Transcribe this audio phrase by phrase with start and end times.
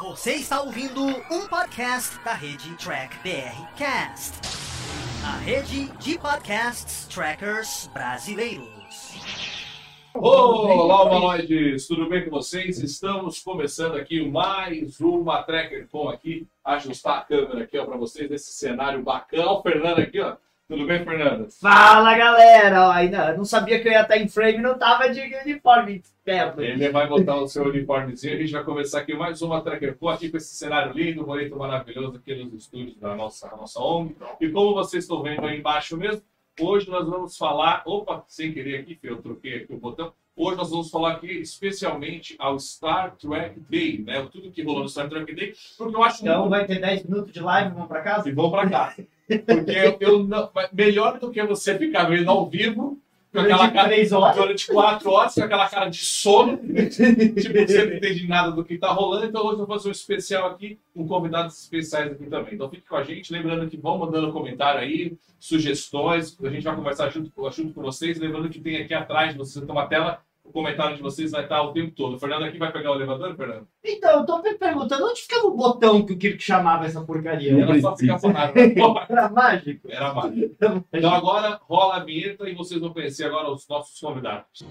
[0.00, 4.32] Você está ouvindo um podcast da rede Track BR Cast,
[5.22, 9.12] a rede de podcasts trackers brasileiros.
[10.14, 11.86] Olá, humanoides!
[11.86, 12.78] Tudo bem com vocês?
[12.78, 16.48] Estamos começando aqui mais uma Tracker com aqui.
[16.64, 19.50] Ajustar a câmera aqui para vocês nesse cenário bacana.
[19.50, 20.34] O Fernando aqui, ó.
[20.70, 21.50] Tudo bem, Fernando?
[21.50, 22.86] Fala galera!
[22.86, 26.60] Ó, ainda não sabia que eu ia estar em frame, não tava de uniforme perto.
[26.60, 28.34] Ele vai botar o seu uniformezinho.
[28.34, 32.18] A gente vai começar aqui mais uma Tracker aqui com esse cenário lindo, bonito, maravilhoso
[32.18, 34.14] aqui nos estúdios da nossa, nossa ONG.
[34.40, 36.22] E como vocês estão vendo aí embaixo mesmo,
[36.60, 37.82] hoje nós vamos falar.
[37.84, 40.12] Opa, sem querer aqui, eu troquei aqui o botão.
[40.36, 44.24] Hoje nós vamos falar aqui especialmente ao Star Trek Day, né?
[44.30, 47.06] Tudo que rolou no Star Trek Day, porque eu acho Então muito vai ter 10
[47.06, 48.28] minutos de live, vamos pra casa?
[48.28, 49.04] e vão pra casa.
[49.38, 53.00] Porque eu, eu não, melhor do que você ficar vendo ao vivo
[53.32, 54.36] com aquela cara horas.
[54.36, 58.76] durante quatro horas, com aquela cara de sono, tipo, você não entende nada do que
[58.76, 62.54] tá rolando, então hoje eu vou fazer um especial aqui, com convidados especiais aqui também.
[62.54, 66.74] Então fique com a gente, lembrando que vão mandando comentário aí, sugestões, a gente vai
[66.74, 70.52] conversar junto, junto com vocês, lembrando que tem aqui atrás, você tem uma tela, o
[70.52, 72.16] comentário de vocês vai estar o tempo todo.
[72.16, 73.66] O Fernando aqui vai pegar o elevador, Fernando?
[73.84, 77.58] Então, eu tô me perguntando onde ficava o botão que o Kirk chamava essa porcaria?
[77.58, 78.58] Era só ficar parado.
[79.08, 79.88] Era mágico.
[79.90, 80.56] Era mágico.
[80.92, 84.66] Então agora rola a vinheta e vocês vão conhecer agora os nossos convidados.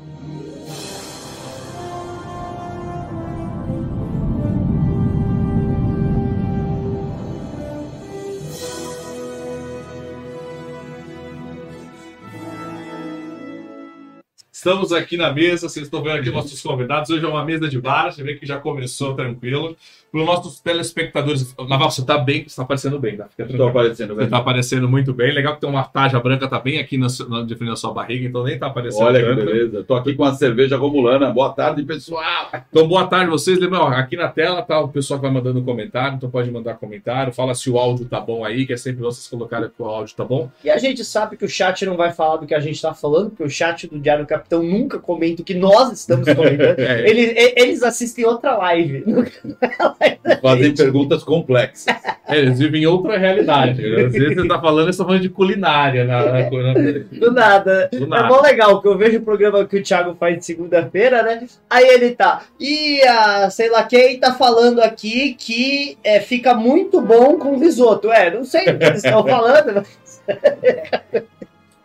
[14.60, 17.10] Estamos aqui na mesa, vocês estão vendo aqui nossos convidados.
[17.10, 19.74] Hoje é uma mesa de bar, você vê que já começou tranquilo.
[20.12, 23.26] Para os nossos telespectadores, Naval, você está bem, você está aparecendo bem, tá?
[23.26, 23.70] Fica Estou tranquilo.
[23.70, 24.30] aparecendo, Você velho.
[24.30, 25.34] tá aparecendo muito bem.
[25.34, 27.94] Legal que tem uma tarja branca, tá bem aqui na, na, de frente da sua
[27.94, 29.46] barriga, então nem tá aparecendo Olha que tanto.
[29.46, 29.84] beleza.
[29.84, 31.30] Tô aqui com a cerveja romulana.
[31.32, 32.50] Boa tarde, pessoal.
[32.70, 33.60] Então, boa tarde vocês.
[33.60, 36.76] Lembra, ó, aqui na tela tá o pessoal que vai mandando comentário, então pode mandar
[36.76, 37.32] comentário.
[37.34, 40.16] Fala se o áudio tá bom aí, que é sempre vocês colocarem que o áudio
[40.16, 40.50] tá bom.
[40.64, 42.94] E a gente sabe que o chat não vai falar do que a gente tá
[42.94, 46.80] falando, porque o chat do Diário do Capitão nunca comenta o que nós estamos comentando.
[46.80, 49.04] É, Eles, eles assistem outra live.
[50.42, 51.86] Fazem perguntas complexas.
[52.28, 53.82] é, eles vivem em outra realidade.
[53.82, 54.06] né?
[54.06, 56.06] Às vezes você tá falando, eles estão falando de culinária.
[56.06, 56.74] Na, na- na-
[57.20, 57.90] Do nada.
[57.92, 58.28] do É nada.
[58.28, 61.46] mó legal, que eu vejo o programa que o Thiago faz de segunda-feira, né?
[61.70, 62.44] Aí ele tá.
[62.60, 68.12] E a sei lá quem tá falando aqui que é, fica muito bom com risoto.
[68.12, 69.74] É, não sei o que eles estão falando.
[69.76, 70.00] mas-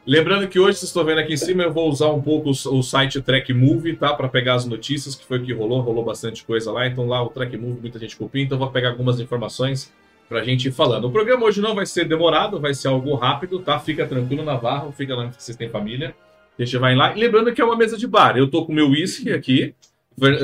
[0.06, 2.78] Lembrando que hoje, vocês estão vendo aqui em cima, eu vou usar um pouco o,
[2.78, 4.12] o site Track Move, tá?
[4.12, 6.86] Para pegar as notícias, que foi o que rolou, rolou bastante coisa lá.
[6.86, 9.90] Então lá o Track Move, muita gente copia, então vou pegar algumas informações
[10.28, 11.06] pra gente ir falando.
[11.06, 13.78] O programa hoje não vai ser demorado, vai ser algo rápido, tá?
[13.78, 16.14] Fica tranquilo, Navarro, fica lá que vocês têm família.
[16.58, 17.16] A gente vai lá.
[17.16, 18.36] E lembrando que é uma mesa de bar.
[18.36, 19.74] Eu tô com meu whisky aqui,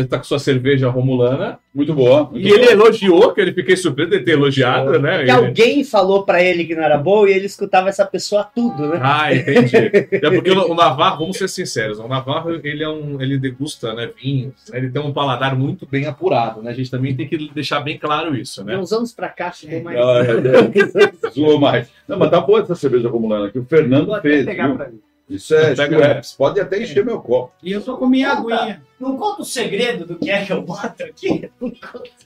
[0.08, 1.58] tá com sua cerveja romulana.
[1.72, 2.24] Muito boa.
[2.24, 2.72] Muito E ele boa.
[2.72, 5.18] elogiou, que ele fiquei surpreso de ter elogiado, né?
[5.18, 8.42] Que Ele- alguém falou pra ele que não era bom e ele escutava essa pessoa
[8.42, 8.98] tudo, né?
[9.02, 9.70] Ah, entendi.
[10.12, 14.10] É porque o Navarro, vamos ser sinceros, o Navarro ele é um, ele degusta, né,
[14.20, 16.70] vinhos, né, ele tem um paladar muito bem apurado, né?
[16.72, 18.78] A gente também tem que deixar bem claro isso, De né?
[18.78, 19.96] uns anos pra cá, chegou mais.
[19.98, 21.88] Ah, é, Zoou mais.
[22.08, 24.44] Não, mas tá boa essa cerveja romulana que o Fernando Vou fez.
[24.44, 24.76] pegar viu?
[24.76, 24.98] pra mim.
[25.30, 26.32] Isso é Pega Schweppes.
[26.32, 27.52] Pode até encher meu copo.
[27.62, 28.54] E eu tô com minha Conta.
[28.54, 28.82] aguinha.
[28.98, 31.48] Não conta o segredo do que é que eu boto aqui.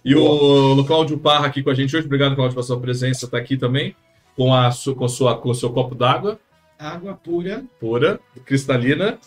[0.04, 3.28] E o, o Cláudio Parra aqui com a gente hoje, obrigado Cláudio pela sua presença,
[3.28, 3.94] tá aqui também
[4.36, 6.38] com a com sua com o seu copo d'água
[6.78, 7.64] Água pura.
[7.78, 9.18] pura, cristalina.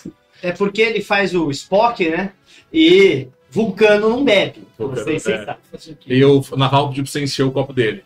[0.41, 2.33] É porque ele faz o Spock, né?
[2.73, 4.67] E Vulcano não bebe.
[4.77, 5.49] Vulcano não bebe.
[5.73, 5.95] aqui.
[6.07, 8.03] E o Navarro pediu pra você encher o copo dele.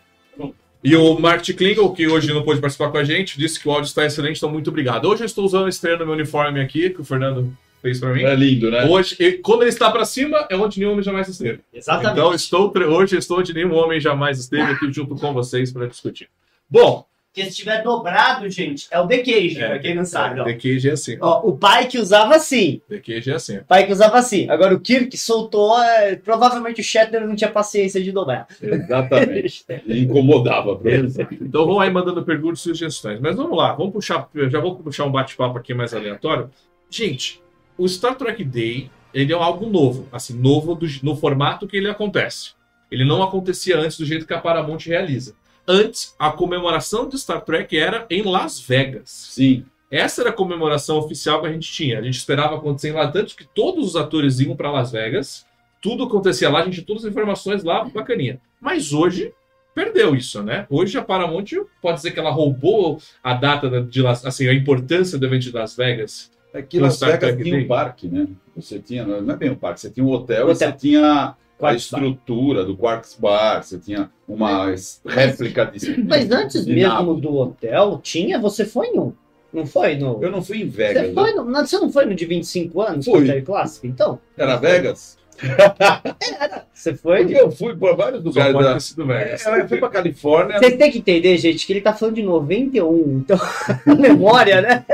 [0.84, 3.70] E o Mark Klingle, que hoje não pôde participar com a gente, disse que o
[3.70, 5.06] áudio está excelente, então muito obrigado.
[5.06, 8.12] Hoje eu estou usando a estreia do meu uniforme aqui, que o Fernando fez pra
[8.12, 8.22] mim.
[8.22, 8.84] É lindo, né?
[8.86, 11.60] Hoje, e quando ele está pra cima, é onde nenhum homem jamais esteve.
[11.72, 12.12] Exatamente.
[12.12, 16.28] Então, estou, hoje estou onde nenhum homem jamais esteve aqui junto com vocês para discutir.
[16.68, 20.38] Bom, Porque se estiver dobrado, gente, é o The Cage, É, pra quem não sabe.
[20.38, 20.44] Ó.
[20.44, 21.16] The Cage é assim.
[21.18, 22.82] Ó, o pai que usava assim.
[22.90, 23.56] The Cage é assim.
[23.56, 24.50] O pai que usava assim.
[24.50, 25.80] Agora o Kirk soltou.
[25.82, 28.46] é, provavelmente o Shatner não tinha paciência de dobrar.
[28.60, 29.64] Exatamente.
[29.86, 30.78] E incomodava.
[30.84, 31.08] ele.
[31.40, 33.18] Então vão aí mandando perguntas e sugestões.
[33.18, 34.28] Mas vamos lá, vamos puxar.
[34.50, 36.50] Já vou puxar um bate-papo aqui mais aleatório.
[36.90, 37.40] Gente,
[37.78, 41.88] o Star Trek Day ele é algo novo, assim, novo do- no formato que ele
[41.88, 42.50] acontece.
[42.90, 45.34] Ele não acontecia antes do jeito que a Paramount realiza.
[45.66, 49.10] Antes, a comemoração de Star Trek era em Las Vegas.
[49.10, 49.64] Sim.
[49.90, 51.98] Essa era a comemoração oficial que a gente tinha.
[51.98, 55.46] A gente esperava acontecer lá, tanto que todos os atores iam para Las Vegas,
[55.80, 58.40] tudo acontecia lá, a gente tinha todas as informações lá, bacaninha.
[58.60, 59.32] Mas hoje,
[59.74, 60.66] perdeu isso, né?
[60.70, 61.44] Hoje a Paramount
[61.80, 65.42] pode dizer que ela roubou a data da- de Las, assim, a importância do evento
[65.42, 66.30] de Las Vegas.
[66.54, 68.26] É que Las Star Vegas Trek tinha um parque, né?
[68.56, 70.50] Você tinha, não é bem um parque, você tinha um hotel, Hotel.
[70.52, 71.34] e você tinha
[71.66, 74.66] a estrutura do Quarks Bar, você tinha uma
[75.06, 76.02] réplica de.
[76.04, 79.12] Mas antes de mesmo do hotel, tinha, você foi em um.
[79.52, 80.22] Não foi no.
[80.22, 81.14] Eu não fui em Você, Vegas.
[81.14, 81.36] foi né?
[81.36, 83.26] no, não, você não foi no de 25 anos, Fui.
[83.26, 83.86] Série Clássica?
[83.86, 85.18] Então, Era Vegas?
[86.72, 87.18] você foi.
[87.18, 88.54] Porque eu fui por vários lugares.
[88.54, 88.80] Da...
[88.80, 89.46] sido Vegas.
[89.46, 90.58] É, eu fui pra Califórnia.
[90.58, 93.38] Vocês têm que entender, gente, que ele tá falando de 91, então
[93.86, 94.84] a memória, né?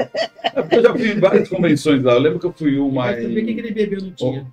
[0.42, 2.14] É porque eu já fui em várias convenções lá.
[2.14, 4.46] Eu lembro que eu fui uma Mas também o que, ele bebeu no dia.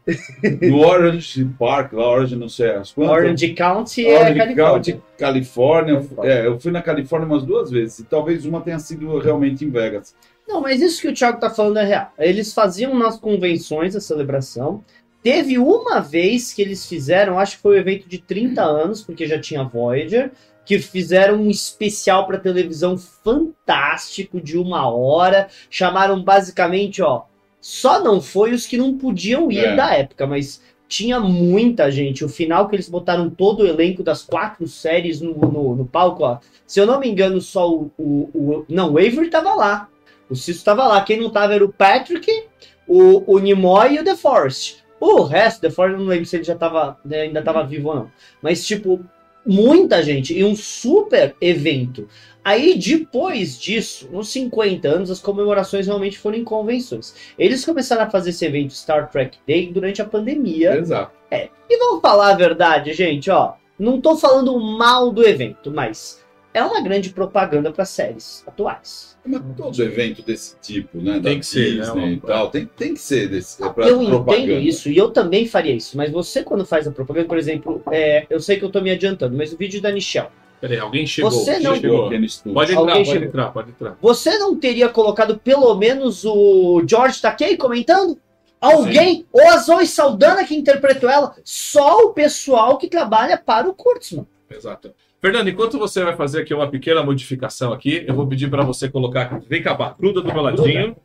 [0.70, 3.14] no Orange Park, lá, Orange não sei as quantas.
[3.14, 4.56] Orange County é Orange Califórnia.
[4.56, 6.06] County, Califórnia.
[6.24, 8.00] É, eu fui na Califórnia umas duas vezes.
[8.00, 10.16] E talvez uma tenha sido realmente em Vegas.
[10.48, 12.12] Não, mas isso que o Thiago tá falando é real.
[12.20, 14.84] Eles faziam nas convenções a celebração.
[15.26, 19.26] Teve uma vez que eles fizeram, acho que foi um evento de 30 anos, porque
[19.26, 20.32] já tinha Voyager,
[20.64, 25.48] que fizeram um especial para televisão fantástico de uma hora.
[25.68, 27.24] Chamaram basicamente, ó,
[27.60, 29.76] só não foi os que não podiam ir É.
[29.76, 32.24] da época, mas tinha muita gente.
[32.24, 36.24] O final que eles botaram todo o elenco das quatro séries no, no, no palco,
[36.24, 36.38] ó.
[36.68, 37.92] Se eu não me engano, só o.
[37.98, 39.90] o, o- não, o Avery tava lá.
[40.30, 41.02] O Ciso tava lá.
[41.02, 42.32] Quem não tava era o Patrick,
[42.88, 44.85] o, o Nimoy e o The Forest.
[45.00, 47.90] O resto, The Forest, eu não lembro se ele já tava, né, ainda tava vivo
[47.90, 48.12] ou não.
[48.42, 49.04] Mas, tipo,
[49.46, 50.38] muita gente.
[50.38, 52.08] E um super evento.
[52.44, 57.16] Aí, depois disso, nos 50 anos, as comemorações realmente foram em convenções.
[57.38, 60.78] Eles começaram a fazer esse evento Star Trek Day durante a pandemia.
[60.78, 61.12] Exato.
[61.68, 63.56] E vamos falar a verdade, gente, ó.
[63.78, 69.15] Não tô falando mal do evento, mas é uma grande propaganda para séries atuais.
[69.26, 71.20] Mas todo evento desse tipo, né?
[71.22, 74.02] Tem que ser, né, Disney e tal, tem, tem que ser desse, é pra eu
[74.02, 74.54] entendo propaganda.
[74.54, 78.26] isso e eu também faria isso, mas você quando faz a propaganda, por exemplo, é,
[78.30, 80.28] eu sei que eu tô me adiantando, mas o vídeo da Michelle,
[80.62, 81.30] Peraí, alguém chegou.
[81.32, 82.06] Você não- chegou.
[82.08, 82.54] aqui no estúdio.
[82.54, 83.28] Pode entrar, Alguém pode chegou.
[83.28, 83.98] entrar, pode entrar.
[84.02, 88.18] você não teria colocado pelo menos o George Takei comentando?
[88.62, 89.26] Alguém?
[89.32, 91.36] Ou a Zoe Saldana que interpretou ela?
[91.44, 94.26] Só o pessoal que trabalha para o Kurtzman.
[94.50, 94.92] Exato.
[95.26, 98.88] Fernando, enquanto você vai fazer aqui uma pequena modificação aqui, eu vou pedir para você
[98.88, 99.42] colocar.
[99.50, 100.96] Vem cá, pá, gruda do meu ladinho.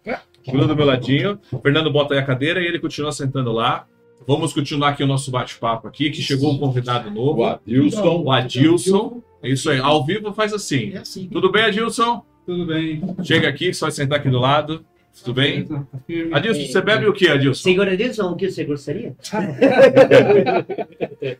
[0.47, 1.39] Gruda do meu ladinho.
[1.63, 3.87] Fernando bota aí a cadeira e ele continua sentando lá.
[4.29, 7.41] Vamos continuar aqui o nosso bate-papo aqui, que chegou um convidado novo.
[7.41, 8.23] O Adilson.
[8.23, 9.23] O Adilson.
[9.43, 10.93] Isso aí, ao vivo faz assim.
[10.93, 11.27] É assim.
[11.27, 12.23] Tudo bem, Adilson?
[12.45, 13.03] Tudo bem.
[13.23, 14.85] Chega aqui, só sentar aqui do lado.
[15.19, 15.67] Tudo bem?
[15.67, 15.85] Tá.
[16.33, 17.63] Adilson, você bebe o que, Adilson?
[17.63, 19.15] Segura Edilson, o que você gostaria?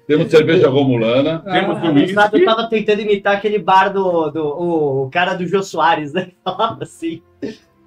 [0.07, 1.39] Temos cerveja romulana.
[1.41, 2.45] Temos Ah, do No passado eu whisky.
[2.45, 6.31] tava tentando imitar aquele bar do, do o, o cara do Jô Soares, né?
[6.45, 7.23] Falava assim.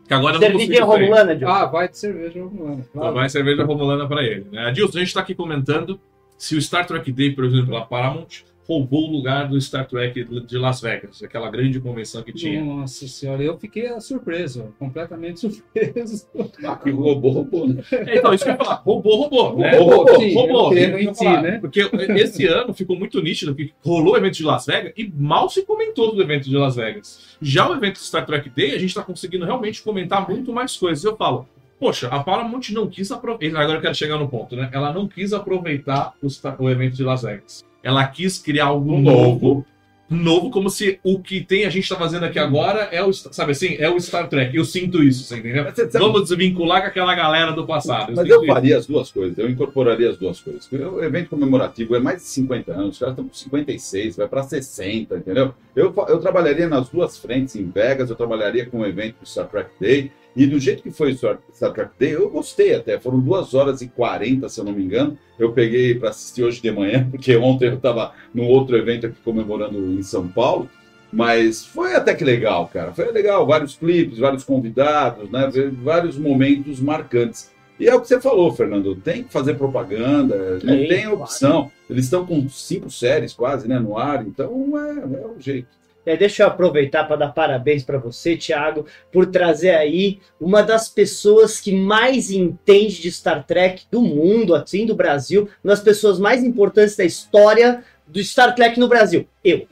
[0.08, 0.80] Que agora sair.
[0.82, 1.54] romulana, Diogo.
[1.54, 2.86] Ah, vai de cerveja romulana.
[2.90, 4.46] Então vai cerveja romulana para ele.
[4.52, 4.66] Né?
[4.68, 6.00] Adilson, a gente está aqui comentando
[6.38, 10.24] se o Star Trek Day, por exemplo, a Paramount roubou o lugar do Star Trek
[10.46, 12.64] de Las Vegas, aquela grande convenção que tinha.
[12.64, 16.28] Nossa senhora, eu fiquei surpreso, completamente surpreso.
[16.64, 17.68] Ah, que roubou, roubou.
[17.68, 17.84] né?
[17.92, 19.78] É, Então, isso que eu ia falar, roubou, roubou, né?
[19.78, 20.72] Roubou, Roubou, sim, roubou.
[20.74, 21.60] mentir, né?
[21.60, 21.82] Porque
[22.18, 25.64] esse ano ficou muito nítido que rolou o evento de Las Vegas e mal se
[25.66, 27.38] comentou do evento de Las Vegas.
[27.42, 30.78] Já o evento do Star Trek Day, a gente está conseguindo realmente comentar muito mais
[30.78, 31.04] coisas.
[31.04, 31.48] Eu falo,
[31.80, 33.60] poxa, a Paramount não quis aproveitar.
[33.62, 34.70] Agora eu quero chegar no ponto, né?
[34.72, 36.14] Ela não quis aproveitar
[36.60, 37.66] o evento de Las Vegas.
[37.84, 39.66] Ela quis criar algo novo.
[40.10, 43.54] Novo, como se o que tem a gente tá fazendo aqui agora é o, sabe
[43.54, 44.56] assim, é o Star Trek.
[44.56, 45.64] Eu sinto isso, você entendeu?
[45.64, 48.12] Mas sabe- Vamos desvincular com aquela galera do passado.
[48.16, 48.54] Mas sinto eu isso.
[48.54, 50.70] faria as duas coisas, eu incorporaria as duas coisas.
[50.72, 54.44] O evento comemorativo é mais de 50 anos, os caras estão com 56, vai para
[54.44, 55.54] 60, entendeu?
[55.76, 59.48] Eu, eu trabalharia nas duas frentes em Vegas, eu trabalharia com o evento do Star
[59.48, 61.38] Trek Day, e do jeito que foi o Star,
[61.74, 63.00] Trek Day, eu gostei até.
[63.00, 65.18] Foram 2 horas e 40, se eu não me engano.
[65.38, 69.18] Eu peguei para assistir hoje de manhã, porque ontem eu estava num outro evento aqui
[69.24, 70.70] comemorando em São Paulo.
[71.12, 72.92] Mas foi até que legal, cara.
[72.92, 75.52] Foi legal, vários clipes, vários convidados, né?
[75.84, 77.52] Vários momentos marcantes.
[77.80, 78.96] E é o que você falou, Fernando.
[78.96, 81.72] Tem que fazer propaganda, não Tem, tem opção.
[81.88, 85.68] Eles estão com cinco séries quase, né, no ar, então é, é o jeito.
[86.06, 90.90] É, deixa eu aproveitar para dar parabéns para você, Thiago, por trazer aí uma das
[90.90, 96.20] pessoas que mais entende de Star Trek do mundo, assim, do Brasil, uma das pessoas
[96.20, 99.28] mais importantes da história do Star Trek no Brasil.
[99.44, 99.68] Eu.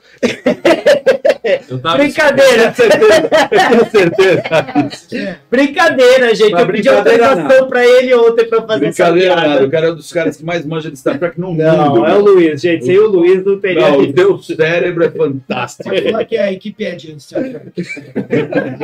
[1.69, 4.43] Eu Brincadeira, Tenho certeza.
[5.13, 6.51] É, brincadeira, gente.
[6.51, 9.47] Mas eu pedi autorização para ele ontem para fazer essa Brincadeira piada.
[9.49, 9.65] nada.
[9.65, 12.05] O cara é um dos caras que mais manja de Star Trek no Não, mundo.
[12.05, 12.85] é o Luiz, gente.
[12.85, 13.89] Sem o Luiz não teria.
[13.89, 15.89] Não, o teu cérebro é fantástico.
[15.89, 17.71] Pode falar que é a Wikipédia do Star Trek.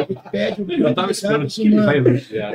[0.10, 2.54] Wikipédia, Eu tava esperando que ele vai elogiar.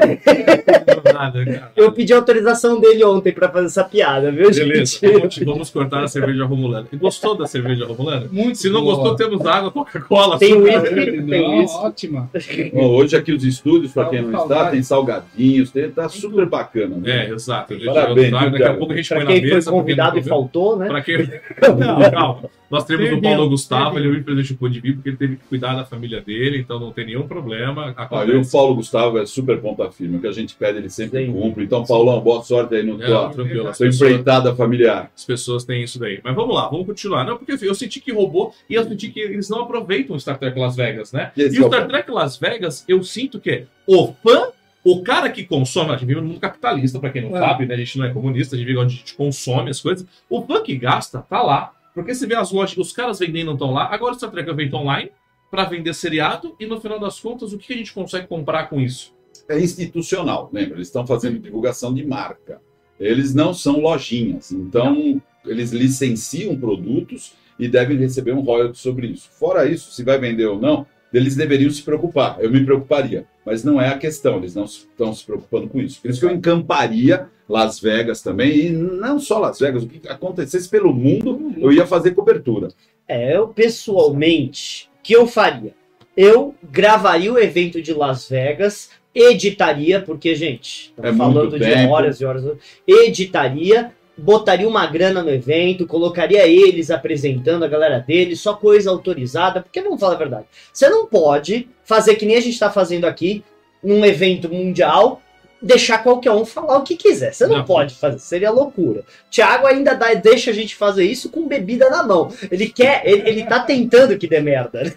[1.76, 5.12] Eu pedi autorização dele ontem para fazer essa piada, viu, Beleza, gente?
[5.12, 6.86] vamos, vamos cortar a cerveja romulana.
[6.94, 8.21] Gostou da cerveja romulana?
[8.30, 8.94] Muito Se não boa.
[8.96, 10.38] gostou, temos água, Coca-Cola.
[10.38, 11.76] Tem whisky, tem whisky.
[11.78, 12.30] ótima.
[12.74, 16.46] Ó, hoje aqui os estúdios, para Tá quem não está, tem salgadinhos, tem, tá super
[16.46, 16.96] bacana.
[16.96, 17.26] né?
[17.26, 17.74] É, exato.
[17.84, 19.54] Parabéns, Daqui a pouco a gente Pra põe na foi mesa.
[19.54, 20.86] pra quem convidado não e faltou, né?
[20.88, 21.18] Pra quem...
[21.78, 22.50] Não, calma.
[22.70, 25.74] Nós temos o Paulo Gustavo, ele infelizmente não pôde vir porque ele teve que cuidar
[25.74, 27.82] da família dele, então não tem nenhum problema.
[27.82, 28.48] Olha, Acontece.
[28.48, 30.16] o Paulo Gustavo é super ponta firme.
[30.16, 31.32] O que a gente pede, ele sempre Sim.
[31.32, 31.64] cumpre.
[31.64, 35.10] Então, Paulão, boa sorte aí no É, tua, tua empreitada familiar.
[35.14, 36.18] as pessoas têm isso daí.
[36.24, 37.24] Mas vamos lá, vamos continuar.
[37.26, 40.38] Não, porque eu senti que roubou e eu senti que eles não aproveitam o Star
[40.38, 41.32] Trek Las Vegas, né?
[41.36, 41.86] Esse E é o Star.
[41.88, 44.48] Trek Las Vegas, eu sinto que o fã,
[44.84, 47.40] o cara que consome, a gente vive no mundo capitalista, pra quem não É.
[47.40, 47.74] sabe, né?
[47.74, 50.06] A gente não é comunista, a gente vive onde a gente consome as coisas.
[50.28, 51.72] O fã que gasta, tá lá.
[51.94, 53.92] Porque você vê as lojas, os caras vendendo não estão lá.
[53.92, 55.10] Agora o Star Trek vem online
[55.50, 58.80] pra vender seriado e no final das contas, o que a gente consegue comprar com
[58.80, 59.12] isso?
[59.48, 60.76] É institucional, lembra?
[60.76, 62.60] Eles estão fazendo divulgação de marca.
[62.98, 64.52] Eles não são lojinhas.
[64.52, 69.30] Então, eles licenciam produtos e devem receber um royalty sobre isso.
[69.38, 72.38] Fora isso, se vai vender ou não, eles deveriam se preocupar.
[72.40, 73.24] Eu me preocuparia.
[73.46, 76.00] Mas não é a questão, eles não estão se preocupando com isso.
[76.02, 80.08] Por isso que eu encamparia Las Vegas também, e não só Las Vegas, o que
[80.08, 82.68] acontecesse pelo mundo, eu ia fazer cobertura.
[83.06, 85.74] É, eu pessoalmente, o que eu faria?
[86.16, 92.20] Eu gravaria o evento de Las Vegas, editaria, porque, gente, estamos É falando de horas
[92.20, 92.44] e horas,
[92.86, 93.92] editaria,
[94.22, 99.82] botaria uma grana no evento, colocaria eles apresentando a galera deles, só coisa autorizada, porque
[99.82, 103.42] vamos falar a verdade, você não pode fazer que nem a gente está fazendo aqui,
[103.82, 105.20] num evento mundial,
[105.60, 107.32] deixar qualquer um falar o que quiser.
[107.32, 107.64] Você não, Não.
[107.64, 109.04] pode fazer, seria loucura.
[109.30, 112.32] Thiago ainda dá- deixa a gente fazer isso com bebida na mão.
[112.50, 114.82] Ele quer, ele, ele tá tentando que dê merda.
[114.84, 114.92] né?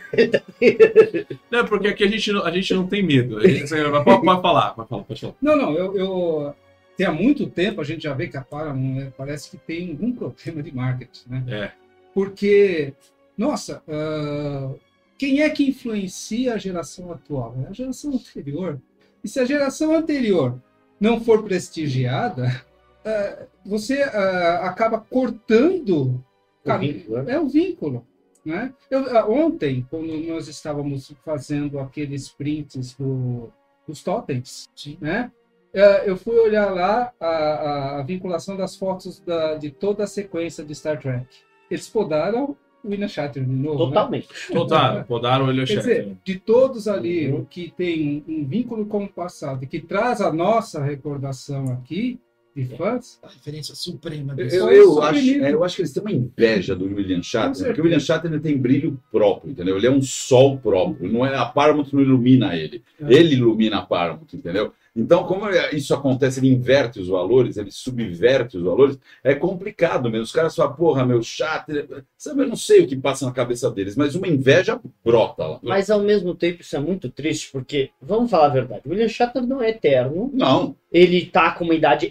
[1.51, 3.38] Não, porque aqui a gente não, a gente não tem medo.
[3.39, 3.70] A gente,
[4.03, 5.34] pode, pode falar, pode falar, pode falar.
[5.41, 6.53] Não, não, eu, eu
[6.98, 9.92] tem há muito tempo a gente já vê que a Paramount né, parece que tem
[9.92, 11.44] algum problema de marketing, né?
[11.48, 11.72] É.
[12.14, 12.94] Porque,
[13.38, 14.74] nossa, ah,
[15.18, 17.56] quem é que influencia a geração atual?
[17.66, 18.82] É a geração anterior.
[19.24, 20.62] E se a geração anterior
[21.00, 22.66] não for prestigiada,
[23.04, 26.24] ah, você ah, acaba cortando
[26.64, 27.34] O vínculo, né?
[27.34, 28.08] é o vínculo.
[28.46, 28.74] Né?
[28.90, 33.52] Eu, ontem, quando nós estávamos fazendo aqueles prints do,
[33.88, 34.70] dos totens,
[35.02, 35.32] né?
[35.75, 40.08] Eh, eu fui olhar lá a, a- a vinculação das fotos da- de toda a
[40.08, 41.25] sequência de Star Trek.
[41.70, 43.79] Eles podaram o William Shatner de novo.
[43.79, 43.86] né?
[43.86, 44.27] Totalmente.
[44.53, 45.88] Podaram, podaram o olho Quer chefe.
[45.89, 47.46] dizer, de todos ali Uhum.
[47.46, 52.20] que tem um, vínculo com o passado e que traz a nossa recordação aqui
[52.55, 54.55] de fãs, A referência suprema Eu, disso.
[54.55, 57.82] eu, eu acho, é, eu acho que eles têm uma inveja do William Shatner, porque
[57.82, 59.75] o William Shatner tem brilho próprio, entendeu?
[59.75, 63.12] Ele é um sol próprio, não é a Paramount não ilumina ele, É.
[63.13, 64.72] ele ilumina a Paramount, entendeu?
[64.96, 70.24] Então, como isso acontece, ele inverte os valores, ele subverte os valores, é complicado mesmo.
[70.24, 73.70] Os caras falam, porra, meu Shatner, sabe, eu não sei o que passa na cabeça
[73.70, 75.60] deles, mas uma inveja brota lá.
[75.62, 79.10] Mas ao mesmo tempo isso é muito triste, porque, vamos falar a verdade, o William
[79.10, 80.32] Shatner não é eterno.
[80.34, 82.10] Não, Ele tá com uma idade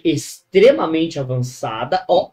[0.59, 2.03] extremamente avançada.
[2.07, 2.29] Ó,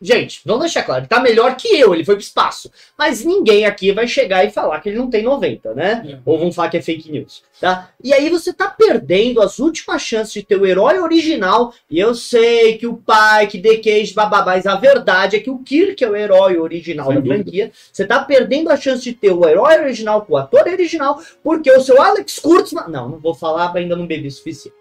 [0.00, 2.70] gente, vamos deixar claro, ele tá melhor que eu, ele foi pro espaço.
[2.96, 6.06] Mas ninguém aqui vai chegar e falar que ele não tem 90, né?
[6.14, 6.18] É.
[6.24, 7.90] Ou vão falar que é fake news, tá?
[8.02, 11.72] E aí você tá perdendo as últimas chances de ter o herói original.
[11.90, 15.50] E eu sei que o pai, que The Cage, babá, mas a verdade é que
[15.50, 17.42] o Kirk é o herói original Sem da dúvida.
[17.42, 17.72] franquia.
[17.92, 21.70] Você tá perdendo a chance de ter o herói original com o ator original, porque
[21.70, 22.88] o seu Alex Kurtzman...
[22.88, 24.76] Não, não vou falar, ainda não bebi o suficiente.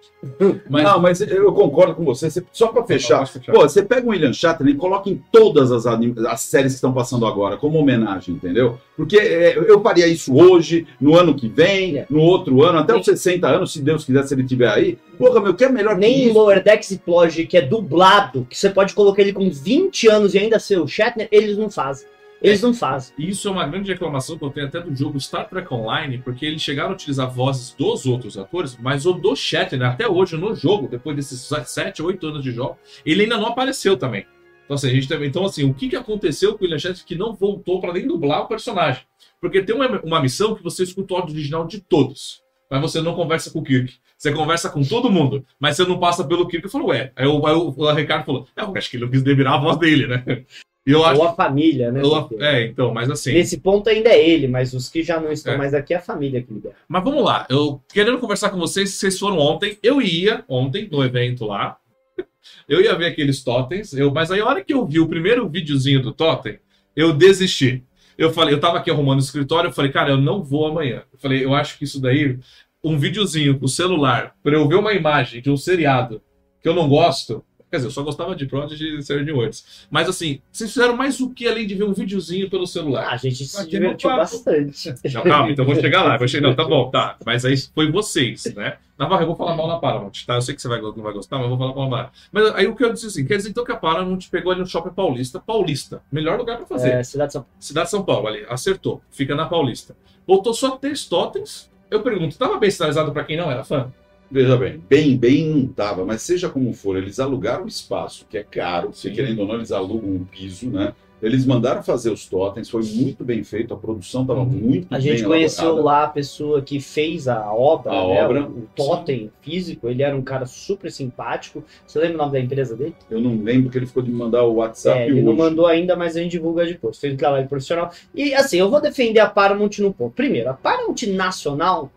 [0.70, 2.30] Mas não, mas eu concordo com você.
[2.30, 3.52] Você- Só para fechar, fechar.
[3.52, 6.76] Pô, você pega o William Shatner e coloca em todas as, anim- as séries que
[6.78, 8.78] estão passando agora, como homenagem, entendeu?
[8.96, 12.06] Porque é, eu faria isso hoje, no ano que vem, É.
[12.10, 14.98] no outro ano, até os 60 anos, se Deus quiser, se ele estiver aí.
[15.18, 16.34] Porra, meu, que é melhor que Nem em isso?
[16.34, 20.34] Lower Decks e Plodge, que é dublado, que você pode colocar ele com 20 anos
[20.34, 22.08] e ainda ser o Shatner, eles não fazem.
[22.42, 23.14] Eles não fazem.
[23.18, 26.18] E Isso é uma grande reclamação que eu tenho até do jogo Star Trek Online,
[26.20, 30.38] porque eles chegaram a utilizar vozes dos outros atores, mas o do Shatner, até hoje
[30.38, 34.26] no jogo, depois desses 7, 8 anos de jogo, ele ainda não apareceu também.
[34.66, 37.06] Então, assim, a gente também, então, assim, o que, que aconteceu com o William Shatner
[37.06, 39.04] que não voltou para nem dublar o personagem?
[39.40, 43.00] Porque tem uma, uma missão que você escuta o áudio original de todos, mas você
[43.00, 43.94] não conversa com o Kirk.
[44.18, 46.66] Você conversa com todo mundo, mas você não passa pelo Kirk.
[46.66, 47.12] Eu falo, ué.
[47.16, 49.60] Aí o, aí o, o Ricardo falou, é, acho que ele não quis debirar a
[49.60, 50.46] voz dele, né?
[50.86, 51.20] Eu acho.
[51.20, 52.02] Ou a família, né?
[52.40, 53.34] é, então, mas assim.
[53.34, 55.58] Nesse ponto ainda é ele, mas os que já não estão É.
[55.58, 56.76] mais aqui é a família que libera.
[56.88, 61.04] Mas vamos lá, eu querendo conversar com vocês, vocês foram ontem, eu ia ontem no
[61.04, 61.78] evento lá,
[62.70, 65.50] eu ia ver aqueles totens, eu, mas aí a hora que eu vi o primeiro
[65.50, 66.60] videozinho do totem,
[66.96, 67.84] eu desisti.
[68.18, 71.04] Eu falei, eu tava aqui arrumando o escritório, eu falei, cara, eu não vou amanhã.
[71.12, 72.38] Eu falei, eu acho que isso daí,
[72.84, 76.22] um videozinho com o celular, pra eu ver uma imagem de um seriado
[76.62, 79.88] que eu não gosto, Quer dizer, eu só gostava de Prodigy e Serenity Words.
[79.90, 83.10] Mas assim, vocês fizeram mais o que além de ver um videozinho pelo celular?
[83.10, 84.94] A gente se divertiu bastante.
[85.14, 86.18] Não, calma, então vou chegar lá.
[86.18, 87.18] Vou chegar, não, tá bom, tá.
[87.26, 88.78] Mas aí foi vocês, né?
[88.98, 90.36] Na barra, eu vou falar mal na Paramount, tá?
[90.36, 92.14] Eu sei que você vai, não vai gostar, mas eu vou falar mal na Paramount.
[92.32, 94.62] Mas aí o que eu disse assim, quer dizer então que a Paramount pegou ali
[94.62, 96.92] no Shopping Paulista, Paulista, melhor lugar pra fazer.
[96.92, 97.56] É, Cidade de São Paulo.
[97.60, 99.02] Cidade de São Paulo, ali, acertou.
[99.12, 99.96] Fica na Paulista.
[100.26, 101.70] Botou só três totens.
[101.92, 103.92] Eu pergunto, tava bem sinalizado pra quem não era fã?
[104.30, 108.38] Veja bem, bem, bem não tava, mas seja como for, eles alugaram o espaço, que
[108.38, 109.16] é caro, se Sim.
[109.16, 110.94] querendo ou não, eles alugam um piso, né?
[111.22, 115.20] Eles mandaram fazer os totens, foi muito bem feito, a produção estava muito A gente
[115.22, 115.86] bem conheceu elaborada.
[115.86, 118.24] lá a pessoa que fez a obra, A né?
[118.24, 118.44] obra.
[118.44, 121.64] O, o totem físico, ele era um cara super simpático.
[121.88, 122.94] Você lembra o nome da empresa dele?
[123.10, 125.24] Eu não lembro que ele ficou de mandar o WhatsApp É, ele hoje.
[125.24, 127.00] não mandou ainda, mas a gente divulga depois.
[127.00, 127.92] Fez um trabalho profissional.
[128.14, 130.14] E assim, eu vou defender a Paramount no ponto.
[130.14, 131.90] Primeiro, a Paramount Nacional,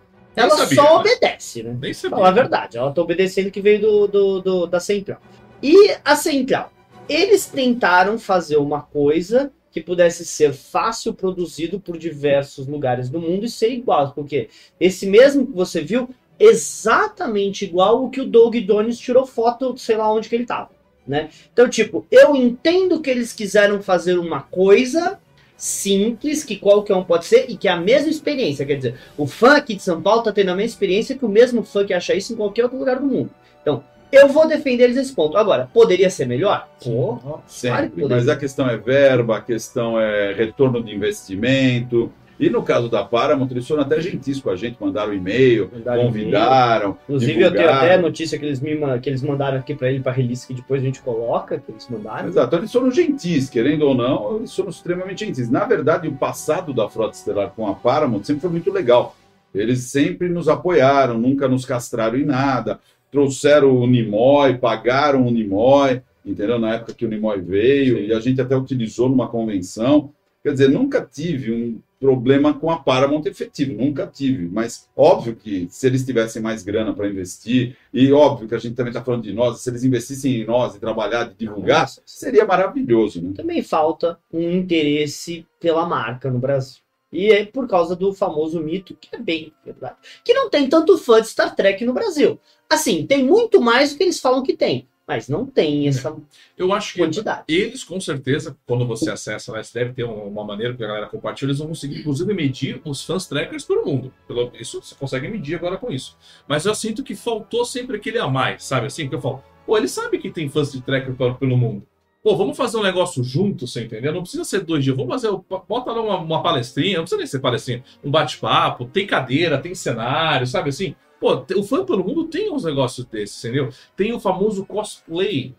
[0.44, 1.00] ela sabia, só né?
[1.00, 1.76] obedece, né?
[1.80, 2.16] Nem sabia.
[2.16, 5.20] Falar a verdade, ela tá obedecendo que veio do, do, do- da Central.
[5.62, 6.72] E a Central,
[7.08, 13.44] eles tentaram fazer uma coisa que pudesse ser fácil produzido por diversos lugares do mundo
[13.44, 14.48] e ser igual, porque
[14.80, 19.96] esse mesmo que você viu, exatamente igual o que o Doug Jones tirou foto, sei
[19.96, 20.70] lá onde que ele tava,
[21.06, 21.28] né?
[21.52, 25.18] Então, tipo, eu entendo que eles quiseram fazer uma coisa
[25.58, 29.26] simples, que qualquer um pode ser, e que é a mesma experiência, quer dizer, o
[29.26, 31.92] fã aqui de São Paulo tá tendo a mesma experiência que o mesmo fã que
[31.92, 33.30] acha isso em qualquer outro lugar do mundo.
[33.60, 35.36] Então, eu vou defender eles nesse ponto.
[35.36, 36.66] Agora, poderia ser melhor?
[36.82, 38.16] Pô, Claro que Sempre, poderia.
[38.16, 42.10] mas a questão é verba, a questão é retorno de investimento.
[42.38, 46.04] E no caso da Paramount, eles foram até gentis com a gente, mandaram e-mail, Mandaram
[46.04, 47.76] convidaram, Inclusive, eu tenho divulgaram.
[47.78, 50.54] até a notícia que eles, me, que eles mandaram aqui pra ele, pra release, que
[50.54, 52.28] depois a gente coloca, que eles mandaram.
[52.28, 55.50] Exato, eles foram gentis, querendo ou não, eles foram extremamente gentis.
[55.50, 59.16] Na verdade, o passado da Frota Estelar com a Paramount sempre foi muito legal.
[59.52, 62.78] Eles sempre nos apoiaram, nunca nos castraram em nada.
[63.10, 66.58] Trouxeram o Nimoy, pagaram o Nimoy, entendeu?
[66.58, 68.04] Na época que o Nimoy veio, Sim.
[68.04, 70.10] e a gente até utilizou numa convenção.
[70.42, 74.48] Quer dizer, nunca tive um problema com a Paramount efetivo, nunca tive.
[74.48, 78.74] Mas óbvio que se eles tivessem mais grana para investir, e óbvio que a gente
[78.74, 82.02] também está falando de nós, se eles investissem em nós e trabalhar, de divulgar, Nossa.
[82.04, 83.32] seria maravilhoso, né?
[83.34, 86.80] Também falta um interesse pela marca no Brasil.
[87.10, 90.98] E é por causa do famoso mito, que é bem verdade, que não tem tanto
[90.98, 92.38] fã de Star Trek no Brasil.
[92.68, 96.14] Assim, tem muito mais do que eles falam que tem, mas não tem essa
[96.56, 97.44] Eu acho que quantidade.
[97.48, 100.86] eles, com certeza, quando você acessa lá, você deve ter um- uma maneira que a
[100.86, 104.12] galera compartilha, eles vão conseguir, inclusive, medir os fãs trackers pelo mundo.
[104.26, 106.16] Pelo- Isso você consegue medir agora com isso.
[106.46, 108.86] Mas eu sinto que faltou sempre aquele a mais, sabe?
[108.86, 111.82] Assim, que eu falo, pô, ele sabe que tem fãs de tracker pelo- pelo mundo.
[112.22, 114.12] Pô, vamos fazer um negócio junto, você entendeu?
[114.12, 114.94] Não precisa ser dois dias.
[114.96, 115.30] Vamos fazer.
[115.68, 117.82] Bota lá uma, uma palestrinha, não precisa nem ser palestrinha.
[118.04, 120.94] Um bate-papo, tem cadeira, tem cenário, sabe assim?
[121.20, 123.70] Pô, o fã pelo mundo tem uns negócios desses, entendeu?
[123.96, 125.54] Tem o famoso cosplay.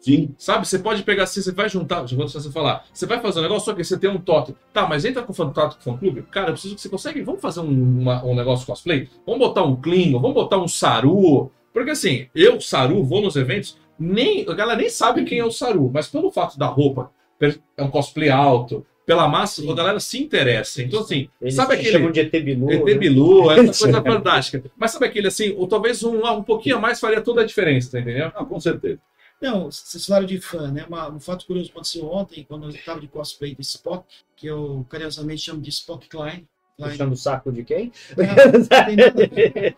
[0.00, 3.20] Sim, Sabe, você pode pegar assim, você vai juntar, já vou você falar, você vai
[3.20, 4.54] fazer um negócio, só que você tem um totem.
[4.70, 6.22] Tá, mas entra com o contato com o fã clube.
[6.30, 7.22] Cara, eu preciso que você consegue.
[7.22, 9.08] Vamos fazer um, uma- um negócio cosplay?
[9.26, 11.50] Vamos botar um Klingon, vamos botar um Saru.
[11.72, 15.50] Porque assim, eu, Saru, vou nos eventos, nem, a galera nem sabe quem é o
[15.50, 17.10] Saru, mas pelo fato da roupa,
[17.76, 20.82] é um cosplay alto, pela massa, a galera se interessa.
[20.82, 21.90] Então, assim, Eles sabe aquele.
[21.92, 22.94] chamam de ET Bilu, ET né?
[22.94, 24.70] Bilu, essa coisa fantástica.
[24.76, 27.92] Mas sabe aquele assim, ou talvez um, um pouquinho a mais faria toda a diferença,
[27.92, 28.32] tá entendendo?
[28.34, 28.98] não, com certeza.
[29.42, 30.86] Não, vocês falaram de fã, né?
[30.88, 34.86] Uma- um fato curioso aconteceu ontem, quando eu estava de cosplay de Spock, que eu
[34.88, 36.46] carinhosamente chamo de Spock Klein.
[36.78, 36.90] Klein.
[36.92, 37.92] Puxando o saco de quem?
[38.16, 38.24] Não,
[38.58, 39.74] não tem nada a ver.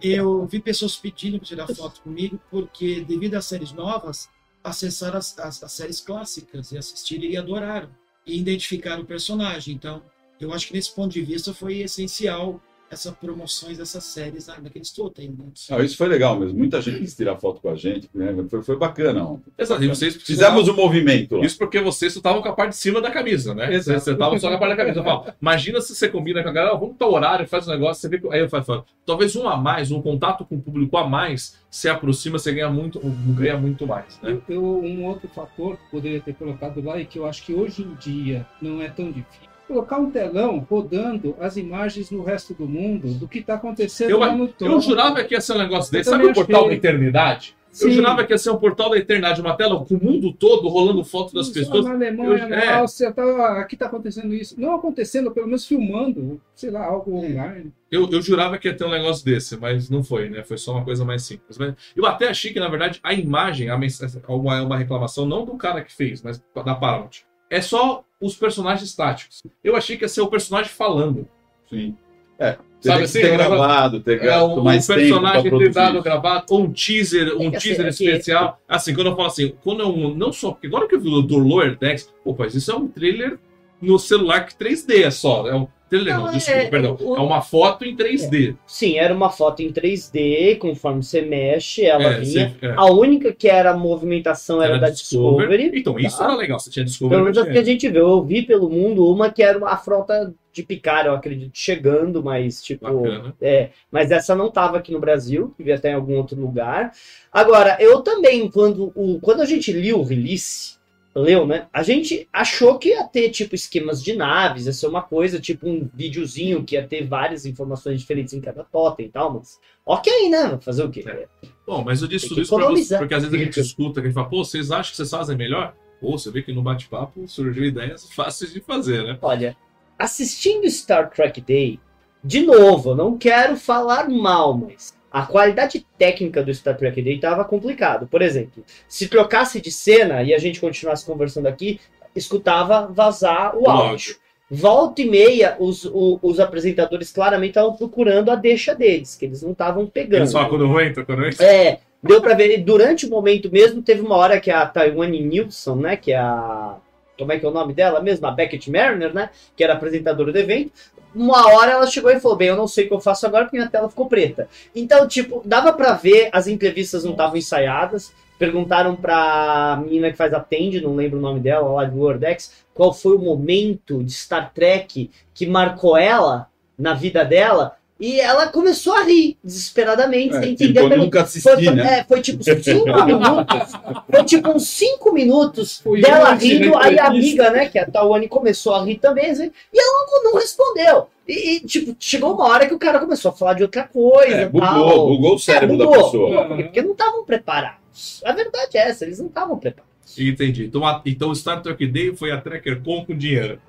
[0.00, 4.28] Eu vi pessoas pedindo para tirar foto comigo, porque devido às séries novas,
[4.62, 7.88] acessaram as, as- as séries clássicas e assistiram e adoraram.
[8.26, 9.74] E identificaram o personagem.
[9.74, 10.02] Então,
[10.40, 14.90] eu acho que nesse ponto de vista foi essencial essas promoções dessas séries na- naqueles
[14.90, 15.28] totem.
[15.30, 15.84] Né?
[15.84, 16.58] Isso foi legal mesmo.
[16.58, 18.34] Muita gente quis tirar foto com a gente, né?
[18.50, 19.24] foi, foi bacana.
[19.24, 19.50] ontem.
[19.56, 21.44] Exato, e vocês Fizemos um movimento lá.
[21.46, 23.72] Isso porque vocês estavam com a parte de cima da camisa, né?
[23.72, 24.00] Exato.
[24.00, 25.00] você tava só com a parte da camisa.
[25.00, 27.68] Eu falo, imagina se você combina com a galera, ó, vamos botar o horário, faz
[27.68, 28.28] um negócio, você vê que.
[28.32, 31.88] Aí eu falo, talvez um a mais, um contato com o público a mais, se
[31.88, 32.98] aproxima, você ganha muito,
[33.36, 34.32] ganha muito mais, né?
[34.48, 37.54] Eu, eu- um outro fator que poderia ter colocado lá e que eu acho que
[37.54, 39.49] hoje em dia não é tão difícil.
[39.70, 44.18] Colocar um telão rodando as imagens no resto do mundo do que está acontecendo Eu-
[44.18, 44.80] lá no Eu topo.
[44.80, 46.10] jurava que ia ser um negócio desse.
[46.10, 46.70] Eu Sabe o portal achei.
[46.70, 47.56] da eternidade?
[47.70, 47.90] Eu Sim.
[47.92, 51.04] jurava que ia ser um portal da eternidade, uma tela com o mundo todo rolando
[51.04, 51.84] foto das Isso, pessoas.
[51.84, 52.74] Na Alemanha, Eu- na é.
[52.80, 54.60] Áustria, tá, aqui está acontecendo isso.
[54.60, 57.72] Não acontecendo, pelo menos filmando, sei lá, algo online.
[57.88, 60.42] Eu, eu jurava que ia ter um negócio desse, mas não foi, né?
[60.42, 61.56] Foi só uma coisa mais simples.
[61.56, 65.44] Mas eu até achei que, na verdade, a imagem, a mens- uma, uma reclamação não
[65.44, 67.20] do cara que fez, mas da Paramount.
[67.48, 69.42] É só os personagens estáticos.
[69.64, 71.26] Eu achei que ia ser o personagem falando.
[71.68, 71.96] Sim.
[72.38, 75.58] É, Sabe tem que assim, ter um gravado, ter É gasto um, mais tempo personagem
[75.58, 78.58] ter dado gravado, ou um teaser, um É assim, teaser é que- especial.
[78.68, 80.52] Assim, quando eu falo assim, quando eu não só.
[80.52, 83.38] Porque agora que eu vi o do Lower Decks, pô, mas isso é um trailer
[83.80, 85.46] no celular que 3D é só.
[85.46, 86.96] É um trailer, não, Não, desculpa, é- perdão.
[87.00, 88.54] o- É uma foto em 3D.
[88.66, 92.54] Sim, era uma foto em 3D, conforme você mexe, ela É, vinha.
[92.58, 92.74] você- é.
[92.76, 95.70] A única que era movimentação era, da Discovery.
[95.74, 96.24] Então, isso tá?
[96.24, 96.58] era legal.
[96.58, 97.22] Você tinha Pelo Discovery.
[97.22, 98.08] menos é o que a gente viu.
[98.08, 102.62] Eu vi pelo mundo uma que era a frota de Picard, eu acredito, chegando, mas
[102.62, 102.84] tipo.
[102.84, 103.34] Bacana.
[103.40, 106.92] É, mas essa não estava aqui no Brasil, devia estar em algum outro lugar.
[107.32, 110.79] Agora, eu também, quando, o, quando a gente liu o release,
[111.14, 111.66] leu, né?
[111.72, 115.68] A gente achou que ia ter, tipo, esquemas de naves, ia ser uma coisa, tipo,
[115.68, 119.58] um videozinho que ia ter várias informações diferentes em cada totem e tal, mas.
[119.84, 120.58] Ok, né?
[120.60, 121.04] Fazer o quê?
[121.06, 121.26] É.
[121.66, 124.06] Bom, mas eu disse tudo isso pra você, porque às vezes a gente escuta que
[124.06, 125.74] a gente fala, pô, vocês acham que vocês fazem melhor?
[126.00, 129.18] Pô, você vê que no bate-papo surgiu ideias fáceis de fazer, né?
[129.20, 129.56] Olha,
[129.98, 131.78] assistindo Star Trek Day,
[132.22, 137.14] de novo, eu não quero falar mal, mas a qualidade técnica do Star Trek Day
[137.16, 138.06] estava complicado.
[138.06, 141.80] Por exemplo, se trocasse de cena e a gente continuasse conversando aqui,
[142.14, 143.88] escutava vazar o O áudio.
[143.90, 144.16] áudio.
[144.52, 149.42] Volta e meia, os, o- os apresentadores claramente estavam procurando a deixa deles, que eles
[149.42, 150.22] não estavam pegando.
[150.22, 151.44] Eles falam quando eu entro, quando eu entro.
[151.44, 152.58] É, deu pra ver.
[152.64, 155.96] Durante o momento mesmo, teve uma hora que a Taiwane Nilsson, né?
[155.96, 156.76] Que é a.
[157.20, 158.26] Como é que é o nome dela mesmo?
[158.26, 159.30] A Beckett Mariner, né?
[159.54, 160.72] Que era apresentadora do evento.
[161.14, 163.44] Uma hora ela chegou e falou: Bem, eu não sei o que eu faço agora
[163.44, 164.48] porque minha tela ficou preta.
[164.74, 168.12] Então, tipo, dava pra ver, as entrevistas não estavam ensaiadas.
[168.38, 172.64] Perguntaram pra menina que faz a Tende, não lembro o nome dela, lá de Wordex,
[172.72, 177.76] qual foi o momento de Star Trek que marcou ela na vida dela.
[178.00, 180.88] E ela começou a rir, desesperadamente, É, sem entender.
[180.88, 181.98] pelo- nunca foi, assisti, foi- né?
[181.98, 182.54] é, foi tipo cinco
[183.04, 183.72] minutos.
[184.10, 187.78] Foi tipo uns cinco minutos Foi dela hoje, rindo, né, aí a amiga, né, que
[187.78, 191.08] a Tawane começou a rir também, assim, e ela não, não respondeu.
[191.28, 194.34] E, e, tipo, chegou uma hora que o cara começou a falar de outra coisa.
[194.34, 195.06] É, bugou, tal.
[195.06, 196.42] bugou o cérebro É, da bugou, pessoa.
[196.44, 198.22] bugou, porque, não estavam preparados.
[198.24, 200.64] A verdade é essa, eles não estavam preparados, Entendi.
[200.64, 203.60] Então, a- então o Star Trek Day foi a Tracker Com com dinheiro.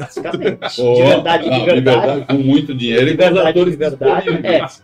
[0.00, 0.80] Basicamente.
[0.82, 2.26] Ó, de verdade, de não, verdade.
[2.26, 4.82] Com muito dinheiro De e com os verdade, atores de verdade, disponíveis.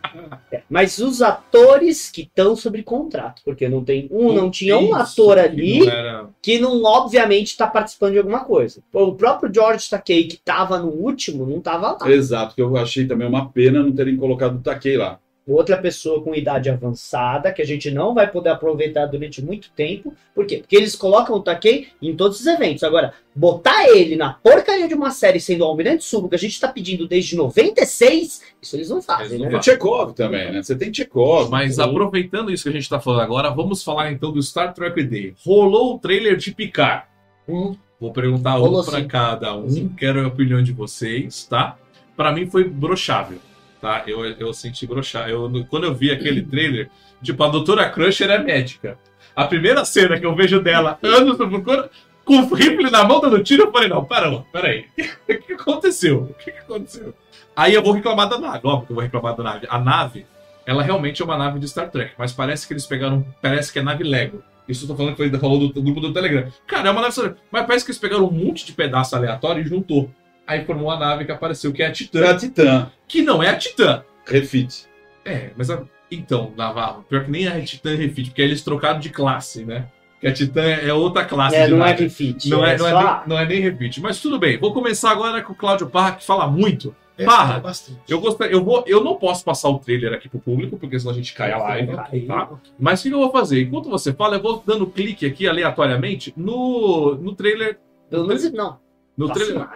[0.53, 4.95] É, mas os atores que estão sob contrato, porque não tem um, não tinha um
[4.95, 8.81] ator que ali não era- que não, obviamente, está participando de alguma coisa.
[8.93, 12.11] O próprio George Takei, que estava no último, não estava lá.
[12.11, 15.19] Exato, que eu achei também uma pena não terem colocado o Takei lá.
[15.47, 20.13] Outra pessoa com idade avançada, que a gente não vai poder aproveitar durante muito tempo.
[20.35, 20.59] Por quê?
[20.59, 22.83] Porque eles colocam o Takei em todos os eventos.
[22.83, 26.55] Agora, botar ele na porcaria de uma série sendo o Almirante Subo, que a gente
[26.55, 29.51] está pedindo desde 96, isso eles não fazem, Eles não né?
[29.51, 30.63] Tem o Chekhov também, né?
[30.63, 31.49] Você tem Chekhov.
[31.49, 31.83] Mas Sim.
[31.83, 35.33] aproveitando isso que a gente tá falando agora, vamos falar então do Star Trek Day.
[35.45, 37.05] Rolou o trailer de Picard.
[37.49, 37.77] Hum.
[38.01, 39.07] Vou perguntar Rolou um pra sim.
[39.07, 39.69] cada um.
[39.69, 39.89] Sim.
[39.97, 41.79] Quero a opinião de vocês, tá?
[42.17, 43.39] Pra mim foi brochável,
[43.81, 44.03] tá?
[44.07, 45.51] Eu, eu senti brochável.
[45.55, 46.91] Eu, quando eu vi aquele trailer,
[47.23, 48.99] tipo, a Doutora Crusher é médica.
[49.35, 51.91] A primeira cena que eu vejo dela, anos no procura,
[52.25, 54.87] com o rifle na mão dando tiro, eu falei, não, pera, peraí.
[55.29, 56.23] O que aconteceu?
[56.23, 57.15] O que aconteceu?
[57.55, 59.67] Aí eu vou reclamar da nave, óbvio que eu vou reclamar da nave.
[59.71, 60.27] A nave,
[60.67, 63.79] ela realmente é uma nave de Star Trek, mas parece que eles pegaram, parece que
[63.79, 64.43] é nave Lego.
[64.69, 66.53] Isso eu tô falando que foi, falou do, do grupo do Telegram.
[66.67, 69.69] Cara, é uma nave mas parece que eles pegaram um monte de pedaço aleatório e
[69.69, 70.11] juntou.
[70.47, 72.93] Aí formou a nave que apareceu, que é a É a Titã, Titã.
[73.09, 74.05] que não é a Titã.
[74.25, 74.87] Refit.
[75.25, 75.83] É, mas a...
[76.11, 79.89] então, Navarro, pior que nem a Titã é refit, porque eles trocaram de classe, né?
[80.13, 82.05] Porque a Titã é outra classe É, de não é nave.
[82.05, 82.49] refit.
[82.49, 84.01] Não é, não, é nem, não é nem refit.
[84.01, 86.95] Mas tudo bem, vou começar agora com o Cláudio Parra, que fala muito.
[87.19, 87.99] É, bastante.
[88.09, 91.13] Eu, gostaria, eu, vou, eu não posso passar o trailer aqui pro público, porque senão
[91.13, 91.97] a gente cai a live.
[92.27, 92.51] Tá?
[92.79, 93.63] Mas o que eu vou fazer?
[93.63, 97.79] Enquanto você fala, eu vou dando clique aqui aleatoriamente no, no trailer.
[98.11, 98.79] Pelo menos não.
[99.17, 99.67] No Nossa, trailer.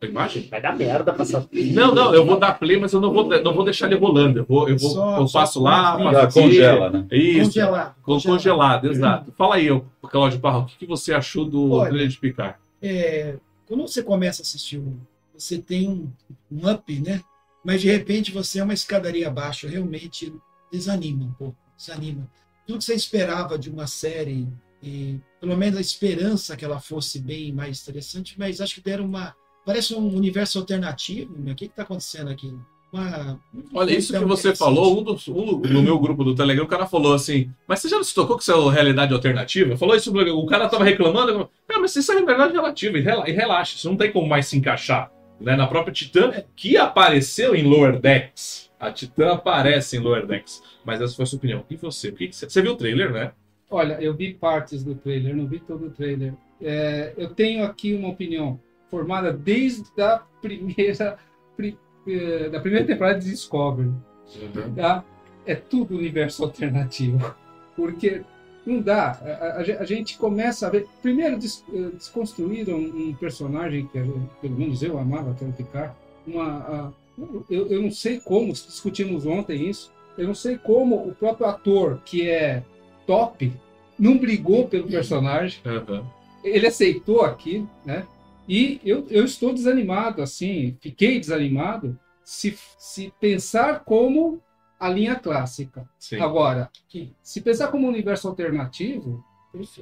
[0.00, 0.02] Imagem.
[0.02, 0.48] A imagem?
[0.50, 1.46] Vai dar merda passar.
[1.52, 4.38] Não, não, eu vou dar play, mas eu não vou, não vou deixar ele rolando.
[4.40, 6.34] Eu vou, eu vou Só- eu só passo lá, passo aqui.
[6.40, 7.06] congela, né?
[7.10, 7.46] Isso.
[7.50, 7.94] Congelado.
[8.02, 9.32] Com- Congelado, exato.
[9.36, 12.56] Fala aí, ô, Cláudio Parra, o que, que você achou do Olha, trailer de Picard?
[12.82, 13.36] É,
[13.66, 14.98] quando você começa a assistir, um-
[15.36, 16.10] você tem um,
[16.50, 17.20] um up, né?
[17.64, 20.32] Mas de repente você é uma escadaria abaixo, realmente
[20.72, 22.26] desanima um pouco, desanima.
[22.66, 24.48] Tudo que você esperava de uma série,
[24.82, 29.04] e pelo menos a esperança que ela fosse bem mais interessante, mas acho que deram
[29.04, 29.34] uma.
[29.64, 31.34] Parece um universo alternativo?
[31.34, 32.54] O que está acontecendo aqui?
[32.92, 33.40] Uma,
[33.72, 36.86] Olha, isso que você falou, um, dos, um no meu grupo do Telegram, o cara
[36.86, 39.76] falou assim, mas você já não se tocou que isso é realidade alternativa?
[39.76, 43.24] Falou isso, o cara tava reclamando, eu, ah, mas isso é realidade relativa, e rela-
[43.24, 45.12] relaxa, isso não tem como mais se encaixar.
[45.40, 45.54] Né?
[45.56, 48.70] Na própria Titã, que apareceu em Lower Decks.
[48.78, 50.62] A Titã aparece em Lower Decks.
[50.84, 51.64] Mas essa foi a sua opinião.
[51.70, 52.08] E você?
[52.08, 52.48] O que que você...
[52.48, 53.32] você viu o trailer, né?
[53.70, 56.34] Olha, eu vi partes do trailer, não vi todo o trailer.
[56.60, 58.60] É, eu tenho aqui uma opinião
[58.90, 61.18] formada desde a primeira,
[61.56, 63.90] pri- eh, da primeira temporada de Discovery.
[64.76, 65.04] Tá?
[65.46, 67.34] É tudo universo alternativo.
[67.76, 68.22] Porque
[68.66, 69.12] não dá.
[69.12, 70.86] A, a- a gente começa a ver.
[71.02, 73.98] Primeiro, des- eh, desconstruíram um personagem que,
[74.40, 75.94] pelo menos eu amava até o Picard.
[76.26, 76.92] Uma,
[77.48, 79.92] eu, eu não sei como, discutimos ontem isso.
[80.18, 82.62] Eu não sei como o próprio ator, que é
[83.06, 83.52] top,
[83.98, 86.04] não brigou pelo personagem Aham.
[86.44, 88.06] ele aceitou aquilo, né?
[88.52, 94.42] E eu, eu estou desanimado, assim, fiquei desanimado se, se pensar como
[94.78, 95.88] a linha clássica.
[95.96, 96.18] Sim.
[96.20, 99.24] Agora, que- se pensar como um universo alternativo,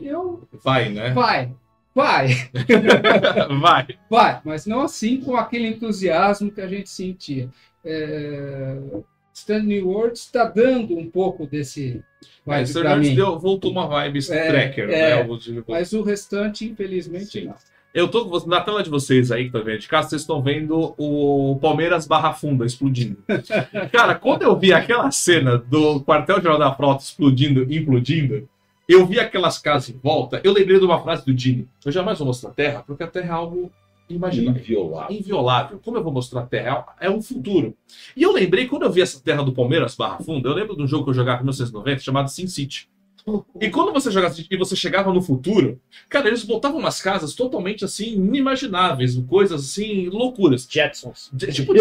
[0.02, 1.12] eu Vai, né?
[1.14, 1.54] vai,
[1.94, 2.28] vai,
[3.58, 3.86] Vai.
[4.10, 7.48] vai, mas não assim com aquele entusiasmo que a gente sentia.
[7.82, 8.76] É...
[9.32, 12.02] Stanley Ward está dando um pouco desse
[12.46, 15.24] É, vibe para Wars mim, deu, voltou uma vibe É, Tracker, é.
[15.24, 15.62] né?
[15.66, 17.44] Mas o restante, infelizmente, Sim.
[17.46, 17.54] não.
[17.94, 20.94] Eu tô na tela de vocês aí que estão vendo de casa, vocês estão vendo
[20.98, 23.16] o Palmeiras Barra Funda explodindo.
[23.90, 28.48] Cara, quando eu vi aquela cena do quartel-geral da frota explodindo e implodindo,
[28.88, 31.68] eu vi aquelas casas em volta, eu lembrei de uma frase do Dini.
[31.84, 33.70] Eu jamais vou mostrar a Terra, porque a Terra é algo
[34.08, 34.60] imaginável.
[34.60, 35.16] Inviolável.
[35.16, 35.80] inviolável.
[35.84, 36.86] Como eu vou mostrar a Terra?
[37.00, 37.74] É um futuro.
[38.16, 40.82] E eu lembrei, quando eu vi essa Terra do Palmeiras Barra Funda, eu lembro de
[40.82, 42.88] um jogo que eu jogava em 1990 chamado Sin City.
[43.60, 47.84] E quando você jogava e você chegava no futuro, cara, eles botavam umas casas totalmente
[47.84, 50.66] assim, inimagináveis, coisas assim, loucuras.
[50.70, 51.28] Jetsons.
[51.32, 51.74] De- Tipo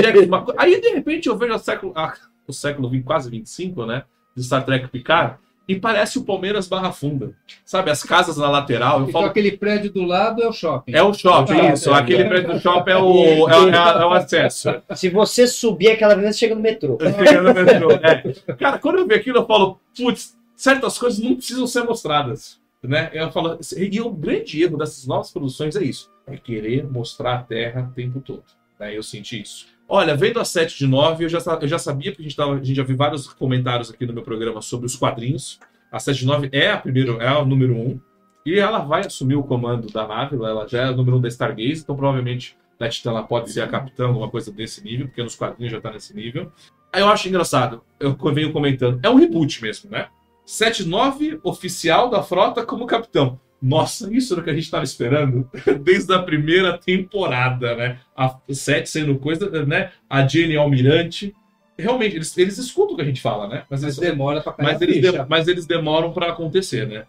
[0.43, 2.13] co- Aí de repente eu vejo a século, a-
[2.47, 4.03] o século 20, quase 25, né?
[4.35, 5.35] De Star Trek Picard,
[5.67, 7.33] e parece o Palmeiras Barra Funda.
[7.65, 9.25] Sabe, as casas na lateral, eu Então falo.
[9.25, 10.93] aquele prédio do lado é o shopping.
[10.93, 11.89] É o shopping, Ah, isso.
[11.89, 12.29] é, Aquele é.
[12.29, 14.69] prédio do shopping é o, é o, é o acesso.
[14.95, 16.97] Se você subir aquela avenida, você chega no metrô.
[16.99, 18.53] Fica no metrô, é.
[18.53, 22.59] Cara, quando eu vi aquilo, eu falo, putz, certas coisas não precisam ser mostradas.
[22.83, 23.09] Né?
[23.13, 27.43] Eu falo, e o grande erro dessas novas produções é isso: é querer mostrar a
[27.43, 28.43] Terra o tempo todo.
[28.79, 28.97] Né?
[28.97, 29.67] Eu senti isso.
[29.87, 32.53] Olha, vendo a 7 de 9, eu já, eu já sabia, porque a gente, tava,
[32.53, 35.59] a gente já viu vários comentários aqui no meu programa sobre os quadrinhos.
[35.89, 37.99] A 7 de 9 é a primeiro, é a número 1.
[38.45, 41.27] E ela vai assumir o comando da nave, ela já é a número 1 da
[41.29, 45.23] Stargaze, então provavelmente na Titã ela pode ser a capitã, alguma coisa desse nível, porque
[45.23, 46.51] nos quadrinhos já tá nesse nível.
[46.91, 50.07] Aí eu acho engraçado, eu venho comentando, é um reboot mesmo, né?
[50.47, 53.39] 7-9 oficial da frota como capitão.
[53.61, 55.49] Nossa, isso era o que a gente estava esperando
[55.81, 57.99] desde a primeira temporada, né?
[58.15, 59.91] A 7 sendo coisa, né?
[60.09, 61.35] A Jenny Almirante.
[61.77, 63.63] Realmente, eles, eles escutam o que a gente fala, né?
[63.69, 67.03] Mas, Mas eles, demora pra mas, eles, de- mas eles demoram para acontecer, né?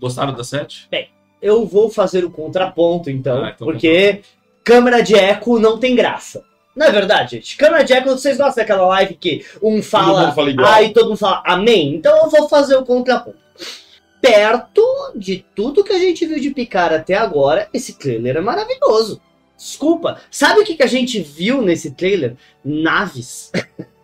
[0.00, 0.88] Gostaram da 7?
[1.42, 4.20] Eu vou fazer o contraponto, então, Ah, então porque
[4.62, 6.44] câmera de eco não tem graça.
[6.80, 7.56] Não é verdade, gente?
[7.58, 10.82] Câmera de eco, vocês gostam daquela live que um Todo fala mundo fala igual.
[10.82, 11.94] E todo mundo fala amém.
[11.94, 13.36] Então eu vou fazer o contraponto.
[14.20, 14.82] Perto
[15.14, 19.20] de tudo que a gente viu de Picar até agora, esse trailer é maravilhoso.
[19.56, 20.18] Desculpa.
[20.30, 22.34] Sabe o que, que a gente viu nesse trailer?
[22.64, 23.50] Naves,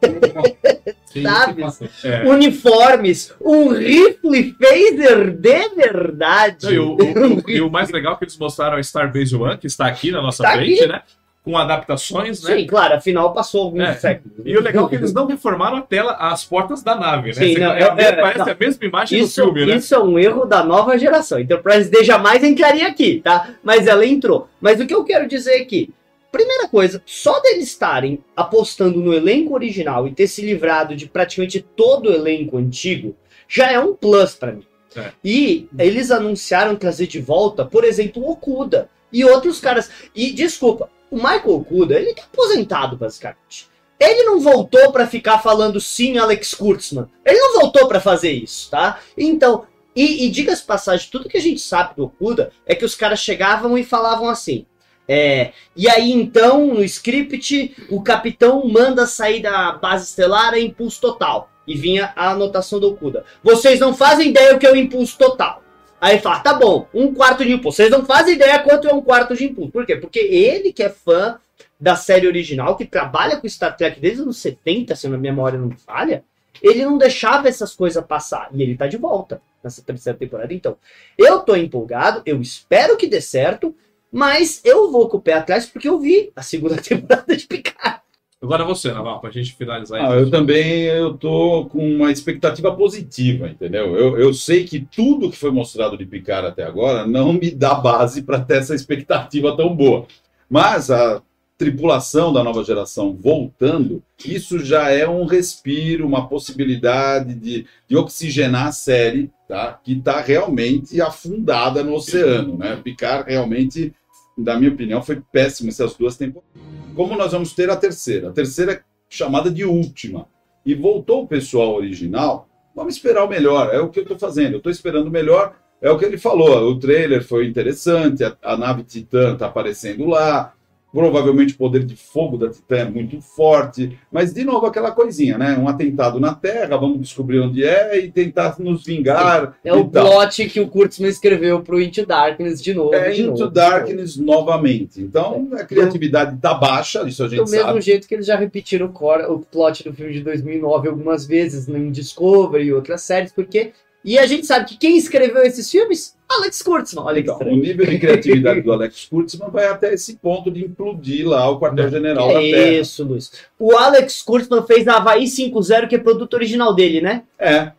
[1.22, 1.62] sabe?
[2.04, 2.28] É.
[2.28, 6.74] uniformes, um rifle phaser de verdade.
[6.74, 9.66] E, o, o- e o mais legal é que eles mostraram a Starbase One, que
[9.66, 11.02] está aqui na nossa Tá frente, né?
[11.46, 12.56] Com adaptações, né?
[12.56, 13.94] Sim, claro, afinal passou alguns É.
[13.94, 14.36] séculos.
[14.44, 17.34] E o legal é que eles não reformaram a tela, as portas da nave, né?
[17.34, 18.48] Sim, Você- não, é é- é- parece não.
[18.48, 19.76] a mesma imagem Isso, do filme, né?
[19.76, 21.38] isso é um erro da nova geração.
[21.38, 23.50] Enterprise D jamais entraria aqui, tá?
[23.62, 24.48] Mas ela entrou.
[24.60, 25.94] Mas o que eu quero dizer aqui,
[26.32, 31.60] primeira coisa, só deles estarem apostando no elenco original e ter se livrado de praticamente
[31.60, 33.14] todo o elenco antigo,
[33.48, 34.66] já é um plus pra mim.
[34.96, 35.12] É.
[35.24, 39.88] E eles anunciaram trazer de volta, por exemplo, o Okuda e outros caras.
[40.14, 43.68] E desculpa, o Michael Okuda, ele tá aposentado basicamente.
[43.98, 47.06] Ele não voltou pra ficar falando sim, Alex Kurtzman.
[47.24, 49.00] Ele não voltou pra fazer isso, tá?
[49.16, 52.94] Então, e, e diga-se passagem, tudo que a gente sabe do Okuda é que os
[52.94, 54.66] caras chegavam e falavam assim.
[55.08, 61.00] É, e aí então, no script, o capitão manda sair da base estelar a impulso
[61.00, 61.50] total.
[61.66, 63.24] E vinha a anotação do Okuda.
[63.42, 65.62] Vocês não fazem ideia o que é o impulso total.
[66.06, 67.78] Aí fala, tá bom, um quarto de impulso.
[67.78, 69.72] Vocês não fazem ideia quanto é um quarto de impulso.
[69.72, 69.96] Por quê?
[69.96, 71.36] Porque ele que é fã
[71.80, 75.20] da série original, que trabalha com Star Trek desde os anos 70, se a minha
[75.20, 76.22] memória não falha,
[76.62, 78.48] ele não deixava essas coisas passar.
[78.52, 80.54] E ele tá de volta nessa terceira temporada.
[80.54, 80.76] Então,
[81.18, 83.74] eu tô empolgado, eu espero que dê certo,
[84.12, 88.00] mas eu vou com o pé atrás porque eu vi a segunda temporada de Picard.
[88.42, 93.48] Agora você, Naval, pra gente finalizar Ah, eu também eu tô com uma expectativa positiva,
[93.48, 93.96] entendeu?
[93.96, 97.74] Eu, eu sei que tudo que foi mostrado de Picard até agora não me dá
[97.74, 100.06] base para ter essa expectativa tão boa.
[100.50, 101.22] Mas a
[101.58, 108.66] tripulação da nova geração voltando, isso já é um respiro, uma possibilidade de, de oxigenar
[108.66, 109.80] a série, tá?
[109.82, 112.76] Que está realmente afundada no oceano, né?
[112.84, 113.94] Picard realmente,
[114.36, 116.52] na minha opinião, foi péssimo essas duas temporadas.
[116.94, 118.28] como nós vamos ter a terceira?
[118.28, 120.28] A terceira é chamada de última.
[120.64, 123.72] E voltou o pessoal original, vamos esperar o melhor.
[123.72, 124.52] É o que eu estou fazendo.
[124.52, 125.56] Eu estou esperando o melhor.
[125.80, 126.70] É o que ele falou.
[126.70, 130.52] O trailer foi interessante, a, a nave Titã está aparecendo lá.
[130.92, 133.98] Provavelmente o poder de fogo da Titã é muito forte.
[134.10, 135.56] Mas, de novo, aquela coisinha, né?
[135.58, 139.58] Um atentado na Terra, vamos descobrir onde é e tentar nos vingar.
[139.62, 140.06] É o e tal.
[140.08, 142.94] plot que o Kurtzman escreveu pro Into Darkness de novo.
[142.94, 143.50] É de Into novo.
[143.50, 145.00] Darkness novamente.
[145.02, 147.80] Então, a criatividade está baixa, isso a Do gente mesmo sabe.
[147.82, 151.68] jeito que eles já repetiram o, core- o plot do filme de 2009 algumas vezes
[151.68, 153.72] em Discovery e outras séries, porque.
[154.06, 156.14] E a gente sabe que quem escreveu esses filmes?
[156.28, 157.04] Alex Kurtzman.
[157.04, 160.64] Olha que Então, o nível de criatividade do Alex Kurtzman vai até esse ponto de
[160.64, 162.72] implodir lá o quartel-general da É Terra.
[162.80, 163.32] isso, Luiz.
[163.58, 167.22] O Alex Kurtzman fez Havaí 5.0, que é produto original dele, né?
[167.38, 167.72] É.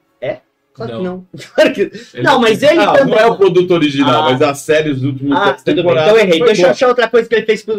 [0.74, 1.00] Claro Não.
[1.00, 1.26] que não.
[1.56, 1.82] Claro que...
[1.82, 3.16] Ele- Não, mas ele Não, também.
[3.16, 4.32] não é o produto original, Ah.
[4.32, 6.08] mas a série dos últimos Ah, tudo bem, temporadas.
[6.12, 6.44] então eu errei.
[6.46, 7.64] Deixa eu achar outra coisa que ele fez.
[7.64, 7.76] pro-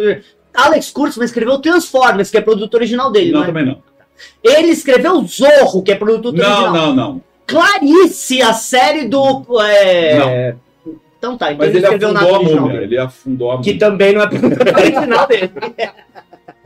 [0.54, 3.46] Alex Kurtzman escreveu Transformers, que é produto original dele, Não, não, é?
[3.46, 3.82] também não.
[4.42, 6.72] Ele escreveu Zorro, que é produto Não, original.
[6.72, 7.22] não, não.
[7.48, 9.44] Clarice, a série do.
[9.62, 10.54] É...
[11.18, 12.80] Então tá, então Mas ele ele escreveu nada afundou a múmia.
[12.82, 13.78] Ele afundou a Que múmia.
[13.78, 14.26] também não é
[14.80, 15.50] original dele.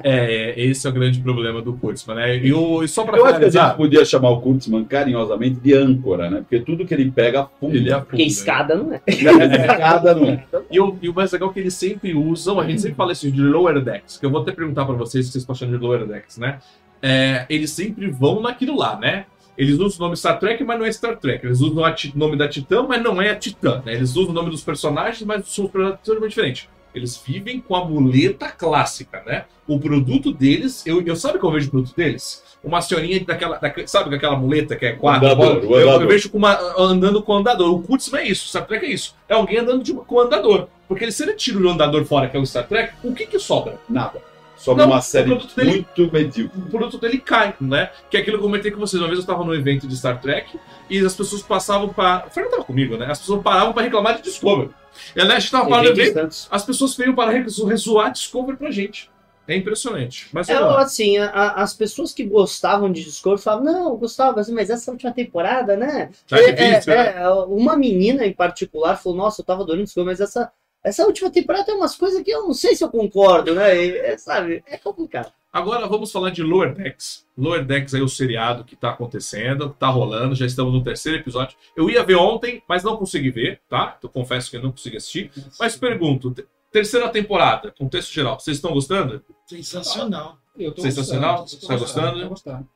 [0.04, 2.36] É, esse é o grande problema do Kurtzman, né?
[2.36, 4.84] E, o, e só pra Eu acho que a gente finalizar, podia chamar o Kurtzman
[4.84, 6.38] carinhosamente de âncora, né?
[6.38, 7.76] Porque tudo que ele pega afunda.
[7.76, 8.06] ele afunda.
[8.06, 9.00] Porque escada não é.
[9.06, 10.44] Escada não é.
[10.70, 13.12] E o, e o mais legal é que eles sempre usam, a gente sempre fala
[13.12, 15.54] isso de lower decks, que eu vou até perguntar pra vocês o que vocês estão
[15.54, 16.58] achando de lower decks, né?
[17.00, 19.26] É, eles sempre vão naquilo lá, né?
[19.56, 21.44] Eles usam o nome Star Trek, mas não é Star Trek.
[21.44, 23.82] Eles usam o nome da Titã, mas não é a Titã.
[23.84, 23.94] Né?
[23.94, 26.68] Eles usam o nome dos personagens, mas são totalmente diferentes.
[26.94, 29.46] Eles vivem com a muleta clássica, né?
[29.66, 32.42] O produto deles, eu, eu sabe que eu vejo o produto deles?
[32.62, 35.26] Uma senhorinha daquela, daquela sabe aquela muleta que é quatro?
[35.26, 36.08] Andador, eu, eu andador.
[36.08, 37.72] vejo com uma, andando com o andador.
[37.74, 39.14] O Kurtzman é isso, o Star Trek é isso.
[39.26, 40.68] É alguém andando de- com o andador.
[40.86, 43.38] Porque se ele tira o andador fora, que é o Star Trek, o que que
[43.38, 43.78] sobra?
[43.88, 44.20] Nada.
[44.62, 46.58] Sobre Não, uma o série produto dele- muito medíocre.
[46.60, 47.90] o produto dele cai, né?
[48.08, 49.00] Que é aquilo que eu comentei com vocês.
[49.00, 50.56] Uma vez eu estava no evento de Star Trek
[50.88, 52.26] e as pessoas passavam para.
[52.26, 53.06] O Fernando estava comigo, né?
[53.10, 54.70] As pessoas paravam para reclamar de Discovery.
[55.16, 59.10] E a gente estava Eventos evento, as pessoas veio para rezo- zoar Discovery pra gente.
[59.48, 60.28] É impressionante.
[60.32, 64.92] Mas É, assim, a- as pessoas que gostavam de Discovery falavam, não, gostava, mas essa
[64.92, 66.10] última temporada, né?
[66.28, 67.22] Tá É, difícil, é, né?
[67.22, 70.52] é, uma menina em particular falou, nossa, eu tava adorando Discovery, mas essa,
[70.84, 73.86] essa última temporada tem umas coisas que eu não sei se eu concordo, né?
[73.86, 75.32] É, sabe, é complicado.
[75.52, 77.26] Agora vamos falar de Lower Decks.
[77.36, 81.56] Lower Decks é o seriado que tá acontecendo, tá rolando, já estamos no terceiro episódio.
[81.76, 83.98] Eu ia ver ontem, mas não consegui ver, tá?
[84.02, 85.30] Eu confesso que eu não consegui assistir.
[85.60, 89.22] Mas pergunto, te- terceira temporada, contexto geral, vocês estão gostando?
[89.46, 90.38] Sensacional.
[90.58, 91.40] Eu tô Sensacional?
[91.42, 92.28] gostando, Você tá gostando?
[92.30, 92.68] Gostando.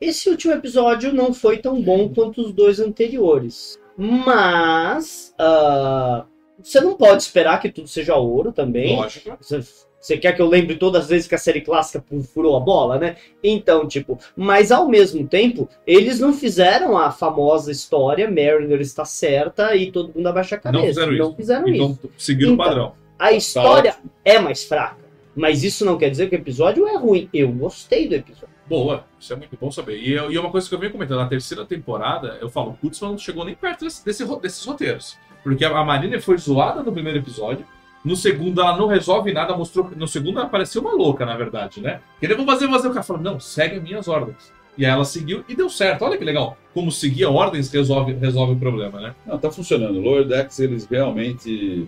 [0.00, 3.78] Esse último episódio não foi tão bom quanto os dois anteriores.
[3.98, 6.24] Mas ah,
[6.64, 8.96] você não pode esperar que tudo seja ouro também.
[8.96, 9.36] Lógico.
[9.40, 9.60] Você,
[10.00, 12.98] você quer que eu lembre todas as vezes que a série clássica furou a bola,
[12.98, 13.16] né?
[13.42, 19.76] Então, tipo, mas ao mesmo tempo, eles não fizeram a famosa história, Mariner está certa
[19.76, 20.82] e todo mundo abaixa a cabeça.
[20.82, 21.34] Não fizeram isso.
[21.36, 21.84] fizeram isso.
[21.84, 22.92] Então, seguindo o Então, padrão.
[23.18, 25.04] A história é mais fraca.
[25.36, 27.28] Mas isso não quer dizer que o episódio é ruim.
[27.32, 28.54] Eu gostei do episódio.
[28.68, 29.98] Boa, isso é muito bom saber.
[29.98, 32.74] E, eu- e uma coisa que eu venho comentando, na terceira temporada, eu falo, o
[32.74, 35.18] Kurtzman não chegou nem perto desse, desse desses roteiros.
[35.44, 37.64] Porque a, Marina foi zoada no primeiro episódio,
[38.04, 41.80] no segundo ela não resolve nada, mostrou no segundo ela parecia uma louca, na verdade,
[41.80, 42.00] né?
[42.18, 44.52] Queria vou fazer, fazer, o cara falou, não, segue as minhas ordens.
[44.76, 46.04] E aí ela seguiu e deu certo.
[46.04, 46.56] Olha que legal.
[46.72, 49.14] Como seguir ordens resolve, resolve o problema, né?
[49.24, 50.00] Não, tá funcionando.
[50.00, 51.86] Lower Decks, eles realmente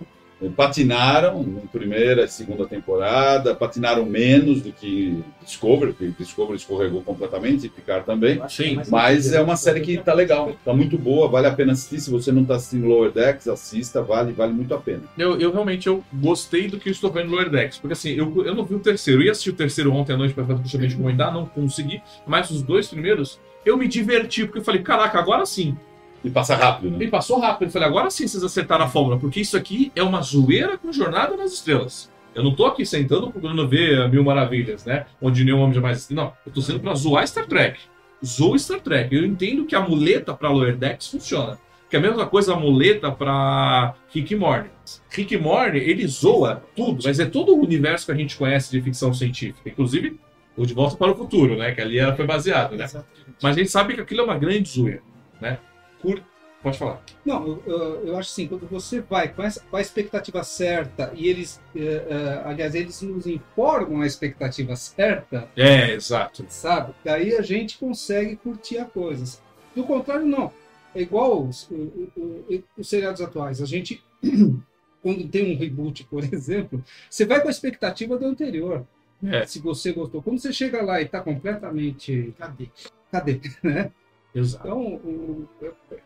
[0.54, 7.66] patinaram na primeira e segunda temporada, patinaram menos do que Discovery, porque Discovery escorregou completamente,
[7.66, 8.40] e Picard também.
[8.48, 8.80] Sim.
[8.88, 12.00] Mas é uma série que tá legal, tá muito boa, vale a pena assistir.
[12.00, 15.02] Se você não tá assistindo Lower Decks, assista, vale, vale muito a pena.
[15.16, 17.78] Eu, eu realmente eu gostei do que eu estou vendo Lower Decks.
[17.78, 19.22] Porque assim, eu, eu não vi o terceiro.
[19.22, 22.02] Eu ia assistir o terceiro ontem à noite para justamente comentar, não consegui.
[22.26, 25.76] Mas os dois primeiros, eu me diverti, porque eu falei, caraca, agora sim.
[26.24, 27.04] E passa rápido, né?
[27.04, 27.68] E passou rápido.
[27.68, 30.92] Eu falei, agora sim vocês acertaram a fórmula, porque isso aqui é uma zoeira com
[30.92, 32.10] Jornada nas Estrelas.
[32.34, 35.06] Eu não tô aqui sentando procurando ver a Mil Maravilhas, né?
[35.22, 36.10] Onde nenhum homem jamais.
[36.10, 37.80] Não, eu tô sendo pra zoar Star Trek.
[38.24, 39.14] Zoa Star Trek.
[39.14, 41.58] Eu entendo que a muleta pra Lower Decks funciona.
[41.88, 44.68] Que é a mesma coisa a muleta pra Rick e Morty.
[45.08, 48.70] Rick e Morty, ele zoa tudo, mas é todo o universo que a gente conhece
[48.70, 49.70] de ficção científica.
[49.70, 50.18] Inclusive,
[50.56, 51.72] o De Volta para o Futuro, né?
[51.72, 52.84] Que ali era, foi baseado, né?
[52.84, 53.36] Exatamente.
[53.42, 55.02] Mas a gente sabe que aquilo é uma grande zoeira,
[55.40, 55.58] né?
[56.00, 56.22] Cur...
[56.62, 57.00] Pode falar.
[57.24, 61.28] Não, eu, eu- acho assim, quando você vai com, essa, com a expectativa certa e
[61.28, 66.44] eles, eh, eh, aliás, eles nos informam a expectativa certa, É, exato.
[66.48, 66.92] sabe?
[67.04, 69.38] Daí a gente consegue curtir a coisa.
[69.76, 70.50] Do contrário, não.
[70.94, 71.74] É igual os, o-
[72.16, 73.60] o- o- os seriados atuais.
[73.62, 74.02] A gente,
[75.02, 78.84] quando tem um reboot, por exemplo, você vai com a expectativa do anterior.
[79.24, 79.46] É.
[79.46, 80.20] Se você gostou.
[80.22, 82.34] Quando você chega lá e tá completamente.
[82.38, 82.68] Cadê?
[83.12, 83.40] Cadê?
[83.62, 83.90] Né?
[84.36, 84.68] Exato.
[84.68, 85.48] Então, o,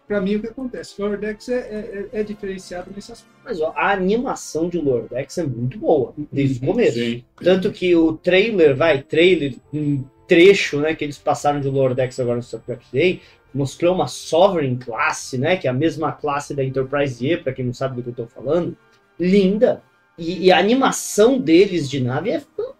[0.07, 1.01] pra mim, o que acontece?
[1.03, 3.41] O Lordex é, é, é diferenciado nesse aspecto.
[3.45, 6.99] Mas ó, a animação de Lordex é muito boa, desde o começo.
[6.99, 7.25] Sim.
[7.43, 12.37] Tanto que o trailer, vai, trailer, um trecho, né, que eles passaram de Lordex agora
[12.37, 13.21] no Star Trek Day,
[13.53, 17.65] mostrou uma Sovereign classe, né, que é a mesma classe da Enterprise E, pra quem
[17.65, 18.77] não sabe do que eu tô falando,
[19.19, 19.83] linda.
[20.17, 22.80] E, e a animação deles de nave é fantástica.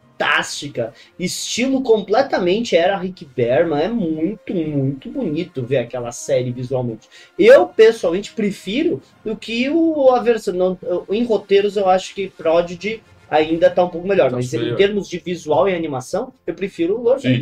[1.19, 7.09] Estilo completamente era Rick Berman, é muito, muito bonito ver aquela série visualmente.
[7.39, 10.79] Eu, pessoalmente, prefiro do que o, a versão.
[11.11, 14.29] Em roteiros, eu acho que Prodigy ainda tá um pouco melhor.
[14.31, 14.75] Tá mas superior.
[14.75, 17.41] em termos de visual e animação, eu prefiro o Lord Sim.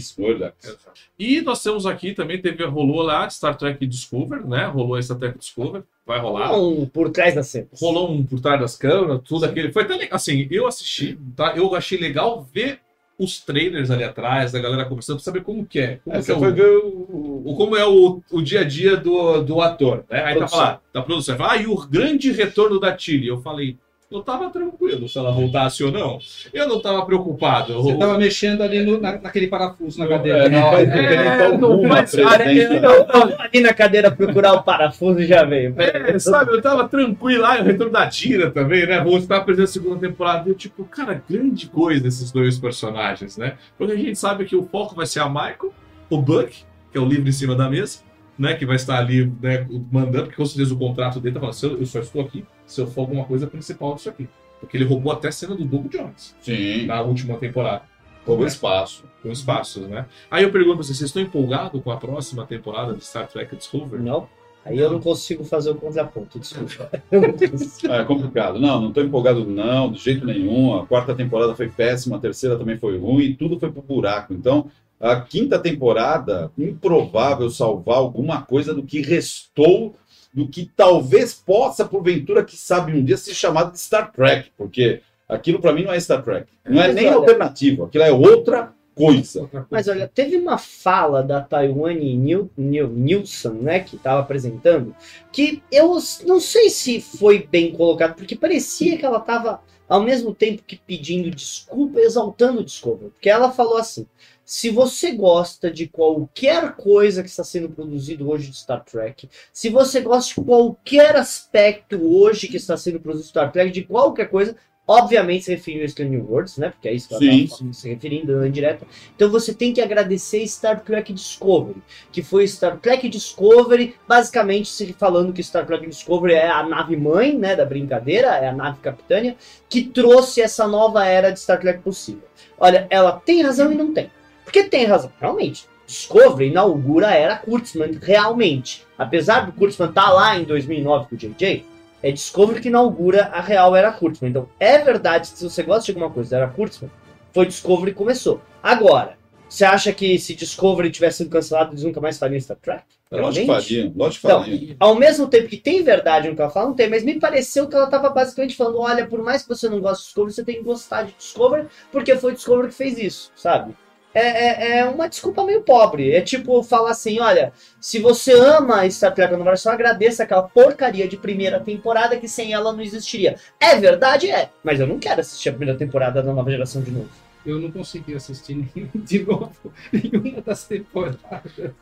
[1.18, 4.66] E nós temos aqui também, teve, rolou lá Star Trek Discover, né?
[4.66, 6.56] Rolou a Star Trek Discover, vai rolar.
[6.56, 7.66] Um por trás da cena.
[7.80, 9.72] Rolou um por trás das câmeras, tudo aquele.
[9.72, 10.14] Foi até legal.
[10.16, 11.54] Assim, eu assisti, tá?
[11.56, 12.80] Eu achei legal ver
[13.18, 15.98] os trailers ali atrás, da galera conversando, pra saber como que é.
[16.04, 17.42] Como, É, que é você foi o, ver o.
[17.46, 20.22] o- como é o, o dia a dia do, do ator, né?
[20.22, 20.58] Aí Produção.
[20.60, 21.36] tava lá, da produção.
[21.36, 23.26] Fala, ah, e o grande retorno da Tilly.
[23.26, 23.76] Eu falei,
[24.10, 26.18] eu tava tranquilo se ela voltasse ou não.
[26.52, 27.72] Eu não tava preocupado.
[27.74, 30.46] Eu- Você tava mexendo ali no- na- naquele parafuso na cadeira.
[30.46, 34.62] É, não, É, então não ser- Cara, eu, eu, eu ali na cadeira procurar o
[34.62, 35.74] parafuso e já veio.
[35.76, 39.02] É, sabe, eu tava tranquilo lá, o retorno da Tira também, né?
[39.04, 40.48] Vou estar presente na segunda temporada.
[40.48, 43.54] E eu, tipo, cara, grande coisa esses dois personagens, né?
[43.76, 45.70] Porque a gente sabe que o foco vai ser a Michael,
[46.08, 47.98] o Buck, que é o livro em cima da mesa,
[48.38, 48.54] né?
[48.54, 51.66] Que vai estar ali, né, mandando, porque com certeza o contrato dele tá falando, se
[51.66, 54.28] eu, eu só estou aqui se eu for alguma coisa principal disso aqui.
[54.60, 57.82] Porque ele roubou até a cena do Doug Jones Sim, na última temporada.
[58.26, 59.04] roubou espaço.
[59.22, 60.06] Com espaços, né?
[60.30, 63.56] Aí eu pergunto pra vocês, vocês estão empolgados com a próxima temporada de Star Trek
[63.56, 64.02] Discovery?
[64.02, 64.28] Não.
[64.64, 66.90] Aí eu não consigo fazer o contraponto, desculpa.
[67.10, 68.60] É complicado.
[68.60, 70.76] Não, não tô empolgado, não, de jeito nenhum.
[70.76, 74.34] A quarta temporada foi péssima, a terceira também foi ruim, tudo foi pro buraco.
[74.34, 74.70] Então,
[75.00, 79.94] a quinta temporada, improvável salvar alguma coisa do que restou,
[80.32, 85.00] do que talvez possa, porventura, que sabe um dia ser chamado de Star Trek, porque
[85.28, 86.46] aquilo pra mim não é Star Trek.
[86.68, 89.48] Não é Mas nem olha- alternativo, aquilo é outra coisa.
[89.70, 94.94] Mas olha, teve uma fala da Taiwane Nil, Nil, Nilsson, né, que estava apresentando,
[95.32, 95.96] que eu
[96.26, 100.76] não sei se foi bem colocado, porque parecia que ela estava, ao mesmo tempo que
[100.76, 103.10] pedindo desculpa, exaltando o Discovery.
[103.12, 104.04] Porque ela falou assim:
[104.48, 109.68] se você gosta de qualquer coisa que está sendo produzido hoje de Star Trek, se
[109.68, 114.30] você gosta de qualquer aspecto hoje que está sendo produzido de Star Trek, de qualquer
[114.30, 116.70] coisa, obviamente se referindo a Strange Worlds, né?
[116.70, 117.72] Porque é isso que ela Sim.
[117.74, 118.86] se referindo em direto.
[119.14, 124.94] Então você tem que agradecer Star Trek Discovery, que foi Star Trek Discovery, basicamente se
[124.94, 128.80] falando que Star Trek Discovery é a nave mãe, né, da brincadeira, é a nave
[128.80, 129.36] capitânia,
[129.68, 132.26] que trouxe essa nova era de Star Trek possível.
[132.58, 134.10] Olha, ela tem razão e não tem.
[134.48, 135.66] Porque tem razão, realmente.
[135.86, 138.86] Discovery inaugura a era Kurtzman, realmente.
[138.96, 141.66] Apesar do Kurtzman estar lá em 2009 com o JJ,
[142.02, 144.30] é Discovery que inaugura a real era Kurtzman.
[144.30, 146.90] Então, é verdade, se você gosta de alguma coisa da era Kurtzman,
[147.30, 148.40] foi Discovery que começou.
[148.62, 152.84] Agora, você acha que se Discovery tivesse sido cancelado, eles nunca mais fariam Star Trek?
[153.10, 154.76] Lógico que faria, lógico que Então, faria.
[154.80, 157.66] Ao mesmo tempo que tem verdade no que ela fala, não tem, mas me pareceu
[157.68, 160.44] que ela estava basicamente falando: olha, por mais que você não goste de Discovery, você
[160.44, 163.74] tem que gostar de Discovery, porque foi Discovery que fez isso, sabe?
[164.14, 166.12] É, é, é uma desculpa meio pobre.
[166.12, 171.16] É tipo falar assim: olha, se você ama Star Trek Geração, agradeça aquela porcaria de
[171.16, 173.36] primeira temporada que sem ela não existiria.
[173.60, 174.30] É verdade?
[174.30, 174.50] É.
[174.62, 177.27] Mas eu não quero assistir a primeira temporada da nova geração de novo.
[177.50, 179.52] Eu não consegui assistir nem- de novo
[179.92, 181.18] nenhuma das temporadas.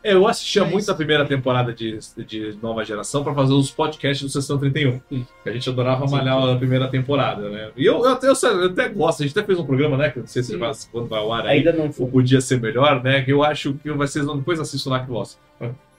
[0.03, 3.69] É, eu assistia Mas- muito a primeira temporada de, de Nova Geração pra fazer os
[3.71, 5.01] podcasts do Sessão 31.
[5.09, 5.27] Sim.
[5.43, 6.13] Que a gente adorava Sim.
[6.15, 7.71] malhar a primeira temporada, né?
[7.75, 10.09] E eu, eu, até, eu até gosto, a gente até fez um programa, né?
[10.09, 10.57] Que eu não sei se Sim.
[10.57, 12.07] vai, quando vai ao ar aí, Ainda não ou foi.
[12.07, 13.21] podia ser melhor, né?
[13.21, 15.37] Que eu acho que vai ser, depois assisto lá que gosto.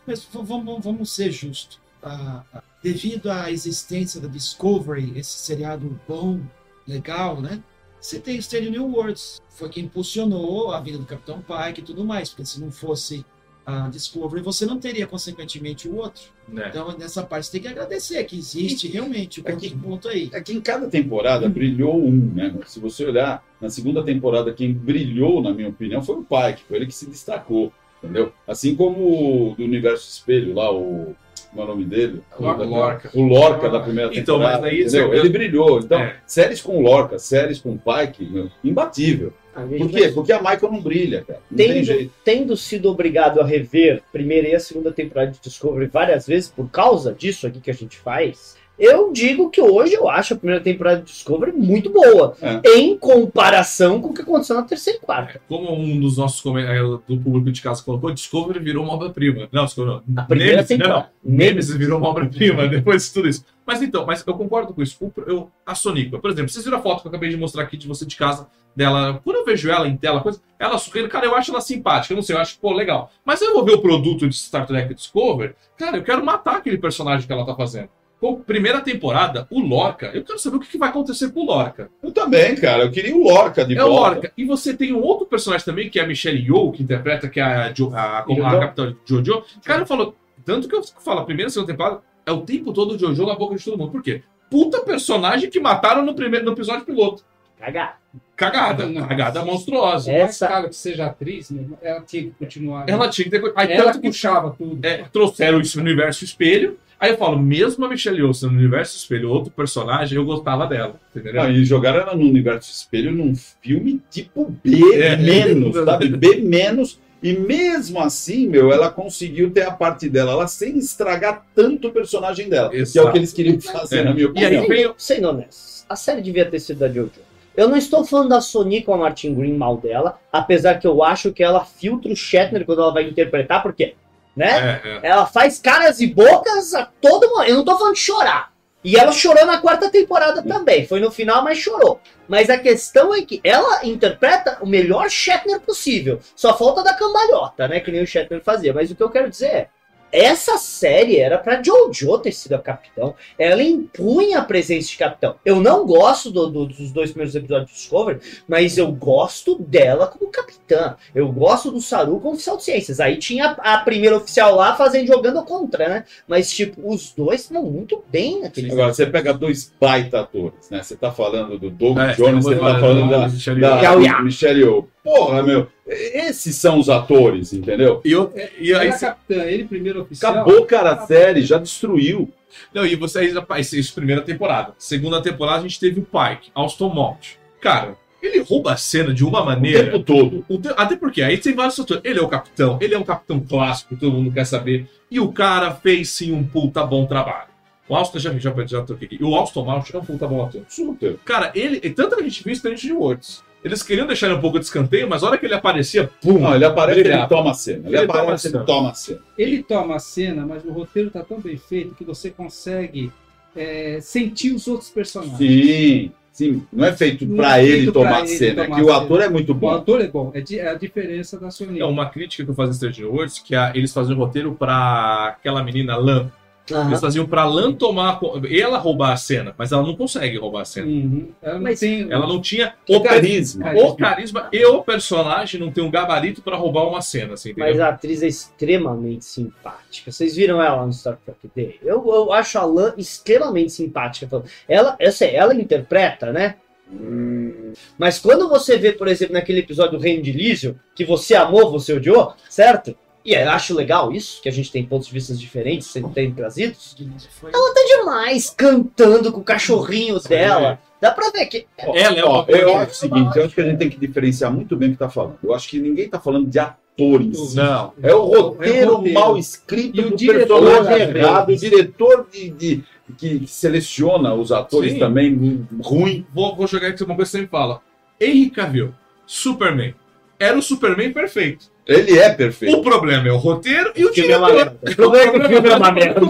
[0.07, 1.79] Mas vamos, vamos ser justos.
[2.03, 6.41] Ah, ah, devido à existência da Discovery, esse seriado bom,
[6.87, 7.61] legal, né?
[8.01, 9.41] Você tem Strange New Worlds.
[9.49, 12.29] Foi quem impulsionou a vida do Capitão Pike e tudo mais.
[12.31, 13.25] Porque se não fosse
[13.67, 16.23] a Discovery, você não teria, consequentemente, o outro.
[16.49, 16.69] Né?
[16.71, 20.31] Então, nessa parte, você tem que agradecer que existe realmente o Aqui- ponto aí.
[20.33, 22.55] É que em cada temporada brilhou um, né?
[22.67, 26.79] Se você olhar, na segunda temporada, quem brilhou, na minha opinião, foi o Pike, foi
[26.79, 27.71] ele que se destacou,
[28.03, 28.33] entendeu?
[28.47, 31.15] Assim como o do Universo Espelho, lá, o.
[31.51, 32.21] Como é o nome dele?
[32.39, 33.11] Lor- Lorca.
[33.15, 34.61] O Lorca da primeira Então, temporada.
[34.63, 35.09] mas aí entendeu?
[35.09, 35.79] você- Ele brilhou.
[35.81, 36.17] Então, É.
[36.27, 39.33] séries com o Lorca, séries com o Pike, meu, imbatível.
[39.79, 40.09] Por quê?
[40.11, 41.41] Porque a Michael não brilha, cara.
[41.51, 42.13] Não tem Tendo, jeito.
[42.25, 46.49] tendo sido obrigado a rever a primeira e a segunda temporada de Discovery várias vezes
[46.49, 50.37] por causa disso aqui que a gente faz, Eu digo que hoje eu acho a
[50.37, 52.37] primeira temporada de Discovery muito boa.
[52.41, 52.61] É.
[52.77, 55.41] Em comparação com o que aconteceu na terceira e quarta.
[55.49, 59.49] Como um dos nossos eh, do público de casa colocou, Discovery virou uma obra-prima.
[59.51, 60.23] Não, Discovery não.
[60.23, 60.95] A primeira Nemesis, não, não.
[60.95, 61.13] temporada.
[61.25, 63.45] Nemesis virou uma obra-prima depois de tudo isso.
[63.67, 64.97] Mas então, mas eu concordo com isso.
[65.27, 67.77] Eu, a Sonica, por exemplo, vocês viram a foto que eu acabei de mostrar aqui
[67.77, 69.21] de você de casa dela.
[69.25, 72.15] Quando eu vejo ela em tela, coisa, ela sorrindo, cara, eu acho ela simpática.
[72.15, 73.11] Eu não sei, eu acho, pô, legal.
[73.25, 76.79] Mas eu vou ver o produto de Star Trek Discovery, cara, eu quero matar aquele
[76.79, 77.91] personagem que ela tá fazendo.
[78.21, 81.47] Pô, primeira temporada, o Lorca, eu quero saber o que, que vai acontecer com o
[81.47, 81.89] Lorca.
[82.03, 82.83] Eu também, cara.
[82.83, 84.11] Eu queria o Lorca de É o volta.
[84.15, 84.33] Lorca.
[84.37, 87.39] E você tem um outro personagem também, que é a Michelle Yeoh, que interpreta, que
[87.39, 88.43] é a, jo, a, a, Jojo.
[88.61, 89.45] capitã Jojo.
[89.65, 92.73] Cara, eu falo, tanto que eu falo, a primeira e segunda temporada, é o tempo
[92.73, 93.93] todo o Jojo na boca de todo mundo.
[93.93, 94.23] Por quê?
[94.51, 97.23] Puta personagem que mataram no, primeiro, no episódio piloto.
[97.59, 98.01] Cagar.
[98.35, 98.87] Cagada.
[98.87, 99.07] Nossa.
[99.07, 100.11] Cagada monstruosa.
[100.11, 100.21] É.
[100.21, 101.65] Essa- caro que seja atriz, né?
[101.83, 102.87] ela tinha que continuar.
[102.87, 102.93] né?
[102.93, 103.53] Ela tinha que ter.
[103.55, 104.85] Aí, Ela tanto que puxava tudo.
[104.85, 106.79] é, trouxeram isso no universo espelho.
[107.01, 110.95] Aí eu falo, mesmo a Michelle Yeoh no universo espelho, outro personagem, eu gostava dela.
[111.15, 111.35] Entendeu?
[111.43, 115.17] Não, e jogaram ela no universo espelho num filme tipo B É.
[115.17, 116.09] menos, sabe?
[116.09, 116.99] B menos.
[117.23, 121.93] E mesmo assim, meu, ela conseguiu ter a parte dela lá sem estragar tanto o
[121.93, 122.71] personagem dela.
[122.71, 123.09] Que é Exato.
[123.09, 124.05] o que eles queriam fazer, É.
[124.05, 124.67] na minha E aí opinião.
[124.69, 127.11] vem o- Sendo honesto, a série devia ter sido da Jojo.
[127.57, 131.03] Eu não estou falando da Sony com a Martin Green mal dela, apesar que eu
[131.03, 133.95] acho que ela filtra o Shatner quando ela vai interpretar, porque,
[134.39, 134.81] né?
[134.85, 135.01] É, é.
[135.11, 137.51] Ela faz caras e bocas a todo momento.
[137.51, 138.53] Eu não tô falando de chorar.
[138.85, 140.87] E ela chorou na quarta temporada também.
[140.87, 142.01] Foi no final, mas chorou.
[142.29, 146.21] Mas a questão é que ela interpreta o melhor Shatner possível.
[146.37, 147.81] Só falta da cambalhota, né?
[147.81, 148.73] Que nem o Shatner fazia.
[148.73, 149.69] Mas o que eu quero dizer é.
[150.13, 153.15] Essa série era pra Jojo ter sido a capitão.
[153.39, 155.35] Ela impunha a presença de capitão.
[155.45, 160.07] Eu não gosto do- do- dos dois primeiros episódios de Discovery, mas eu gosto dela
[160.07, 160.97] como capitã.
[161.15, 163.01] Eu gosto do Saru como oficial de ciências.
[163.01, 166.05] Aí tinha a a primeira oficial lá fazendo jogando contra, né?
[166.27, 170.83] Mas, tipo, os dois estão muito bem naquele Agora, você pega dois baita atores, né?
[170.83, 174.01] Você tá falando do Doug É, Jones, você tá falando da, Michelle da Yeoh.
[174.03, 174.23] Yeoh.
[174.25, 174.89] Michelle Yeoh.
[175.05, 178.01] Porra, meu, esses são os atores, entendeu?
[178.05, 180.33] E, eu, e aí, é capitã, ele primeiro oficial.
[180.33, 182.31] Acabou, cara, a série, já destruiu.
[182.75, 184.75] Não, e vocês, rapaz, isso primeira temporada.
[184.79, 187.35] Segunda temporada a gente teve o Pike, Austin Mount.
[187.61, 189.85] Cara, ele rouba a cena de uma O maneira.
[189.93, 190.45] tempo todo.
[190.49, 192.03] o te- Até porque aí tem vários fatores.
[192.05, 194.87] Ele é o capitão, ele é um capitão clássico, todo mundo quer saber.
[195.11, 197.49] E o cara fez sim um puta bom trabalho.
[197.89, 199.19] O Austin, já, já, já toquei aqui.
[199.19, 200.61] E o Austin Mount é um puta bom ator.
[200.69, 201.17] Super.
[201.25, 201.81] Cara, ele.
[201.91, 203.43] Tanto que a gente viu Strange Words.
[203.69, 206.39] Eles queriam deixar ele um pouco de escanteio, mas a hora que ele aparecia, pum!
[206.39, 207.89] Não, ele aparece, ele toma a cena.
[207.89, 208.57] Ele, Ele toma a aparece, cena.
[208.59, 209.21] ele toma a cena.
[209.39, 213.11] Ele toma a cena, mas o roteiro tá tão bem feito que você consegue
[213.57, 215.39] é, sentir os outros personagens.
[215.39, 216.63] Sim, sim.
[216.73, 218.97] Não é feito pra é ele feito tomar a ele cena, é que o cena.
[218.97, 219.71] ator é muito O bom.
[219.71, 221.81] ator é bom, é, di- é a diferença da Sony.
[221.81, 224.55] É uma crítica que eu faço em Strange Words, que é, eles faziam o roteiro
[224.55, 226.31] pra aquela menina Lan.
[226.71, 226.89] Aham.
[226.89, 228.21] Eles faziam pra Lan tomar.
[228.51, 230.87] Ela roubar a cena, mas ela não consegue roubar a cena.
[230.87, 231.29] Uhum.
[231.43, 232.11] Ela não Mas tem.
[232.11, 233.65] Ela não tinha O o, carisma.
[233.65, 233.89] Carisma.
[233.89, 237.55] o carisma e o personagem não tem um gabarito pra roubar uma cena, assim?
[237.57, 240.11] Mas a atriz é extremamente simpática.
[240.11, 241.79] Vocês viram ela no Star Trek Day?
[241.83, 244.43] Eu, eu acho a Lan extremamente simpática.
[244.69, 246.57] Ela, eu sei, ela interpreta, né?
[246.91, 247.73] Hum.
[247.99, 251.71] Mas quando você vê, por exemplo, naquele episódio do Reino de Lísio, que você amou,
[251.71, 252.97] você odiou, certo?
[253.29, 256.33] E eu acho legal isso, que a gente tem pontos de vista diferentes, sempre tem
[256.33, 256.97] trazidos.
[257.39, 257.51] Foi...
[257.53, 260.79] Ela tá demais cantando com o cachorrinho dela.
[260.99, 261.67] Dá pra ver que.
[261.77, 263.99] Ela é Ó, uma eu acho o seguinte, eu acho que a gente tem que
[264.01, 265.37] diferenciar muito bem o que tá falando.
[265.45, 267.55] Eu acho que ninguém tá falando de atores.
[267.55, 267.93] Não.
[268.03, 269.21] É o roteiro, É o roteiro.
[269.21, 272.85] mal escrito E o do diretor errado, o diretor de, de-
[273.19, 274.99] que seleciona os atores Sim.
[274.99, 276.27] também ruim.
[276.33, 277.83] Vou, vou jogar aqui uma coisa que você sempre fala.
[278.19, 278.95] Henry Cavill,
[279.27, 279.95] Superman.
[280.39, 281.67] Era o Superman perfeito.
[281.87, 282.77] Ele é perfeito.
[282.77, 284.55] O problema é o roteiro e o O é uma diretor.
[284.55, 284.79] merda.
[284.93, 286.21] O problema é que o filme é uma merda.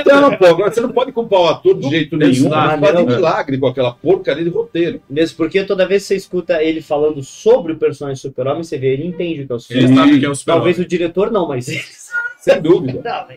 [0.00, 2.48] Então, pô, agora você não pode culpar o ator de jeito nenhum.
[2.48, 3.06] Não Não.
[3.06, 5.02] milagre com aquela porcaria de roteiro.
[5.10, 8.92] Mesmo porque toda vez que você escuta ele falando sobre o personagem Super-Homem, você vê,
[8.92, 9.96] ele entende o que é o Ele Super-Homem.
[9.96, 10.84] sabe que é o Talvez Superman.
[10.84, 11.82] o diretor não, mas ele
[12.40, 13.02] Sem dúvida.
[13.04, 13.36] Não.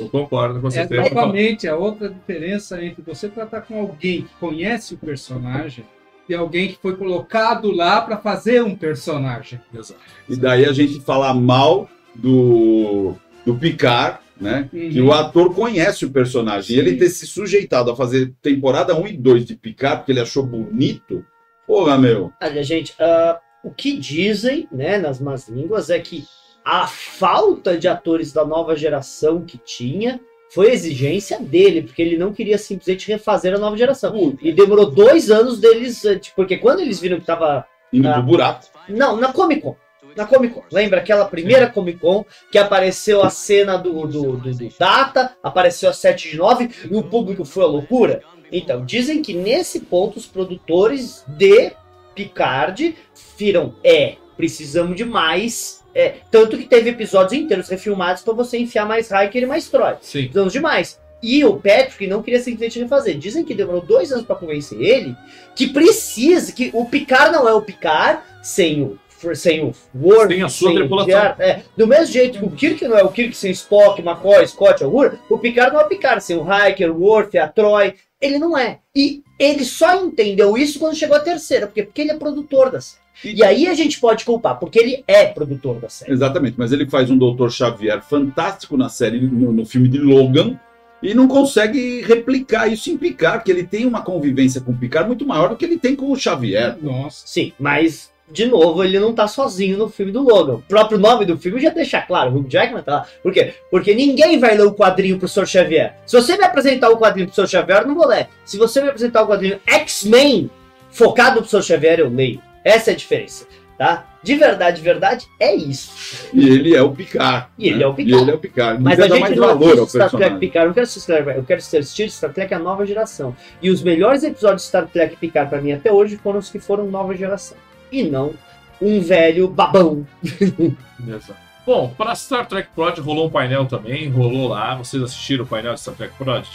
[0.00, 1.02] Eu concordo com É certeza.
[1.14, 5.84] novamente a outra diferença entre você tratar com alguém que conhece o personagem
[6.28, 9.60] e alguém que foi colocado lá para fazer um personagem.
[9.72, 10.00] Exato.
[10.28, 13.14] E daí a gente falar mal do,
[13.44, 14.68] do Picard, né?
[14.70, 16.76] Que o ator conhece o personagem.
[16.76, 20.20] E ele ter se sujeitado a fazer temporada 1 e 2 de Picard, porque ele
[20.20, 21.24] achou bonito.
[21.66, 22.32] Porra, meu.
[22.40, 26.24] Olha, gente, ah, o que dizem, né, nas más línguas é que
[26.64, 30.20] a falta de atores da nova geração que tinha
[30.50, 34.36] foi exigência dele, porque ele não queria simplesmente refazer a nova geração.
[34.40, 37.66] E demorou dois anos deles, eh, tipo, porque quando eles viram que tava.
[37.92, 38.66] Indo pro buraco.
[38.88, 39.76] Não, na Comic Con.
[40.16, 40.62] Na Comic Con.
[40.72, 45.88] Lembra aquela primeira Comic Con que apareceu a cena do, do, do, do Data, apareceu
[45.88, 48.22] a 7 de 9 e o público foi a loucura?
[48.50, 51.72] Então, dizem que nesse ponto os produtores de
[52.14, 52.96] Picard
[53.36, 55.84] viram, é, precisamos de mais.
[55.94, 59.96] É, tanto que teve episódios inteiros refilmados para você enfiar mais Hiker e mais Troy.
[60.00, 60.22] Sim.
[60.22, 60.98] Precisamos de mais.
[61.20, 63.18] E o Patrick não queria simplesmente refazer.
[63.18, 65.16] Dizem que demorou dois anos para convencer ele
[65.56, 68.98] que precisa, que o Picard não é o Picard sem o
[69.34, 71.34] sem o Worf, Sem a sua sem tripulação.
[71.40, 74.84] É, do mesmo jeito que o Kirk não é o Kirk sem Spock, McCoy, Scott,
[74.84, 77.94] Uhura, o Picard não é o Picard sem o Hiker, o Worf, a Troy.
[78.20, 78.78] Ele não é.
[78.94, 82.80] E ele só entendeu isso quando chegou a terceira, porque, porque ele é produtor da
[82.80, 83.02] série.
[83.24, 86.12] E aí a gente pode culpar, porque ele é produtor da série.
[86.12, 87.48] Exatamente, mas ele faz um Dr.
[87.50, 90.58] Xavier fantástico na série, no, no filme de Logan,
[91.02, 95.08] e não consegue replicar isso em Picard, que ele tem uma convivência com o Picard
[95.08, 96.76] muito maior do que ele tem com o Xavier.
[96.80, 97.26] Nossa.
[97.26, 100.54] Sim, mas, de novo, ele não tá sozinho no filme do Logan.
[100.54, 103.06] O próprio nome do filme já deixa claro, Hugh Jackman tá lá.
[103.22, 103.54] Por quê?
[103.70, 105.46] Porque ninguém vai ler o quadrinho pro Sr.
[105.46, 105.96] Xavier.
[106.06, 107.48] Se você me apresentar o quadrinho pro Sr.
[107.48, 108.28] Xavier, eu não vou ler.
[108.44, 110.50] Se você me apresentar o quadrinho X-Men
[110.90, 111.62] focado pro Sr.
[111.62, 112.47] Xavier, eu leio.
[112.64, 113.46] Essa é a diferença,
[113.76, 114.06] tá?
[114.22, 116.28] De verdade, de verdade, é isso.
[116.34, 117.46] E ele é o Picard.
[117.56, 117.84] E ele né?
[117.84, 118.18] é o Picard.
[118.18, 118.82] E ele é o Picard.
[118.82, 120.38] Mas a gente mais não valor assiste Star Trek.
[120.38, 123.36] Picard, eu não quero assistir Star Trek, eu quero assistir Star Trek a nova geração.
[123.62, 126.58] E os melhores episódios de Star Trek Picard pra mim até hoje foram os que
[126.58, 127.56] foram nova geração.
[127.90, 128.34] E não
[128.80, 130.06] um velho babão.
[130.22, 131.48] Exato.
[131.66, 134.74] Bom, para Star Trek Prod rolou um painel também, rolou lá.
[134.76, 136.46] Vocês assistiram o painel de Star Trek Prod?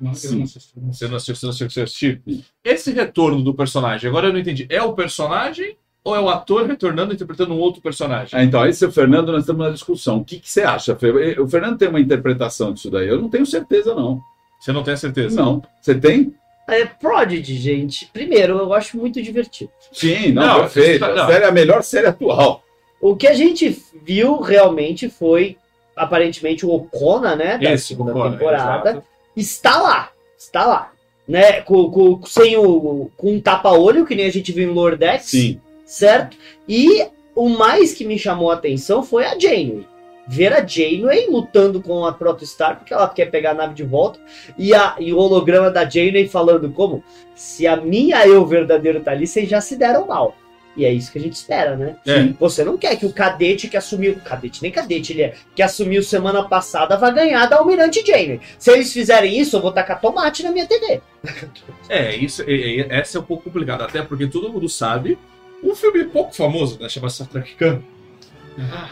[0.00, 0.72] Não, eu não assisti.
[0.74, 2.18] Você não assistiu, você não assistiu, você assistiu?
[2.26, 2.44] Sim.
[2.64, 4.66] Esse retorno do personagem, agora eu não entendi.
[4.68, 8.38] É o personagem ou é o ator retornando interpretando um outro personagem?
[8.38, 10.18] Ah, então, esse é o Fernando, nós estamos na discussão.
[10.18, 11.40] O que, que você acha, Fer?
[11.40, 13.08] O Fernando tem uma interpretação disso daí.
[13.08, 14.20] Eu não tenho certeza, não.
[14.60, 15.40] Você não tem a certeza?
[15.40, 15.62] Não.
[15.80, 16.32] Você tem?
[16.68, 18.06] É Prodigy, gente.
[18.12, 19.70] Primeiro, eu acho muito divertido.
[19.92, 21.00] Sim, não, Não, perfeito.
[21.00, 21.24] não.
[21.24, 22.62] A série é a melhor série atual.
[23.00, 25.56] O que a gente viu realmente foi,
[25.94, 27.58] aparentemente, o Okona, né?
[27.58, 28.90] Da Esse, segunda concordo, temporada.
[28.90, 29.06] exato.
[29.36, 30.10] Está lá.
[30.38, 30.92] Está lá.
[31.28, 31.60] Né?
[31.62, 33.10] Com, com, sem o.
[33.16, 35.26] Com um tapa-olho, que nem a gente viu em Lordex.
[35.26, 35.60] Sim.
[35.84, 36.36] certo?
[36.68, 39.86] E o mais que me chamou a atenção foi a Janeway.
[40.26, 44.18] Ver a Janeway lutando com a Protostar, porque ela quer pegar a nave de volta,
[44.58, 49.12] e, a, e o holograma da Janeway falando como, se a minha eu verdadeiro tá
[49.12, 50.34] ali, vocês já se deram mal.
[50.76, 51.96] E é isso que a gente espera, né?
[52.06, 52.24] É.
[52.38, 54.16] Você não quer que o cadete que assumiu.
[54.24, 55.34] Cadete, nem cadete ele é.
[55.54, 58.40] Que assumiu semana passada vá ganhar da Almirante Janeway.
[58.58, 61.00] Se eles fizerem isso, eu vou tacar tomate na minha TV.
[61.88, 65.16] É, isso, é, é, essa é um pouco complicado, até porque todo mundo sabe.
[65.62, 66.88] Um filme pouco famoso, né?
[66.88, 67.80] Chama Star Trek Khan.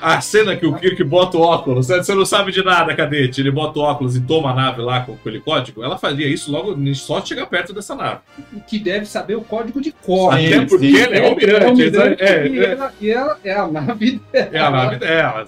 [0.01, 3.41] A cena que o Kirk bota o óculos, né, você não sabe de nada, cadete.
[3.41, 5.83] Ele bota o óculos e toma a nave lá com aquele código.
[5.83, 8.21] Ela fazia isso logo só de chegar perto dessa nave.
[8.67, 10.35] Que deve saber o código de cor.
[10.35, 10.97] Sim, Até porque sim.
[10.97, 11.65] ele é almirante.
[11.65, 15.45] almirante, é, e, é, ela, e ela é a nave é a nave dela.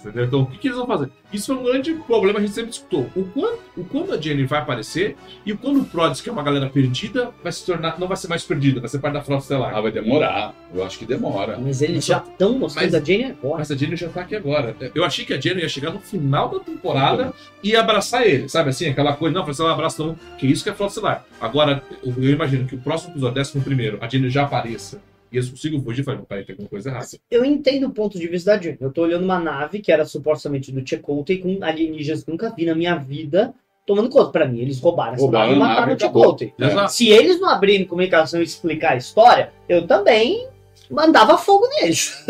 [0.00, 0.24] Entendeu?
[0.24, 1.10] Então, o que, que eles vão fazer?
[1.32, 3.10] Isso foi um grande problema, a gente sempre discutiu.
[3.14, 5.14] O quando, o quando a Jenny vai aparecer
[5.44, 7.98] e o quando o Prods, que é uma galera perdida, vai se tornar.
[8.00, 9.74] Não vai ser mais perdida, vai ser parte da frota estelar.
[9.76, 10.54] Ah, vai demorar.
[10.74, 11.58] Eu acho que demora.
[11.58, 13.58] Mas eles já estão mostrando Mas- a Janeway agora.
[13.58, 14.74] Mas a Jenny já tá aqui agora.
[14.94, 18.48] Eu achei que a Jenny ia chegar no final da temporada e ia abraçar ele,
[18.48, 18.88] sabe assim?
[18.88, 21.24] Aquela coisa, não, você não abraça não, que isso que é Frota Estelar.
[21.40, 25.00] Agora, eu, eu imagino que o próximo episódio, décimo primeiro, a Jenny já apareça
[25.30, 27.06] e eles consigam fugir, falei, não, peraí, tem alguma coisa errada.
[27.30, 28.78] Eu entendo o ponto de vista da Jane.
[28.80, 32.64] Eu tô olhando uma nave que era supostamente do Chakotay com alienígenas que nunca vi
[32.64, 33.54] na minha vida
[33.86, 34.30] tomando conta.
[34.30, 35.98] Pra mim, eles roubaram essa Roubaram nave e mataram o.
[35.98, 36.54] Chakotay.
[36.58, 36.88] É.
[36.88, 40.48] Se eles não abrirem comunicação e explicar a história, eu também
[40.90, 42.24] mandava fogo neles.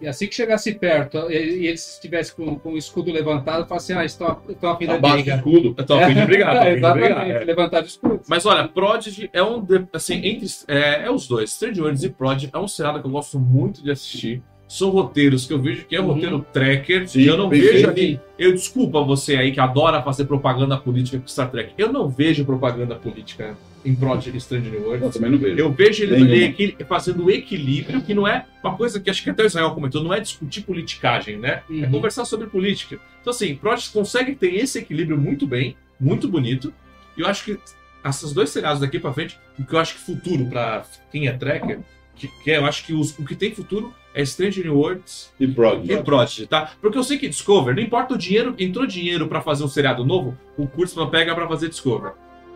[0.00, 4.00] E assim que chegasse perto e, eles estivessem com, com o escudo levantado, falasse assim:
[4.02, 5.36] Ah, estão, estão a fim o briga.
[5.36, 5.74] escudo.
[5.76, 6.76] Eu tô a fim de brigar, de.
[6.76, 7.44] Exatamente, é.
[7.44, 8.20] levantar o escudo.
[8.28, 9.60] Mas olha, Prodigy é um.
[9.62, 10.46] de- Assim, entre.
[10.68, 11.50] É, é os dois.
[11.52, 14.42] Strange Worlds e Prodigy é um seriado que eu gosto muito de assistir.
[14.68, 16.08] São roteiros que eu vejo que é Uhum.
[16.14, 17.08] roteiro tracker.
[17.08, 17.72] Sim, e eu não perfeito.
[17.74, 18.20] vejo ali.
[18.36, 21.72] Eu desculpa você aí que adora fazer propaganda política com Star Trek.
[21.78, 23.56] Eu não vejo propaganda política
[23.86, 25.14] em Prodigy e Strange New Eu Worlds.
[25.14, 25.56] também não vejo.
[25.58, 29.46] Eu vejo equi- fazendo equilíbrio, que não é uma coisa que acho que até o
[29.46, 31.62] Israel comentou, não é discutir politicagem, né?
[31.70, 31.90] É Uhum.
[31.92, 32.98] conversar sobre política.
[33.20, 36.72] Então, assim, Prodigy consegue ter esse equilíbrio muito bem, muito bonito.
[37.16, 37.58] E eu acho que
[38.04, 41.32] esses dois seriados daqui pra frente, o que eu acho que futuro pra quem é
[41.32, 41.80] tracker,
[42.14, 45.32] que, que é, eu acho que os- o que tem futuro é Strange New Worlds
[45.38, 45.92] E Prodigy.
[45.92, 46.70] e Prodigy, tá?
[46.80, 50.04] Porque eu sei que Discover, não importa o dinheiro, entrou dinheiro pra fazer um seriado
[50.04, 52.12] novo, o Kurtzman pega pra fazer Discover,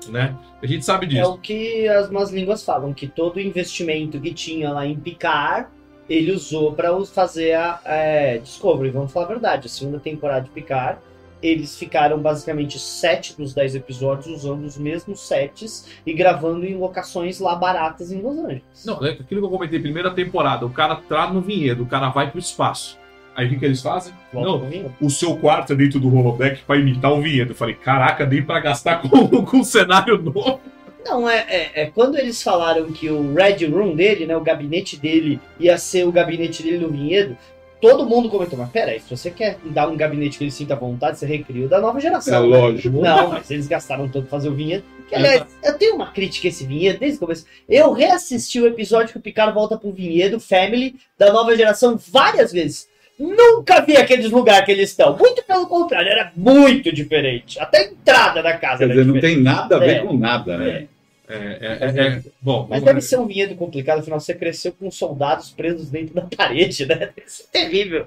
[0.08, 0.36] né?
[0.62, 1.32] A gente sabe É disso.
[1.32, 5.70] o que as más línguas falam, que todo o investimento que tinha lá em Picar,
[6.08, 8.90] ele usou para fazer a é, Discovery.
[8.90, 11.00] Vamos falar a verdade, a segunda temporada de Picar
[11.42, 17.40] eles ficaram basicamente sete dos dez episódios usando os mesmos sets e gravando em locações
[17.40, 18.84] lá baratas em Los Angeles.
[18.84, 22.10] Não, é aquilo que eu comentei, primeira temporada, o cara tá no vinhedo, o cara
[22.10, 22.98] vai pro espaço.
[23.40, 24.12] Aí o que, que eles fazem?
[24.30, 27.52] Volta Não, o seu quarto é dentro do holodeck pra imitar o vinhedo.
[27.52, 29.08] Eu falei, caraca, nem pra gastar com,
[29.42, 30.60] com um cenário novo.
[31.02, 34.98] Não, é, é, é quando eles falaram que o Red Room dele, né, o gabinete
[34.98, 37.34] dele, ia ser o gabinete dele no vinhedo,
[37.80, 41.18] todo mundo comentou, mas peraí, se você quer dar um gabinete que ele sinta vontade,
[41.18, 42.42] você recria o da nova É geração.
[42.42, 42.58] né?
[42.58, 43.00] lógico.
[43.00, 44.84] Não, mas eles gastaram todo pra fazer o vinhedo.
[45.08, 47.46] Que, aliás, eu tenho uma crítica a esse vinhedo desde o começo.
[47.66, 52.52] Eu reassisti o episódio que o Picard volta pro vinhedo Family da nova geração várias
[52.52, 52.89] vezes.
[53.20, 55.16] Nunca vi aqueles lugares que eles estão.
[55.16, 57.60] Muito pelo contrário, era muito diferente.
[57.60, 59.98] Até a entrada da casa Quer era dizer, não tem nada a ver É.
[60.00, 60.88] com nada, né?
[61.28, 64.90] É, é, é, é- Bom, Mas deve ser um vinhedo complicado, afinal você cresceu com
[64.90, 66.94] soldados presos dentro da parede, né?
[67.14, 68.06] Deve ser terrível.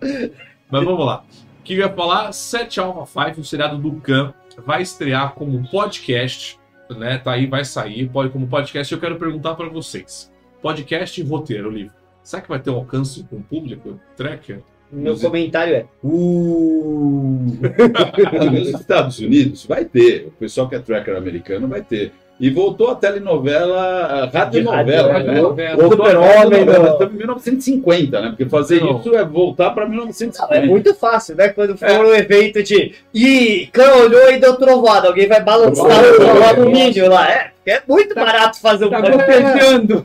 [0.70, 1.24] Mas vamos lá.
[1.60, 2.32] O que eu ia falar?
[2.34, 4.34] 7 Alpha 5, o seriado do Khan,
[4.66, 6.60] vai estrear como podcast,
[6.90, 7.18] né?
[7.20, 8.92] Tá aí, vai sair, pode como podcast.
[8.92, 10.30] Eu quero perguntar pra vocês:
[10.62, 11.94] podcast e roteiro, livro.
[12.24, 14.00] Será que vai ter um alcance com o público?
[14.18, 14.62] Tracker?
[14.94, 15.86] Meu Mas- comentário é.
[16.04, 17.48] Uh...
[18.52, 20.28] Nos Estados Unidos vai ter.
[20.28, 22.12] O pessoal que é tracker americano vai ter.
[22.40, 25.14] E voltou a telenovela, a radionovela.
[25.14, 25.76] rádio, né?
[25.76, 26.86] Voltou a Super-Homem, não.
[26.94, 28.30] Estamos em 1950, né?
[28.30, 29.00] Porque fazer Não.
[29.00, 30.56] isso é voltar para Não, 1950.
[30.56, 31.50] é muito fácil, né?
[31.50, 32.94] Quando for um evento de.
[33.14, 35.08] Ih, cão olhou e deu trovada.
[35.10, 37.30] Alguém vai balançar o, o alumínio lá.
[37.32, 40.04] É, é muito barato fazer um Tá podcast.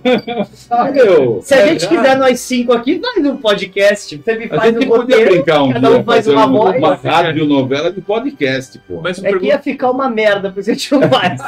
[1.43, 4.17] Se a é gente quiser nós cinco aqui, faz um podcast.
[4.17, 5.31] Você me A faz gente um podia roteiro.
[5.35, 6.77] brincar um cada um dia, faz uma um- voz.
[6.79, 9.01] uma radionovela de podcast, pô.
[9.01, 11.41] Mas É que pergunto, ia ficar uma merda, porque a gente não faz.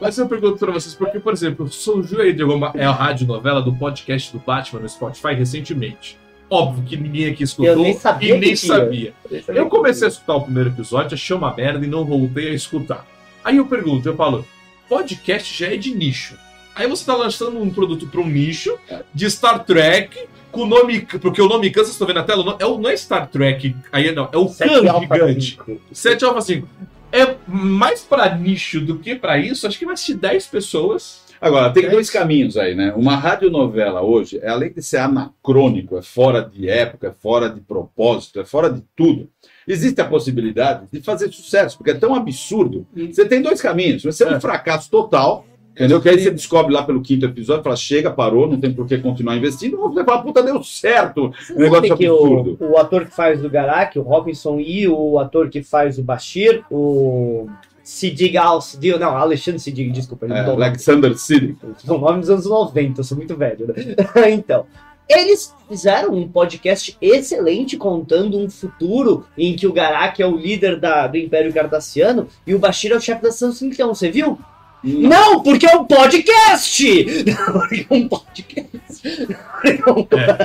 [0.00, 3.62] mas eu pergunto pra vocês, porque, por exemplo, surgiu aí de alguma, é a radionovela
[3.62, 6.18] do podcast do Batman no Spotify recentemente.
[6.48, 8.74] Óbvio que ninguém aqui escutou Eu nem sabia e nem que tinha.
[8.76, 9.12] sabia.
[9.48, 13.04] Eu comecei a escutar o primeiro episódio, achei uma merda e não voltei a escutar.
[13.44, 14.44] Aí eu pergunto, eu falo,
[14.88, 16.36] podcast já é de nicho.
[16.74, 18.78] Aí você tá lançando um produto para um nicho
[19.14, 21.00] de Star Trek, com o nome.
[21.00, 23.28] Porque o nome Khan, vocês estão vendo na tela, não é, o- não é Star
[23.28, 25.50] Trek, aí não, é o Khan gigante.
[25.52, 25.80] cinco.
[25.92, 26.68] 7 Alpha 5.
[27.12, 31.24] É mais pra nicho do que pra isso, acho que mais de 10 pessoas.
[31.40, 32.92] Agora, tem dois caminhos aí, né?
[32.96, 37.60] Uma radionovela hoje, é, além de ser anacrônico, é fora de época, é fora de
[37.60, 39.28] propósito, é fora de tudo.
[39.66, 42.86] Existe a possibilidade de fazer sucesso, porque é tão absurdo.
[42.94, 44.02] Você tem dois caminhos.
[44.04, 44.40] Você é um É.
[44.40, 46.00] fracasso total, entendeu?
[46.00, 48.96] Que aí você descobre lá pelo quinto episódio, fala, chega, parou, não tem por que
[48.98, 49.76] continuar investindo.
[49.78, 51.32] Você fala, puta, deu certo.
[51.54, 52.56] Um negócio que absurdo.
[52.60, 56.02] o, o ator que faz o Garak, o Robinson, e o ator que faz o
[56.04, 57.48] Bashir, o
[57.82, 60.52] Sidig Al Sidig, não, Alexandre Sidig, desculpa, É, o.
[60.52, 61.56] Alexander City.
[61.78, 63.74] São nome dos anos 90, eu sou muito velho, né?
[64.30, 64.64] então,
[65.08, 70.78] eles fizeram um podcast excelente contando um futuro em que o Garak é o líder
[70.78, 73.68] da- do Império Cardassiano e o Bashir é o chefe da Samsung.
[73.68, 74.38] Então, você viu?
[74.84, 77.04] Não, porque é um podcast!
[77.52, 79.02] Porque é um podcast.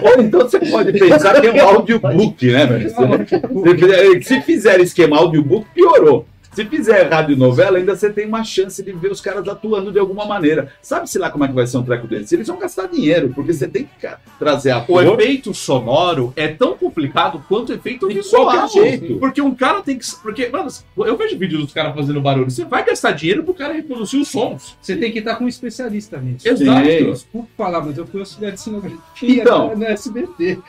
[0.03, 2.66] Ou então você pode pensar que é um audiobook, né?
[2.66, 2.89] velho?
[4.24, 6.26] Se- Se fizer esquema audiobook, piorou.
[6.53, 10.25] Se fizer radionovela, ainda você tem uma chance de ver os caras atuando de alguma
[10.25, 10.71] maneira.
[10.81, 12.35] Sabe-se lá como é que vai ser um treco desse?
[12.35, 15.19] Eles vão gastar dinheiro, porque você tem que trazer O ator.
[15.21, 18.43] efeito sonoro é tão complicado quanto o efeito De visual.
[18.45, 19.17] qualquer jeito.
[19.17, 20.05] Porque um cara tem que.
[20.21, 22.51] Porque, mano, eu vejo vídeos dos caras fazendo barulho.
[22.51, 24.75] Você vai gastar dinheiro pro cara reproduzir os sons.
[24.81, 26.47] Você tem que estar com um especialista nisso.
[26.47, 26.81] Exato.
[26.85, 29.73] Desculpa falar, mas eu fui auxiliar de cenografia Então.
[29.77, 30.59] na SBT,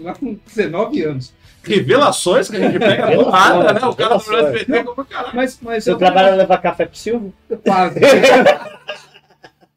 [0.00, 1.32] lá com 19 anos.
[1.62, 3.80] Revelações que a gente pega do nada, né?
[3.86, 4.22] O cara do.
[4.36, 5.36] SBT como caralho.
[5.36, 7.32] Mas, mas Seu é trabalho é levar café pro Silvio?
[7.64, 8.00] Quase.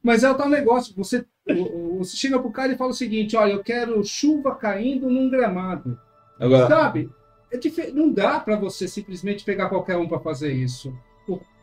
[0.02, 1.24] Mas é o tal negócio, você,
[1.98, 5.98] você chega pro cara e fala o seguinte, olha, eu quero chuva caindo num gramado.
[6.38, 7.10] Agora, Sabe?
[7.50, 10.94] É dife- não dá para você simplesmente pegar qualquer um para fazer isso.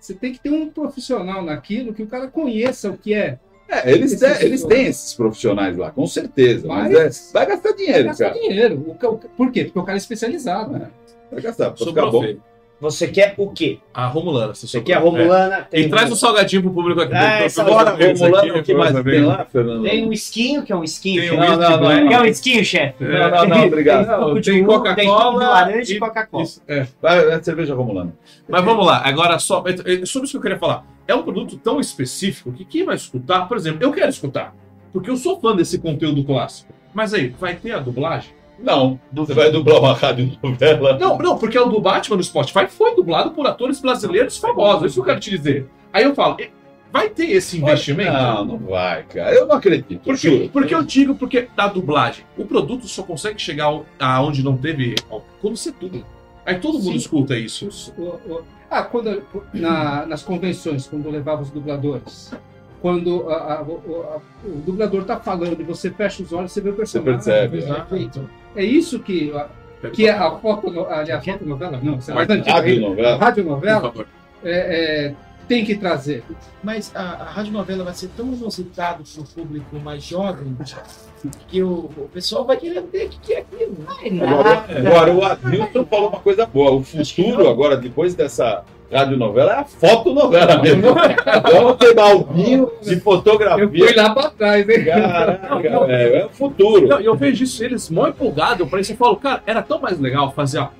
[0.00, 3.38] Você tem que ter um profissional naquilo que o cara conheça o que é.
[3.70, 6.66] É, eles, têm, eles têm esses profissionais lá, com certeza.
[6.66, 8.40] Mas, Mas- é, vai gastar Vai dinheiro, gastar cara.
[8.40, 8.84] dinheiro.
[8.88, 9.64] O ca- o por quê?
[9.64, 10.76] Porque o cara é especializado.
[10.76, 10.88] É.
[11.30, 12.22] Vai gastar, pra ficar bom.
[12.22, 12.42] feio.
[12.80, 13.78] Você quer o quê?
[13.92, 14.54] A Romulana.
[14.54, 15.68] Você Você quer a Romulana?
[15.70, 15.80] É.
[15.80, 17.14] E traz um salgadinho pro público aqui.
[17.14, 19.82] Ah, essa Romulano, aqui, o que mais tem lá, Fernando?
[19.82, 21.20] Tem um esquinho, que é um esquinho.
[21.20, 22.08] Tem um whisky não, black.
[22.08, 23.04] Quer um esquinho, chefe?
[23.04, 24.40] Não, não, não, obrigado.
[24.42, 26.44] Tem Coca-Cola laranja e, e- Coca-Cola.
[26.66, 26.86] É.
[27.02, 28.14] É cerveja Romulano.
[28.48, 29.62] Mas vamos lá, agora só.
[29.66, 30.84] é Sobre isso que eu queria falar.
[31.06, 34.54] É um produto tão específico que quem vai escutar, por exemplo, eu quero escutar.
[34.92, 36.72] Porque eu sou fã desse conteúdo clássico.
[36.94, 38.30] Mas aí, vai ter a dublagem?
[38.62, 40.98] Não, você vai dublar uma radionovela.
[40.98, 44.82] Não, não, porque o do Batman no Spotify foi dublado por atores brasileiros famosos.
[44.82, 45.68] É isso que eu quero te dizer.
[45.92, 46.36] Aí eu falo,
[46.92, 48.12] vai ter esse investimento?
[48.12, 49.32] Não, não vai, cara.
[49.34, 49.98] Eu não acredito.
[50.00, 50.50] Por quê?
[50.52, 54.94] Porque eu digo, porque da dublagem, o produto só consegue chegar ao- aonde não teve.
[55.40, 56.04] Como ser tudo.
[56.44, 56.96] Aí todo mundo Sim.
[56.96, 57.68] escuta isso.
[58.70, 62.32] Ah, quando, na- nas convenções, quando eu levava os dubladores.
[62.82, 66.60] Quando a- a- o, a- o dublador tá falando e você fecha os olhos, você
[66.60, 67.12] vê o personagem.
[67.14, 68.30] percebe, Exato.
[68.56, 69.32] É isso que,
[69.92, 72.20] que é a foto, aliás, a fotonovela, não, sei lá,
[72.80, 73.16] novela.
[73.18, 74.06] Radionovela favor.
[74.42, 75.14] é, é,
[75.46, 76.22] tem que trazer.
[76.62, 80.56] Mas a, a radionovela vai ser tão inusitada para o público mais jovem
[81.48, 83.76] que o, o pessoal vai querer ver o que, que é aquilo.
[83.78, 84.22] né?
[84.24, 86.70] Agora, agora, o Adilson falou uma coisa boa.
[86.72, 90.82] O futuro, agora, depois dessa radionovela, é a fotonovela mesmo.
[91.52, 93.68] Vamos ter Balbinho de Eu fotografia.
[93.68, 94.84] fui lá para trás, hein?
[94.84, 96.88] Caraca, velho, é o futuro.
[96.88, 98.92] Não, eu vejo isso, eles mó empolgados pra isso.
[98.92, 100.70] Eu falo, cara, era tão mais legal fazer a.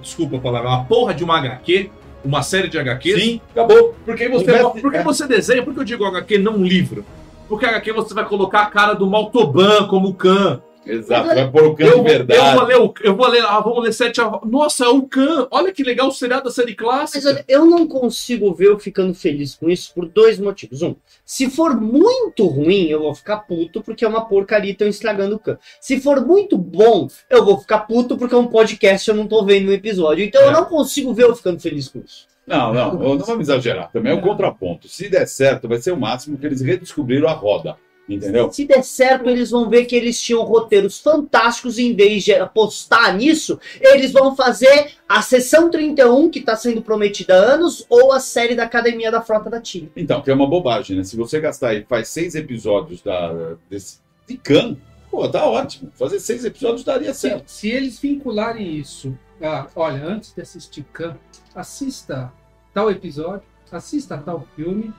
[0.00, 1.90] desculpa a palavra, uma porra de uma HQ,
[2.24, 3.20] uma série de HQs.
[3.22, 3.94] Sim, acabou.
[4.04, 5.02] Porque você, Investe- porque é.
[5.02, 7.04] você desenha, porque eu digo HQ, não livro.
[7.48, 10.60] Porque HQ você vai colocar a cara do Maltoban como Khan.
[10.86, 12.56] Exato, vai pôr o Eu, de eu verdade.
[12.56, 14.20] vou ler o, eu vou ler, ah, vamos ler sete.
[14.20, 15.48] ah, Nossa, é o Khan.
[15.50, 17.18] Olha que legal o seriado da série clássica.
[17.24, 20.82] Mas olha, eu não consigo ver eu ficando feliz com isso por dois motivos.
[20.82, 24.86] Um, se for muito ruim, eu vou ficar puto porque é uma porcaria e estão
[24.88, 25.58] estragando o can.
[25.80, 29.26] Se for muito bom, eu vou ficar puto porque é um podcast e eu não
[29.26, 30.24] tô vendo um episódio.
[30.24, 30.46] Então É.
[30.48, 32.26] eu não consigo ver eu ficando feliz com isso.
[32.46, 33.90] Não, não, não vamos exagerar.
[33.90, 34.88] Também é um contraponto.
[34.88, 37.76] Se der certo, vai ser o máximo que eles redescobriram a roda.
[38.08, 38.52] Entendeu?
[38.52, 42.32] Se der certo, eles vão ver que eles tinham roteiros fantásticos e em vez de
[42.34, 48.12] apostar nisso, eles vão fazer a sessão 31, que está sendo prometida há anos, ou
[48.12, 49.90] a série da Academia da Frota da Tigre.
[49.96, 51.02] Então, que é uma bobagem, né?
[51.02, 53.98] Se você gastar e faz seis episódios da, desse,
[54.28, 54.76] de Khan,
[55.10, 55.90] pô, tá ótimo.
[55.96, 57.48] Fazer seis episódios daria Se, certo.
[57.48, 61.16] se eles vincularem isso, ah, olha, antes de assistir Khan,
[61.54, 62.32] assista
[62.72, 63.42] tal episódio,
[63.72, 64.94] assista tal filme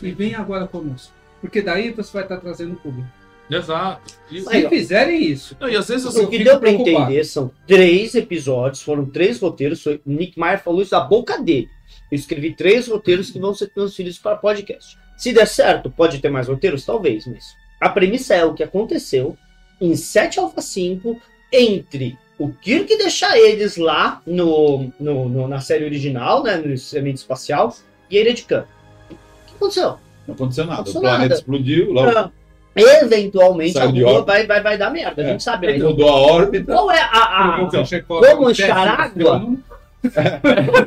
[0.00, 1.12] e venha agora conosco.
[1.44, 3.06] Porque daí você vai estar trazendo o público.
[3.50, 4.14] Exato.
[4.30, 4.68] E, Aí, Se ó.
[4.70, 7.04] fizerem isso, não, e às vezes assim, O que fico deu pra preocupado.
[7.10, 9.82] entender são três episódios, foram três roteiros.
[9.82, 11.68] Foi, o Nick Meyer falou isso da boca dele.
[12.10, 14.96] Eu escrevi três roteiros que vão ser transferidos para podcast.
[15.18, 16.86] Se der certo, pode ter mais roteiros?
[16.86, 19.36] Talvez, mas a premissa é o que aconteceu
[19.78, 21.20] em 7 Alpha 5
[21.52, 27.18] entre o Kirk deixar eles lá no, no- no- na série original, né, no experimento
[27.18, 27.76] espacial,
[28.10, 28.64] e a Ilha de Khan.
[29.10, 29.14] O
[29.46, 29.98] que aconteceu?
[30.26, 30.74] Não aconteceu nada.
[30.80, 31.34] Aconteceu o planeta nada.
[31.34, 32.30] explodiu, logo Ah,
[32.76, 34.24] Eventualmente, alguma órbita.
[34.24, 35.28] vai, vai, vai dar merda, a É.
[35.30, 35.66] gente sabe.
[35.68, 36.72] Mas mudou a órbita.
[36.72, 37.84] qual é a, a, Então,
[38.36, 39.56] como enchar água?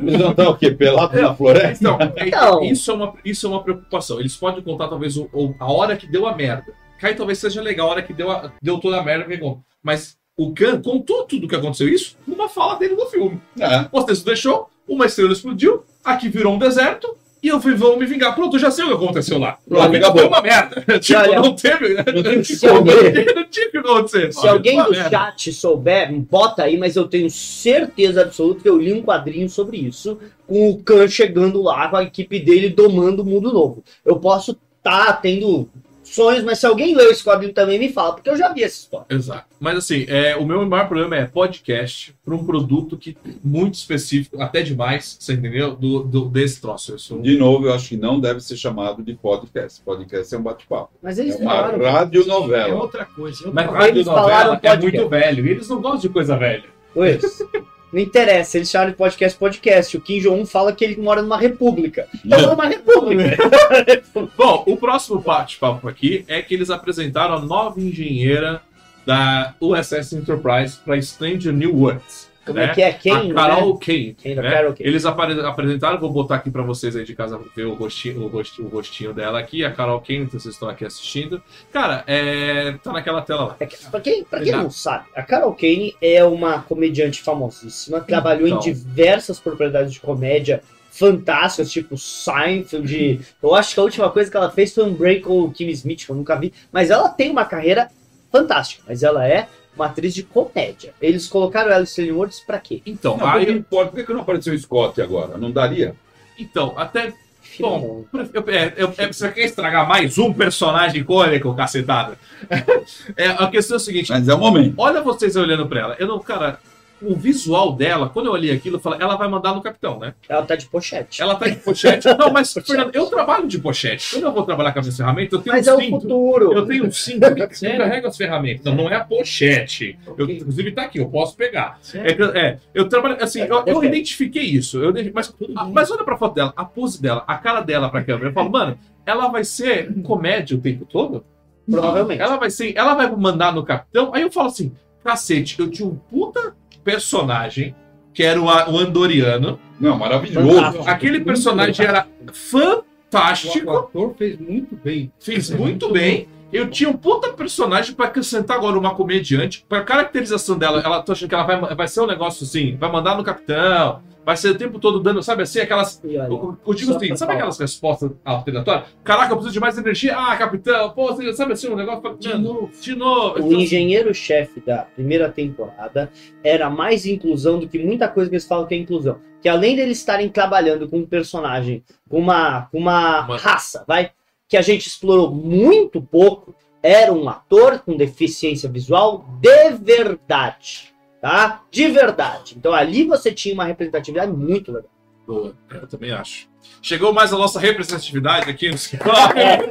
[0.02, 0.70] Eles vão estar o quê?
[0.70, 1.78] Pelado na floresta?
[1.82, 2.62] Então, é- Então.
[2.64, 4.20] Isso, é uma, isso é uma preocupação.
[4.20, 6.72] Eles podem contar, talvez, o, o- a hora que deu a merda.
[7.00, 9.24] Cai talvez seja legal a hora que deu, a- deu toda a merda.
[9.24, 9.60] que conta.
[9.82, 13.40] Mas o Khan contou tudo o que aconteceu isso numa fala dele no filme.
[13.58, 13.86] É.
[13.90, 18.04] O texto deixou, uma estrela explodiu, aqui virou um deserto, e eu fui, vou me
[18.06, 18.34] vingar.
[18.34, 19.58] Pronto, eu já sei o que aconteceu lá.
[19.68, 20.18] Pronto, acabou.
[20.18, 20.84] foi uma merda.
[20.98, 21.94] tipo, olha, não teve.
[22.08, 24.32] Não teve alguém- não tinha o que acontecer.
[24.32, 25.10] Se alguém do merda.
[25.10, 29.76] chat souber, bota aí, mas eu tenho certeza absoluta que eu li um quadrinho sobre
[29.78, 33.82] isso, com o Khan chegando lá, com a equipe dele domando o mundo novo.
[34.04, 35.68] Eu posso estar tendo
[36.14, 38.76] sonhos, mas se alguém leu esse quadrinho também, me fala, porque eu já vi essa
[38.78, 39.06] história.
[39.10, 39.46] Exato.
[39.60, 44.40] Mas assim, é, o meu maior problema é podcast para um produto que muito específico,
[44.42, 45.74] até demais, você entendeu?
[45.74, 46.92] Do, do- desse troço.
[46.92, 47.20] Eu sou...
[47.20, 49.80] De novo, eu acho que não deve ser chamado de podcast.
[49.82, 50.90] Podcast é um bate-papo.
[51.02, 51.84] Mas É eles uma falaram.
[51.86, 52.74] É radionovela.
[52.74, 53.44] outra coisa.
[53.44, 54.82] é outra Mas radionovela é podcast.
[54.82, 55.46] muito velho.
[55.46, 56.64] E eles não gostam de coisa velha.
[56.94, 57.22] Pois.
[57.92, 59.96] Não interessa, eles chamam de podcast podcast.
[59.96, 62.06] O Kim Jong-un fala que ele mora numa república.
[62.24, 63.36] Então é uma república.
[64.36, 68.60] Bom, o próximo bate-papo aqui é que eles apresentaram a nova engenheira
[69.06, 72.27] da USS Enterprise para Stranger New Worlds.
[72.48, 72.66] Como né?
[72.66, 72.92] é que é?
[72.92, 73.30] Quem?
[73.30, 74.14] a Carol Kane.
[74.20, 74.50] Quem da né?
[74.50, 74.88] Carol Kane?
[74.88, 78.28] Eles apare- apresentaram, vou botar aqui para vocês aí de casa ver o rostinho, o
[78.28, 81.42] rostinho, o rostinho dela aqui, a Carol Kane, vocês estão aqui assistindo.
[81.72, 82.72] Cara, é...
[82.82, 83.56] tá naquela tela lá.
[83.60, 84.62] É que, pra quem, pra quem Exato.
[84.64, 88.58] não sabe, a Carol Kane é uma comediante famosíssima, trabalhou Então.
[88.58, 93.20] em diversas propriedades de comédia fantásticas, tipo Seinfeld.
[93.42, 95.68] Eu acho que a última coisa que ela fez foi um break com o Kim
[95.68, 96.52] Smith, que eu nunca vi.
[96.72, 97.88] Mas ela tem uma carreira
[98.32, 99.46] fantástica, mas ela é
[99.78, 100.92] uma atriz de comédia.
[101.00, 102.82] Eles colocaram ela em Stanley Words pra quê?
[102.84, 103.90] Então, Não, aí, importa.
[103.90, 105.36] Por que que não apareceu o Scott agora?
[105.38, 105.94] Não daria?
[106.38, 107.12] então até
[107.58, 112.16] Bom, eu- é, eu- é, você quer estragar mais um personagem icônico, cacetada?
[113.16, 114.74] É, a questão é a seguinte: Mas é o momento.
[114.78, 115.96] olha vocês olhando pra ela.
[115.98, 116.60] Eu não, cara,
[117.02, 120.14] o visual dela, quando eu olhei aquilo, eu falei, ela vai mandar no capitão, né?
[120.28, 121.20] ela tá de pochete.
[121.22, 122.06] Ela tá de pochete.
[122.18, 124.10] Não, mas, Fernando, eu trabalho de pochete.
[124.14, 126.00] Quando eu vou trabalhar com as minhas ferramentas, eu tenho Mas um é o cinto.
[126.00, 126.52] futuro.
[126.52, 127.46] Eu tenho um cinto que
[127.76, 128.64] carrega as ferramentas.
[128.64, 129.98] Não, não é a pochete.
[130.06, 130.36] Eu, Ok.
[130.36, 131.78] inclusive tá aqui, eu posso pegar.
[131.94, 134.82] É, é, eu trabalho assim, eu, eu identifiquei isso.
[134.82, 135.34] Eu, mas,
[135.72, 138.28] mas olha pra foto dela, a pose dela, a cara dela pra câmera.
[138.30, 141.24] Eu falo, mano, ela vai ser comédia o tempo todo?
[141.70, 142.20] Provavelmente.
[142.20, 144.10] Ela vai ser, ela vai mandar no capitão.
[144.14, 144.72] Aí eu falo assim,
[145.04, 146.54] cacete, eu tinha um puta
[146.88, 147.74] personagem
[148.14, 149.60] que era o, o Andoriano.
[149.78, 150.48] Não, maravilhoso.
[150.48, 150.88] Fantástico.
[150.88, 155.12] Aquele personagem era fantástico, o ator fez muito bem.
[155.20, 156.26] fez muito bem.
[156.50, 159.64] Eu tinha um puta personagem pra acrescentar agora uma comediante.
[159.68, 162.90] Pra caracterização dela, ela tô achando que ela vai, vai ser um negócio assim, vai
[162.90, 165.98] mandar no capitão, vai ser o tempo todo dando, sabe assim, aquelas.
[166.04, 168.84] Eu, digo assim, sabe aquelas respostas alternatórias?
[169.02, 170.18] Caraca, eu preciso de mais energia.
[170.18, 172.14] Ah, capitão, pô, sabe assim, um negócio.
[172.18, 172.70] De novo.
[172.78, 173.42] De novo.
[173.42, 176.12] O engenheiro-chefe da primeira temporada
[176.44, 179.18] era mais inclusão do que muita coisa que eles falam que é inclusão.
[179.40, 184.10] Que além deles estarem trabalhando com um personagem, com uma, com uma, Uma- raça, vai,
[184.46, 190.92] que a gente explorou muito pouco, era um ator com deficiência visual de verdade.
[191.20, 191.62] Tá?
[191.70, 192.54] De verdade.
[192.56, 194.90] Então ali você tinha uma representatividade muito legal.
[195.26, 196.48] Boa, eu também acho.
[196.80, 199.68] Chegou mais a nossa representatividade aqui no escritório.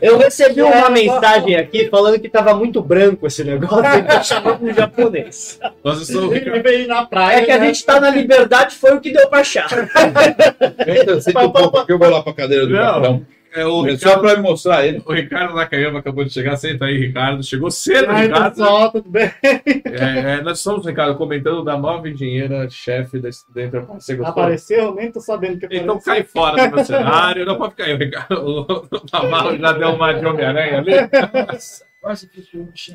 [0.00, 4.72] Eu recebi uma mensagem aqui falando que tava muito branco esse negócio, então chamou um
[4.72, 5.58] japonês.
[5.82, 6.30] Nós estamos.
[6.86, 7.38] Na praia.
[7.38, 7.66] É que a né?
[7.66, 9.68] gente tá na liberdade, foi o que deu pra achar.
[10.86, 12.80] Entra, senta um pouco eu vou lá pra cadeira do Não.
[12.82, 13.26] capitão.
[13.54, 15.02] É, o, É só Ricardo, pra me mostrar ele.
[15.04, 16.56] o Ricardo Nakayama acabou de chegar.
[16.56, 17.42] Senta aí, Ricardo.
[17.42, 18.50] Chegou cedo, Ai, Ricardo.
[18.54, 19.30] pessoal, tudo bem?
[19.42, 24.04] É, é, nós estamos, Ricardo, comentando da nova engenheira-chefe da, da Enterprise.
[24.04, 24.42] Você gostou?
[24.42, 24.94] Apareceu?
[24.94, 25.84] Nem tô sabendo que apareceu.
[25.84, 27.46] Então cai fora do meu cenário.
[27.46, 28.38] Não pode ficar aí, o Ricardo.
[28.98, 30.92] O Navarro já deu uma de Homem-Aranha ali.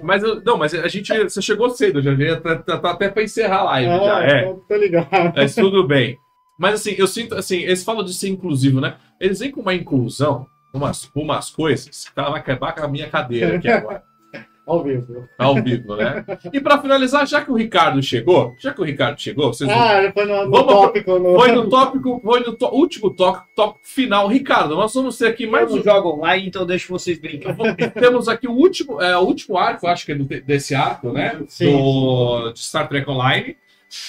[0.02, 1.12] Mas eu- não, mas a gente.
[1.24, 3.90] Você chegou cedo, já já tá, tá- tá até pra encerrar a live.
[3.90, 4.54] já, Ah, é.
[4.68, 5.34] tô ligado.
[5.36, 6.18] Mas tudo bem.
[6.64, 8.96] Mas assim, eu sinto assim, eles falam de ser inclusivo, né?
[9.20, 13.10] Eles vêm com uma inclusão, umas, umas coisas, que ela vai acabar com a minha
[13.10, 14.02] cadeira aqui agora,
[14.66, 15.28] Ao vivo.
[15.38, 16.24] ao vivo, né?
[16.54, 20.02] E pra finalizar, já que o Ricardo chegou, já que o Ricardo chegou, vocês Ah,
[20.02, 21.20] ele foi no, no Vamos tópico.
[21.20, 21.36] No...
[21.36, 24.26] foi no tópico, foi no tó- último tópico, tópico final.
[24.30, 25.84] Ricardo, nós vamos ter aqui mais Eu um.
[25.84, 27.58] jogo online, então deixo vocês brincar.
[27.94, 31.42] Temos aqui o último, é, o último arco, acho que é do- desse arco, né?
[31.50, 31.70] Sim.
[31.70, 33.58] Do, de Star Trek Online.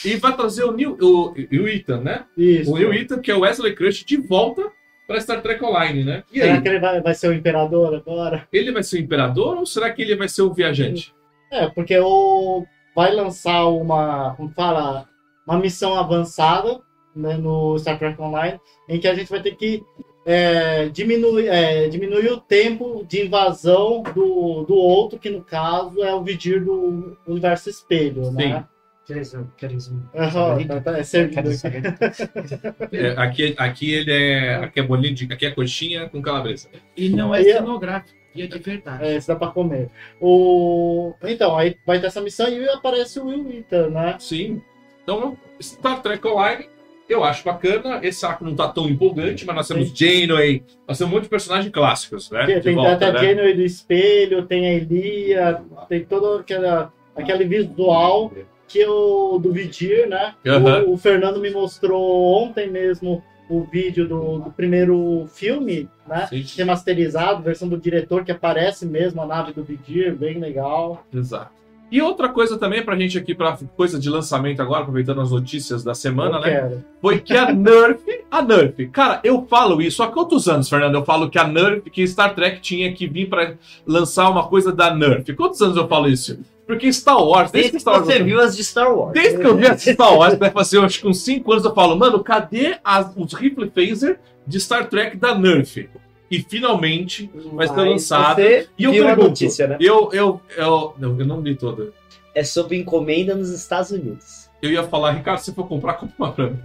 [0.05, 2.25] E vai trazer o Neil, o, o Ethan, né?
[2.37, 2.73] Isso.
[2.73, 4.71] O Neil Ethan, que é o Wesley Crush, de volta
[5.07, 6.25] pra Star Trek Online, né?
[6.33, 8.49] E Será aí, que ele vai, vai ser o imperador agora?
[8.53, 11.15] ele vai ser o imperador ou será que ele vai ser o viajante?
[11.51, 12.65] É, porque o
[12.95, 15.09] vai lançar uma, como fala,
[15.47, 16.81] uma missão avançada
[17.15, 18.59] né, no Star Trek Online,
[18.89, 19.83] em que a gente vai ter que
[20.25, 26.15] é, diminuir, é, diminuir o tempo de invasão do, do outro, que no caso é
[26.15, 28.65] o Vidir do universo espelho, né?
[29.07, 31.83] Queres, queres um Aham, tá, tá, é servido Queres aqui.
[32.15, 32.89] saber?
[32.93, 34.55] É, aqui, aqui ele é.
[34.57, 35.31] Aqui é bolinho de.
[35.31, 36.69] Aqui é coxinha com calabresa.
[36.97, 39.05] E não é é- cenográfico, e é de verdade.
[39.05, 39.91] É, isso dá pra comer.
[40.19, 41.13] O...
[41.23, 44.17] Então, aí vai ter essa missão e aparece o Will Wheaton, né?
[44.19, 44.63] Sim.
[45.03, 46.67] Então, Star Trek Online,
[47.07, 48.01] eu acho bacana.
[48.03, 51.29] Esse arco não tá tão empolgante, mas nós temos Janeway, nós temos um monte de
[51.29, 52.47] personagens clássicos, né?
[52.47, 53.21] Tem, tem volta, até a né?
[53.21, 58.33] Janeway do espelho, tem a Elia, tem todo aquela, aquele visual
[58.67, 60.35] que o do Vidir, né?
[60.47, 60.85] Aham.
[60.87, 66.27] O, o Fernando me mostrou ontem mesmo o vídeo do, do primeiro filme, né?
[66.29, 66.45] Sim.
[66.57, 71.05] Remasterizado, versão do diretor que aparece mesmo a nave do Vidir, bem legal.
[71.13, 71.53] Exato.
[71.93, 75.85] E outra coisa também pra gente aqui, pra coisa de lançamento agora, aproveitando as notícias
[75.85, 76.51] da semana, Eu né?
[76.51, 76.85] quero.
[77.01, 80.95] Foi que a Nerf, a Nerf, cara, eu falo isso há quantos anos, Fernando?
[80.95, 83.55] Eu falo que a Nerf, que Star Trek tinha que vir pra
[83.87, 85.33] lançar uma coisa da Nerf.
[85.35, 86.41] Quantos anos eu falo isso?
[86.67, 88.07] Porque Star Wars, desde, Desde que Star Wars.
[88.07, 89.13] você viu as de Star Wars.
[89.13, 91.65] Desde que eu vi essa Star Wars, vai fazer, eu acho que uns 5 anos,
[91.65, 95.89] eu falo, mano, cadê as- os rifle phaser de Star Trek da Nerf?
[96.31, 98.41] E finalmente vai ser lançado.
[98.41, 99.77] E eu pergunto, notícia, né?
[99.79, 101.93] Eu, eu, eu, não, eu não li toda.
[102.35, 104.45] É sob encomenda nos Estados Unidos.
[104.63, 106.59] Eu ia falar, Ricardo, se for comprar, compra uma pra mim.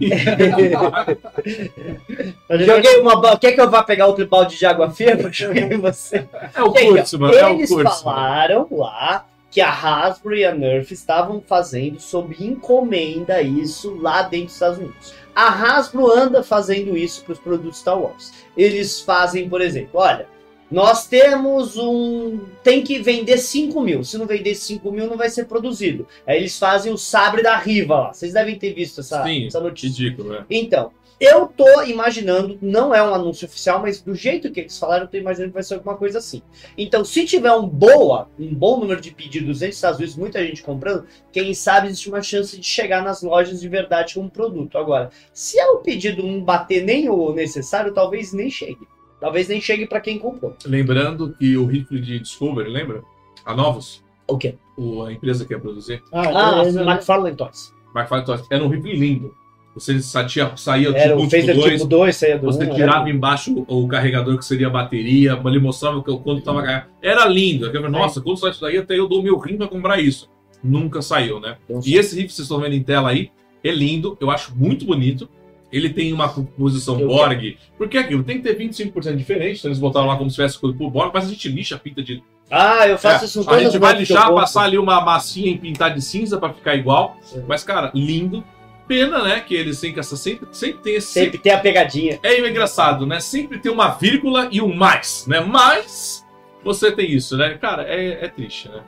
[2.64, 5.28] Joguei uma Quer que eu vá pegar outro balde de água firme?
[5.32, 6.26] Joguei em você.
[6.54, 7.34] É o curso, mano.
[7.34, 8.02] É o Eles curso.
[8.02, 14.46] falaram lá que a Hasbro e a Nerf estavam fazendo sob encomenda isso lá dentro
[14.46, 15.14] dos Estados Unidos.
[15.34, 18.32] A Hasbro anda fazendo isso para os produtos Star Wars.
[18.56, 20.28] Eles fazem, por exemplo, olha,
[20.70, 22.38] nós temos um.
[22.62, 24.04] Tem que vender 5 mil.
[24.04, 26.06] Se não vender 5 mil, não vai ser produzido.
[26.24, 28.12] Aí eles fazem o sabre da Riva lá.
[28.12, 29.88] Vocês devem ter visto essa, Sim, essa notícia.
[29.88, 30.44] ridículo, né?
[30.48, 35.04] Então, eu tô imaginando, não é um anúncio oficial, mas do jeito que eles falaram,
[35.04, 36.40] eu tô imaginando que vai ser alguma coisa assim.
[36.78, 40.62] Então, se tiver um boa, um bom número de pedidos nos Estados Unidos, muita gente
[40.62, 44.78] comprando, quem sabe existe uma chance de chegar nas lojas de verdade com um produto.
[44.78, 48.88] Agora, se é o pedido não bater nem o necessário, talvez nem chegue.
[49.20, 50.56] Talvez nem chegue para quem comprou.
[50.64, 53.02] Lembrando que o rifle de Discovery, lembra?
[53.44, 54.54] A Novos, O quê?
[54.76, 57.74] o, a empresa que ia produzir, Ah, é, é, McFarlane Toys.
[57.94, 59.34] McFarlane Toys, era um rifle lindo.
[59.74, 63.08] Você saía, saía Era tipo um, tipo dois, tipo 2, saía do você um, tirava
[63.08, 66.90] embaixo o, o carregador que seria a bateria, ele mostrava que o quanto tava carregado.
[67.00, 67.66] Era lindo.
[67.66, 70.28] Eu falei, Nossa, quando sai isso daí, até eu dou meu rim pra comprar isso.
[70.62, 71.56] Nunca saiu, né?
[71.64, 73.30] Então, E esse rifle que vocês estão vendo em tela aí
[73.62, 75.28] é lindo, eu acho muito bonito.
[75.72, 79.68] Ele tem uma composição Eu Borg, porque é aquilo tem que ter 25% diferente, então
[79.68, 82.02] eles botaram lá como se tivesse coisa por Borg, mas a gente lixa a pinta
[82.02, 82.20] de.
[82.50, 85.56] Ah, eu faço É, isso com a gente vai lixar, passar ali uma massinha e
[85.56, 87.16] pintar de cinza pra ficar igual.
[87.22, 87.44] Sim.
[87.46, 88.44] Mas, cara, lindo.
[88.90, 89.38] Pena, né?
[89.38, 91.12] Que eles têm que essa sempre, sempre tem esse.
[91.12, 92.18] Sempre tem a pegadinha.
[92.24, 93.20] É engraçado, né?
[93.20, 95.38] Sempre tem uma vírgula e um mais, né?
[95.38, 96.26] Mas
[96.64, 97.56] você tem isso, né?
[97.56, 98.82] Cara, é, é triste, né?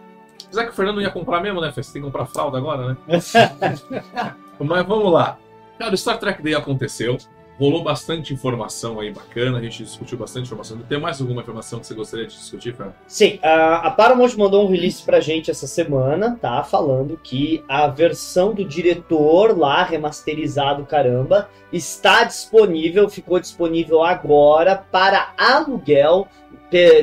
[0.44, 1.70] Apesar que o Fernando ia comprar mesmo, né?
[1.70, 1.84] Fê?
[1.84, 2.96] Você tem que comprar fralda agora, né?
[4.58, 5.38] Mas vamos lá.
[5.78, 7.16] Cara, o Star Trek Day aconteceu.
[7.62, 10.76] Rolou bastante informação aí bacana, a gente discutiu bastante informação.
[10.88, 12.96] Tem mais alguma informação que você gostaria de discutir, Fernando?
[13.06, 16.64] Sim, a, a Paramount mandou um release pra gente essa semana, tá?
[16.64, 25.32] Falando que a versão do diretor lá, remasterizado, caramba, está disponível, ficou disponível agora para
[25.38, 26.26] aluguel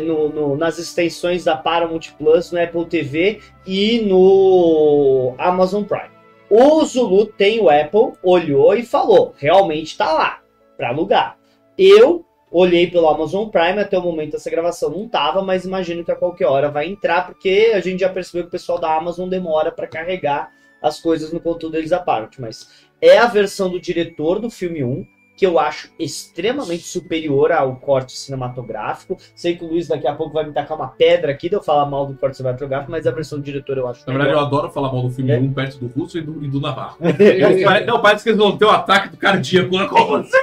[0.03, 6.09] no- no- nas extensões da Paramount Plus, no Apple TV e no Amazon Prime.
[6.49, 10.38] O Zulu tem o Apple, olhou e falou: realmente tá lá,
[10.79, 11.37] para alugar.
[11.77, 16.11] Eu olhei pelo Amazon Prime, até o momento dessa gravação não tava, mas imagino que
[16.11, 19.27] a qualquer hora vai entrar, porque a gente já percebeu que o pessoal da Amazon
[19.27, 20.49] demora para carregar
[20.81, 22.39] as coisas no conteúdo deles à parte.
[22.39, 25.05] Mas é a versão do diretor do filme 1,
[25.39, 29.15] que eu acho extremamente superior ao corte cinematográfico.
[29.33, 31.63] Sei que o Luiz daqui a pouco vai me tacar uma pedra aqui de eu
[31.63, 34.39] falar mal do corte cinematográfico, mas a versão do diretor eu acho Na verdade, eu
[34.39, 35.37] adoro falar mal do filme É.
[35.39, 36.97] 1 perto do Russo e do, e do Navarro.
[37.87, 39.77] Não, parece que eles vão ter um ataque do cardíaco.
[39.77, 39.87] né?
[39.87, 40.37] Como assim?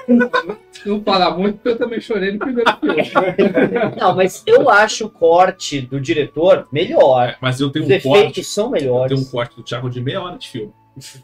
[0.87, 3.03] Não fala muito, porque eu também chorei no primeiro filme.
[4.01, 7.29] Não, mas eu acho o corte do diretor melhor.
[7.31, 8.19] É, Mas eu tenho Os um corte.
[8.21, 9.13] efeitos são Eu melhores.
[9.15, 10.73] tenho um corte do Thiago de meia hora de filme.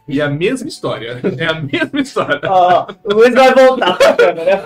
[0.06, 1.20] E é a mesma história.
[1.38, 2.40] É a mesma história.
[2.44, 4.64] Ó, o Luiz vai voltar pra câmera.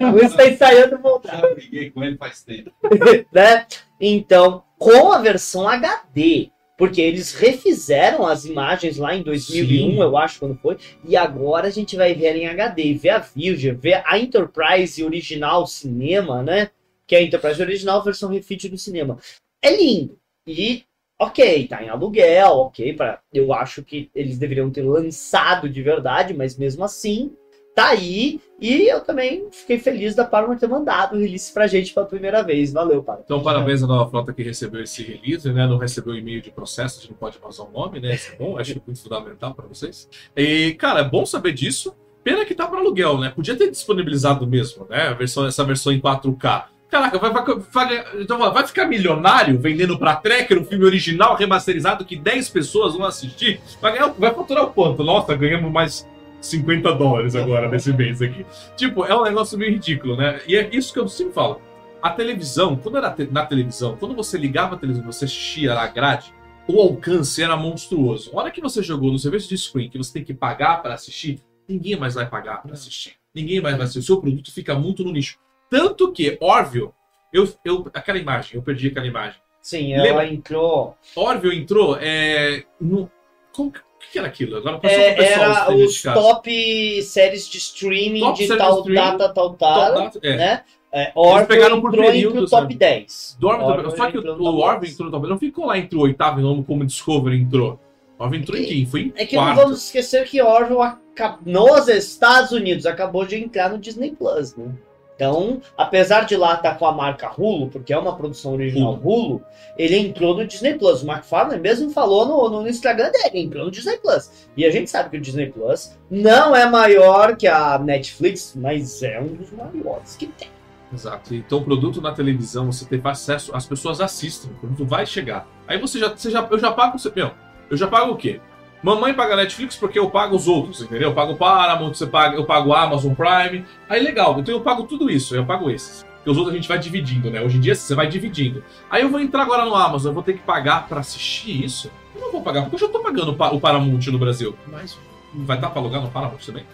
[0.00, 1.40] o Luiz tá ensaiando voltar.
[1.40, 2.70] Já briguei com ele faz tempo.
[3.32, 3.66] né?
[4.00, 10.00] Então, com a versão HD, porque eles refizeram as imagens lá em 2001, Sim.
[10.00, 13.18] eu acho, quando foi, e agora a gente vai ver ela em HD, ver a
[13.18, 16.70] Virgin, ver a Enterprise original cinema, né?
[17.06, 19.18] Que é a Enterprise original, versão refit do cinema.
[19.62, 20.18] É lindo.
[20.46, 20.84] E,
[21.18, 26.34] ok, tá em aluguel, ok, pra, eu acho que eles deveriam ter lançado de verdade,
[26.34, 27.32] mas mesmo assim,
[27.74, 28.40] tá aí.
[28.60, 32.42] E eu também fiquei feliz da Paramount ter mandado o release pra gente pela primeira
[32.42, 32.72] vez.
[32.72, 33.24] Valeu, Paramount.
[33.24, 35.66] Então, parabéns à nova frota que recebeu esse release, né?
[35.66, 38.14] Não recebeu e-mail de processo, a gente não pode mais usar o nome, né?
[38.14, 40.08] Isso é bom, acho muito fundamental para vocês.
[40.36, 41.94] E, cara, é bom saber disso.
[42.22, 43.30] Pena que tá para aluguel, né?
[43.34, 45.08] Podia ter disponibilizado mesmo, né?
[45.08, 46.64] A versão, essa versão em 4K.
[46.90, 52.04] Caraca, vai, vai, vai, então, vai ficar milionário vendendo pra Tracker o filme original remasterizado
[52.04, 53.60] que 10 pessoas vão assistir?
[53.80, 55.02] Vai, ganhar, vai faturar o quanto?
[55.02, 56.08] Nossa, ganhamos mais
[56.40, 58.46] 50 dólares agora nesse mês aqui.
[58.76, 60.40] Tipo, é um negócio meio ridículo, né?
[60.46, 61.60] E é isso que eu sempre falo.
[62.00, 65.86] A televisão, quando era te- na televisão, quando você ligava a televisão, você assistia a
[65.88, 66.32] grade,
[66.68, 68.30] o alcance era monstruoso.
[68.34, 70.94] A hora que você jogou no serviço de screen, que você tem que pagar para
[70.94, 73.14] assistir, ninguém mais vai pagar para assistir.
[73.34, 74.00] Ninguém mais vai assistir.
[74.00, 75.38] O seu produto fica muito no nicho.
[75.70, 76.90] Tanto que Orville,
[77.32, 79.40] eu, eu, aquela imagem, eu perdi aquela imagem.
[79.60, 80.26] Sim, ela Lembra?
[80.28, 80.96] entrou.
[81.16, 83.10] Orville entrou é, no.
[83.52, 84.56] Como, que- o que era aquilo?
[84.58, 88.94] Agora passou É, pro pessoal era os top séries de streaming Top de tal streaming,
[89.18, 90.36] data, tal data, data, é.
[90.36, 90.62] né?
[90.92, 92.78] É, Orville pegaram por entrou entre o top né?
[92.78, 93.36] 10.
[93.40, 93.96] Do Orville Orville.
[93.96, 94.92] Só que o, o Orville 10.
[94.92, 95.28] entrou no top.
[95.28, 97.80] Não ficou lá entre o oitavo nome como o Discovery entrou.
[98.18, 98.86] Orville entrou em quem?
[98.86, 99.56] Foi em É que não quarto.
[99.62, 104.70] vamos esquecer que Orville acabou, nos Estados Unidos acabou de entrar no Disney Plus, né?
[105.16, 109.42] Então, apesar de lá estar com a marca Hulu, porque é uma produção original Hulu,
[109.78, 111.02] ele entrou no Disney Plus.
[111.02, 114.48] O McFarlane mesmo falou no, no Instagram dele, entrou no Disney Plus.
[114.56, 119.02] E a gente sabe que o Disney Plus não é maior que a Netflix, mas
[119.04, 120.48] é um dos maiores que tem.
[120.92, 121.34] Exato.
[121.34, 125.46] Então, o produto na televisão, você tem acesso, as pessoas assistem, o produto vai chegar.
[125.66, 127.30] Aí você já, você já eu já pago, você- meu,
[127.70, 128.40] eu já pago o quê?
[128.84, 131.08] Mamãe paga Netflix porque eu pago os outros, entendeu?
[131.08, 133.64] Eu pago Paramount, você paga, eu pago Amazon Prime.
[133.88, 136.04] Aí legal, então eu pago tudo isso, eu pago esses.
[136.16, 137.40] Porque os outros a gente vai dividindo, né?
[137.40, 138.62] Hoje em dia você vai dividindo.
[138.90, 141.90] Aí eu vou entrar agora no Amazon, eu vou ter que pagar pra assistir isso?
[142.14, 144.54] Eu não vou pagar, porque eu já tô pagando o Pa- o Paramount no Brasil.
[144.66, 144.98] Mas
[145.32, 146.64] vai estar pra alugar no Paramount também?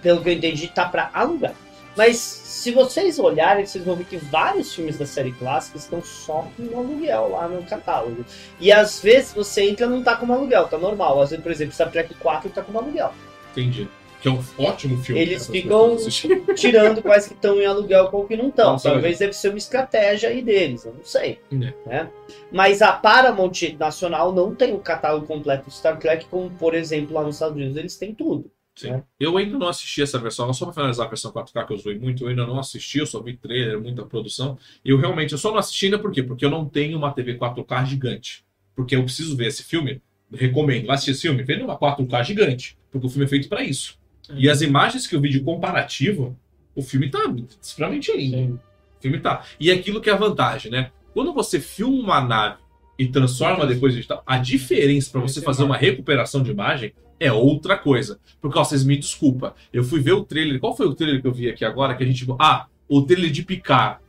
[0.00, 1.52] Pelo que eu entendi, tá pra alugar.
[1.98, 6.46] Mas se vocês olharem, vocês vão ver que vários filmes da série clássica estão só
[6.56, 8.24] com aluguel lá no catálogo.
[8.60, 11.20] E às vezes você entra e não tá com aluguel, tá normal.
[11.20, 13.12] Às vezes, por exemplo, Star Trek 4 tá com aluguel.
[13.50, 13.88] Entendi.
[14.22, 15.20] Que é um ótimo filme.
[15.20, 16.40] Eles ficam- assistirem.
[16.54, 18.76] Tirando quais que estão em aluguel com o que não estão.
[18.76, 21.40] Talvez deve ser uma estratégia aí deles, eu não sei.
[21.52, 21.56] É.
[21.88, 22.10] Né?
[22.52, 27.14] Mas a Paramount Nacional não tem o catálogo completo do Star Trek, como, por exemplo,
[27.14, 28.50] lá nos Estados Unidos eles têm tudo.
[28.78, 28.90] Sim.
[28.90, 29.04] né?
[29.18, 31.98] Eu ainda não assisti essa versão, só pra finalizar a versão 4K que eu zoei
[31.98, 34.56] muito, eu ainda não assisti, eu só vi trailer, muita produção.
[34.84, 36.22] E eu realmente, eu só não assisti ainda por quê?
[36.22, 38.44] Porque eu não tenho uma TV 4K gigante.
[38.76, 40.00] Porque eu preciso ver esse filme
[40.32, 40.86] recomendo.
[40.86, 43.98] Lá assistir esse filme, vê numa 4K gigante, porque o filme é feito para isso.
[44.34, 46.38] E as imagens que eu vi de comparativo,
[46.74, 47.20] o filme tá
[47.60, 48.60] extremamente lindo.
[48.98, 49.44] O filme tá.
[49.58, 50.92] E é aquilo que é a vantagem, né?
[51.12, 52.67] Quando você filma uma nave
[52.98, 57.76] e transforma depois digital, a diferença para você fazer uma recuperação de imagem é outra
[57.76, 58.18] coisa.
[58.40, 59.54] Porque, ó, vocês me desculpa.
[59.72, 60.58] Eu fui ver o trailer.
[60.58, 61.94] Qual foi o trailer que eu vi aqui agora?
[61.94, 62.26] Que a gente.
[62.38, 64.00] Ah, o trailer de Picard.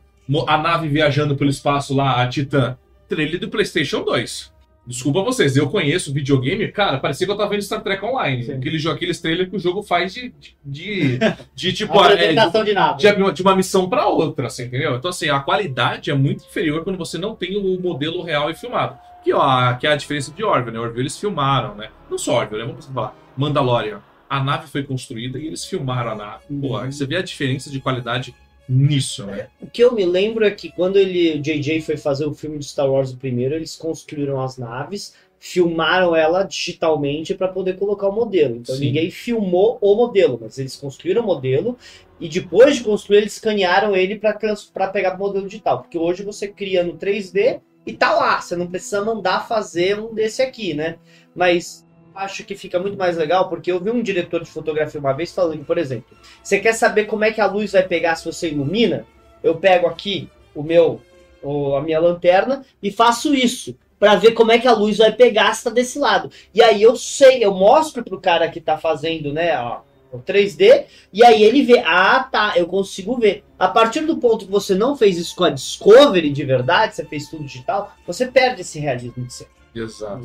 [0.46, 2.76] A nave viajando pelo espaço lá, a Titã.
[3.08, 4.52] Trailer do PlayStation 2.
[4.90, 8.42] Desculpa vocês, eu conheço videogame, cara, parecia que eu tava vendo Star Trek Online.
[8.44, 8.52] Sim.
[8.54, 10.34] Aquele aqueles trailers que o jogo faz de.
[10.64, 11.18] de, de,
[11.54, 11.94] de, tipo.
[12.04, 14.96] é, de- Apresentação de de, uma- de uma missão para outra, assim, entendeu?
[14.96, 18.54] Então, assim, a qualidade é muito inferior quando você não tem o modelo real e
[18.54, 18.98] filmado.
[19.22, 20.80] Que, ó, que é a diferença de Orville, né?
[20.80, 21.88] Orville eles filmaram, né?
[22.10, 22.66] Não só Orville, né?
[22.68, 23.14] Vamos falar.
[23.36, 24.00] Mandalorian.
[24.28, 26.44] A nave foi construída e eles filmaram a nave.
[26.60, 28.34] Pô, aí você vê a diferença de qualidade
[28.70, 29.48] nisso, né?
[29.60, 32.58] O que eu me lembro é que quando ele, o JJ foi fazer o filme
[32.58, 38.08] de Star Wars o primeiro, eles construíram as naves, filmaram ela digitalmente para poder colocar
[38.08, 38.56] o modelo.
[38.56, 38.86] Então Sim.
[38.86, 41.76] ninguém filmou o modelo, mas eles construíram o modelo
[42.20, 46.46] e depois de construir eles escanearam ele para pegar o modelo digital, porque hoje você
[46.46, 50.98] cria no 3D e tá lá, você não precisa mandar fazer um desse aqui, né?
[51.34, 51.86] Mas
[52.20, 55.32] acho que fica muito mais legal porque eu vi um diretor de fotografia uma vez
[55.32, 58.50] falando, por exemplo, você quer saber como é que a luz vai pegar se você
[58.50, 59.06] ilumina?
[59.42, 61.00] Eu pego aqui o meu,
[61.42, 65.12] o- a minha lanterna e faço isso para ver como é que a luz vai
[65.12, 66.30] pegar se tá desse lado.
[66.54, 69.80] E aí eu sei, eu mostro pro cara que tá fazendo, né, ó,
[70.12, 73.44] o 3D, e aí ele vê, ah, tá, eu consigo ver.
[73.58, 77.04] A partir do ponto que você não fez isso com a Discovery de verdade, você
[77.04, 79.46] fez tudo digital, você perde esse realismo de ser.
[79.74, 80.24] Exato.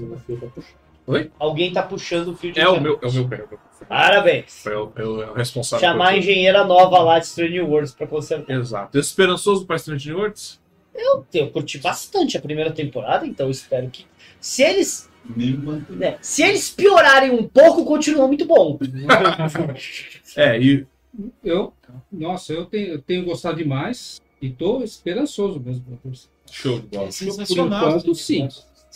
[1.08, 1.32] Oi?
[1.38, 3.46] Alguém tá puxando o fio de É o meu, é o meu pé.
[3.88, 4.66] Parabéns.
[4.66, 5.88] É o, é o- é o responsável.
[5.88, 8.52] Chamar a por engenheira nova lá de Strange Worlds pra consertar.
[8.56, 8.98] Exato.
[8.98, 10.60] Esperançoso para Strange Worlds?
[11.34, 14.06] Eu curti bastante a primeira temporada, então eu espero que.
[14.40, 15.10] Se eles.
[15.90, 18.80] né, se eles piorarem um pouco, continua muito bom.
[20.36, 20.86] É, e
[21.44, 21.74] Eu,
[22.12, 25.86] nossa, eu tenho, eu tenho gostado demais e tô esperançoso mesmo.
[26.52, 27.08] show de bola.
[27.08, 27.88] É sensacional.
[27.90, 28.48] enquanto, sim.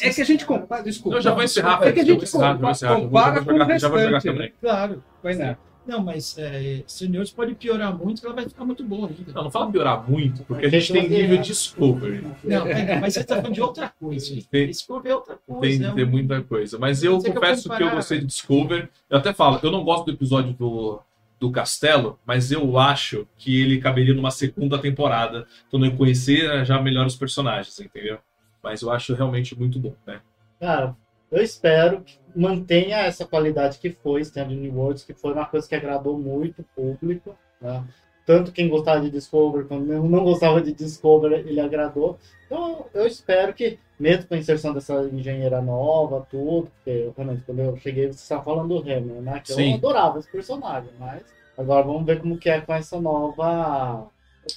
[0.01, 1.17] É que a gente compara, desculpa.
[1.17, 3.51] Eu já vou encerrar, É que a gente eu vou encerrar, eu eu compara com
[3.53, 4.33] o já vou jogar restante, né?
[4.33, 4.53] também.
[4.61, 5.03] Claro.
[5.21, 5.57] Vai não.
[5.89, 9.31] Não, mas é, Seniors pode piorar muito que ela vai ficar muito boa ainda.
[9.33, 12.23] Não, não fala piorar muito, porque a gente tem nível Discovery.
[12.43, 12.65] Não,
[13.01, 14.39] mas você tá falando de outra coisa.
[14.51, 15.61] Tem- Discovery é outra coisa.
[15.61, 15.91] Tem, né?
[15.95, 16.77] tem muita coisa.
[16.77, 17.95] Mas eu confesso que eu comparar?
[17.95, 18.87] gostei de Discover.
[19.09, 20.99] Eu até falo, eu não gosto do episódio do,
[21.39, 26.79] do Castelo, mas eu acho que ele caberia numa segunda temporada, quando eu conhecer já
[26.79, 28.19] melhor os personagens, entendeu?
[28.61, 30.21] Mas eu acho realmente muito bom, né?
[30.59, 30.95] Cara,
[31.31, 35.75] eu espero que mantenha essa qualidade que foi Stand Worlds, que foi uma coisa que
[35.75, 37.35] agradou muito o público.
[37.61, 37.83] né?
[38.25, 42.19] Tanto quem gostava de Discover quanto não não gostava de Discover, ele agradou.
[42.45, 47.59] Então eu espero que, mesmo com a inserção dessa engenheira nova, tudo, porque realmente quando
[47.59, 49.39] eu cheguei você estava falando do Hammer, né?
[49.39, 49.71] Que Sim.
[49.71, 51.23] eu adorava esse personagem, mas
[51.57, 54.07] agora vamos ver como que é com essa nova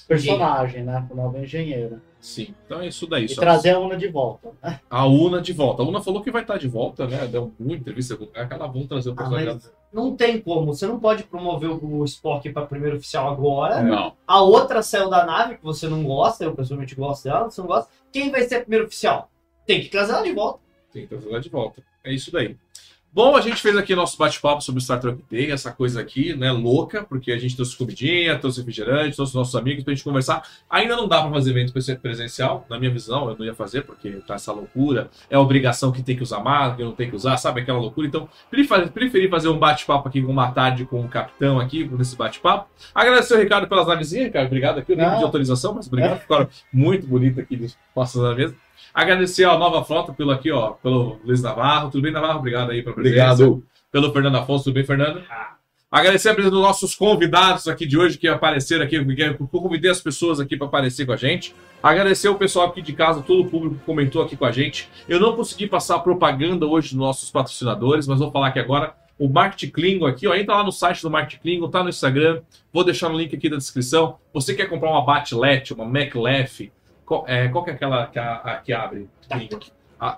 [0.07, 1.03] personagem, né?
[1.07, 1.99] Com a nova engenheira.
[2.23, 2.55] Sim.
[2.65, 3.25] Então é isso daí.
[3.25, 4.49] E trazer a Una de volta.
[4.89, 5.83] A Una de volta.
[5.83, 7.27] A Una falou que vai estar de volta, né?
[7.27, 9.53] Deu uma entrevista com o cara ela vão trazer o Ah, personagem.
[9.55, 10.73] mas não tem como.
[10.73, 13.83] Você não pode promover o Spock para primeiro oficial agora.
[13.83, 14.13] Não.
[14.25, 17.67] A outra saiu da nave, que você não gosta, eu pessoalmente gosto dela, você não
[17.67, 17.91] gosta.
[18.09, 19.29] Quem vai ser primeiro oficial?
[19.67, 20.59] Tem que trazer ela de volta.
[20.93, 21.83] Tem que trazer ela de volta.
[22.05, 22.55] É isso daí.
[23.15, 26.51] Bom, a gente fez aqui nosso bate-papo sobre Star Trek Day, essa coisa aqui, né,
[26.51, 30.41] louca, porque a gente trouxe comidinha, trouxe refrigerante, trouxe nossos amigos pra gente conversar.
[30.67, 33.83] Ainda não dá pra fazer evento presen- presencial, na minha visão, eu não ia fazer,
[33.83, 37.07] porque tá essa loucura, é a obrigação que tem que usar máscara, que não tem
[37.07, 38.07] que usar, sabe aquela loucura?
[38.07, 42.67] Então, preferi fazer um bate-papo aqui com uma tarde com o capitão aqui, nesse bate-papo.
[42.95, 46.49] Agradecer o Ricardo pelas navezinhas, Ricardo, obrigado aqui, eu nem pedi autorização, mas obrigado, ficaram
[46.73, 48.55] muito bonitas aqui, postas na mesa.
[48.93, 51.89] Agradecer a nova frota pelo aqui, ó, pelo Luiz Navarro.
[51.89, 52.39] Tudo bem, Navarro?
[52.39, 53.33] Obrigado aí pela presença.
[53.33, 53.63] Obrigado.
[53.91, 54.65] Pelo Fernando Afonso.
[54.65, 55.23] Tudo bem, Fernando?
[55.91, 58.95] Agradecer a presença dos nossos convidados aqui de hoje que apareceram aqui.
[58.95, 61.55] Eu convidei as pessoas aqui para aparecer com a gente.
[61.81, 64.89] Agradecer o pessoal aqui de casa, todo o público que comentou aqui com a gente.
[65.07, 68.95] Eu não consegui passar propaganda hoje dos nossos patrocinadores, mas vou falar aqui agora.
[69.19, 72.41] O Market Klingon aqui, ó, entra lá no site do Market Klingon, tá no Instagram.
[72.71, 74.17] Vou deixar no link aqui da descrição.
[74.33, 76.71] Você quer comprar uma Batlet, uma MacLef,
[77.05, 79.09] qual, é, qual que é aquela que, a- a- que abre?
[79.29, 79.59] Klingon?
[79.99, 80.17] A,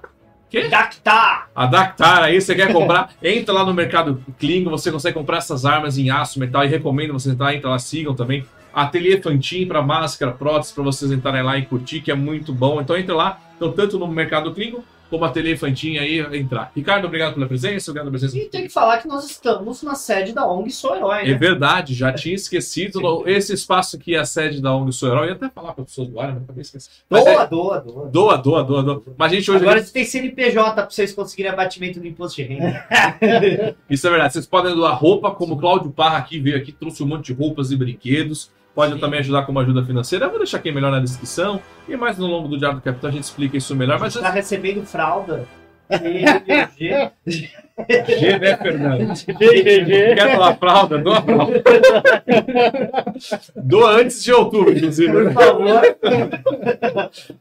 [0.50, 0.68] quê?
[0.68, 1.50] Dactar!
[1.56, 3.12] A Dactar aí, você quer comprar?
[3.24, 7.14] Entra lá no mercado Klingon, você consegue comprar essas armas em aço, metal e recomendo
[7.14, 8.46] você entrar, entra lá, sigam também.
[8.74, 12.82] Ateliê Fantin para máscara, prótese, para vocês entrarem lá e curtir, que é muito bom.
[12.82, 16.72] Então entra lá, então, tanto no mercado Klingon como a Tele Infantinha aí entrar.
[16.76, 18.38] Ricardo, obrigado pela presença, obrigado pela presença.
[18.38, 21.34] E tem que falar que nós estamos na sede da ONG Sou Herói, É né?
[21.36, 23.24] verdade, já tinha esquecido.
[23.28, 25.26] Esse espaço aqui é a sede da ONG Sou Herói.
[25.26, 26.96] Eu ia até falar para as pessoas doarem, mas acabei esquecendo.
[27.10, 28.08] Doa, é- doa, doa.
[28.08, 29.04] doa, doa, doa, doa.
[29.18, 29.62] Mas a gente hoje.
[29.64, 32.86] Agora tem CNPJ pra vocês conseguirem abatimento do imposto de renda.
[33.90, 34.34] Isso é verdade.
[34.34, 37.34] Vocês podem doar roupa, como o Cláudio Parra aqui veio aqui, trouxe um monte de
[37.34, 38.52] roupas e brinquedos.
[38.76, 39.00] Pode Sim.
[39.00, 40.26] também ajudar como ajuda financeira.
[40.26, 41.62] Eu vou deixar aqui melhor na descrição.
[41.88, 43.96] E mais no longo do Diário do Capitão a gente explica isso melhor.
[43.96, 45.48] A Mas gente tá recebendo fralda.
[45.88, 46.26] E-
[47.28, 49.14] G, né, Fernando?
[49.38, 50.98] Quer doar fralda?
[50.98, 51.64] Doa fralda.
[53.56, 55.12] Doa antes de outubro, inclusive.
[55.12, 55.82] Por favor.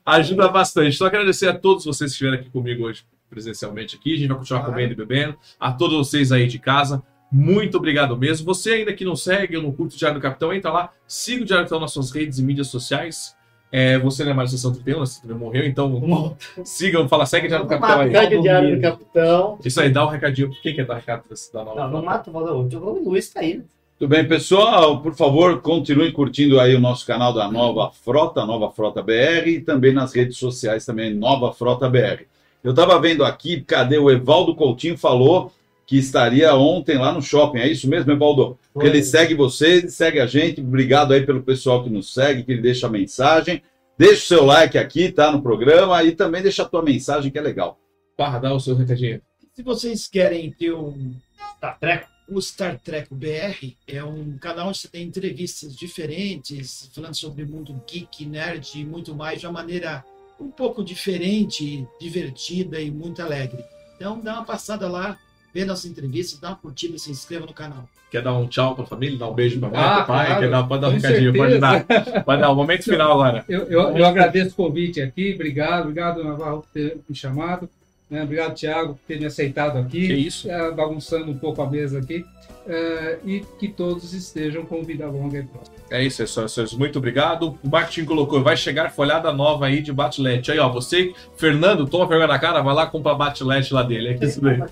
[0.05, 0.97] Ajuda bastante.
[0.97, 4.15] Só agradecer a todos vocês que estiveram aqui comigo hoje presencialmente aqui.
[4.15, 4.74] A gente vai continuar Claro.
[4.74, 5.36] comendo e bebendo.
[5.59, 7.02] A todos vocês aí de casa.
[7.36, 8.47] Muito obrigado mesmo.
[8.47, 11.43] Você ainda que não segue, eu não curto o Diário do Capitão, entra lá, siga
[11.43, 13.35] o Diário do Capitão nas suas redes e mídias sociais.
[13.73, 17.48] É, você não é mais sessão 31, você também morreu, então sigam, fala, segue o
[17.48, 18.12] Diário do Capitão aí.
[18.12, 19.59] Segue o Diário do Capitão.
[19.65, 20.48] Isso aí, dá um recadinho.
[20.62, 21.81] Quem quer dar recado da nova?
[21.81, 22.81] Não, não mata o Valdeir.
[22.81, 23.59] O Luiz tá aí.
[23.59, 23.65] né?
[23.98, 25.02] Tudo bem, pessoal?
[25.02, 29.61] Por favor, continue curtindo aí o nosso canal da Nova Frota, Nova Frota BR, e
[29.61, 32.27] também nas redes sociais também, Nova Frota BR.
[32.62, 35.51] Eu estava vendo aqui, cadê o Evaldo Coutinho falou
[35.86, 37.59] que estaria ontem lá no shopping.
[37.59, 38.59] É isso mesmo, Evaldo?
[38.73, 40.61] Porque ele segue você, ele segue a gente.
[40.61, 43.62] Obrigado aí pelo pessoal que nos segue, que ele deixa a mensagem.
[43.97, 45.31] Deixa o seu like aqui, tá?
[45.31, 47.78] No programa e também deixa a tua mensagem, que é legal.
[48.16, 49.20] Parra, dá o seu recadinho.
[49.52, 51.15] Se vocês querem ter um
[51.61, 52.09] Tá, treco.
[52.27, 57.48] O Star Trek BR é um canal onde você tem entrevistas diferentes, falando sobre o
[57.48, 60.02] mundo geek, nerd e muito mais, de uma maneira
[60.40, 63.62] um pouco diferente, divertida e muito alegre.
[63.94, 65.19] Então dá uma passada lá,
[65.55, 67.89] vê nossas entrevistas, dá uma curtida, se inscreva no canal.
[68.10, 70.26] Quer dar um tchau pra família, dar um beijo pra mãe, Ah, pro pai?
[70.26, 71.85] claro, Quer dar, pode dar um recadinho, pode dar.
[72.24, 73.44] Pode dar, o momento final agora.
[73.48, 77.68] Eu, eu, eu agradeço o convite aqui, obrigado, obrigado Navarro por ter me chamado,
[78.14, 78.22] né?
[78.24, 80.50] obrigado Thiago por ter me aceitado aqui, Que isso?
[80.50, 82.24] eh, bagunçando um pouco a mesa aqui,
[82.66, 85.82] eh, e que todos estejam com vida longa e próspera.
[85.90, 86.72] É isso, é senhores.
[86.72, 87.58] Muito obrigado.
[87.62, 90.50] O marketing colocou, vai chegar folhada nova aí de Batlete.
[90.50, 94.18] Aí, ó, você, Fernando, toma vergonha na cara, vai lá comprar Batlete lá dele.
[94.20, 94.58] É isso daí.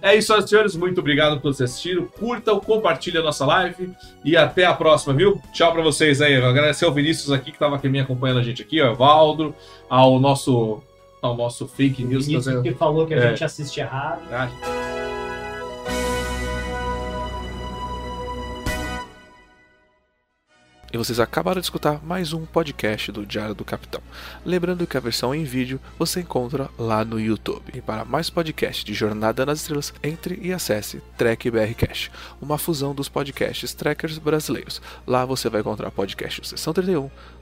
[0.00, 0.76] É isso, senhores.
[0.76, 2.06] Muito obrigado por vocês assistiram.
[2.06, 3.90] Curtam, compartilhem a nossa live
[4.24, 5.40] e até a próxima, viu?
[5.52, 6.36] Tchau pra vocês aí.
[6.36, 9.54] Agradecer ao Vinícius aqui que tava aqui me acompanhando a gente aqui, ó, Valdo,
[9.88, 10.80] ao nosso
[11.26, 12.26] ao nosso fake O news.
[12.26, 13.28] Vinícius que falou que a É.
[13.30, 14.20] gente assiste errado.
[14.30, 14.48] Ah,
[20.92, 24.00] E vocês acabaram de escutar mais um podcast do Diário do Capitão.
[24.46, 27.64] Lembrando que a versão em vídeo você encontra lá no YouTube.
[27.74, 32.58] E para mais podcasts de Jornada nas Estrelas, entre e acesse Trek BR Cash, uma
[32.58, 34.80] fusão dos podcasts trekkers brasileiros.
[35.04, 37.10] Lá você vai encontrar podcasts Sessão 31,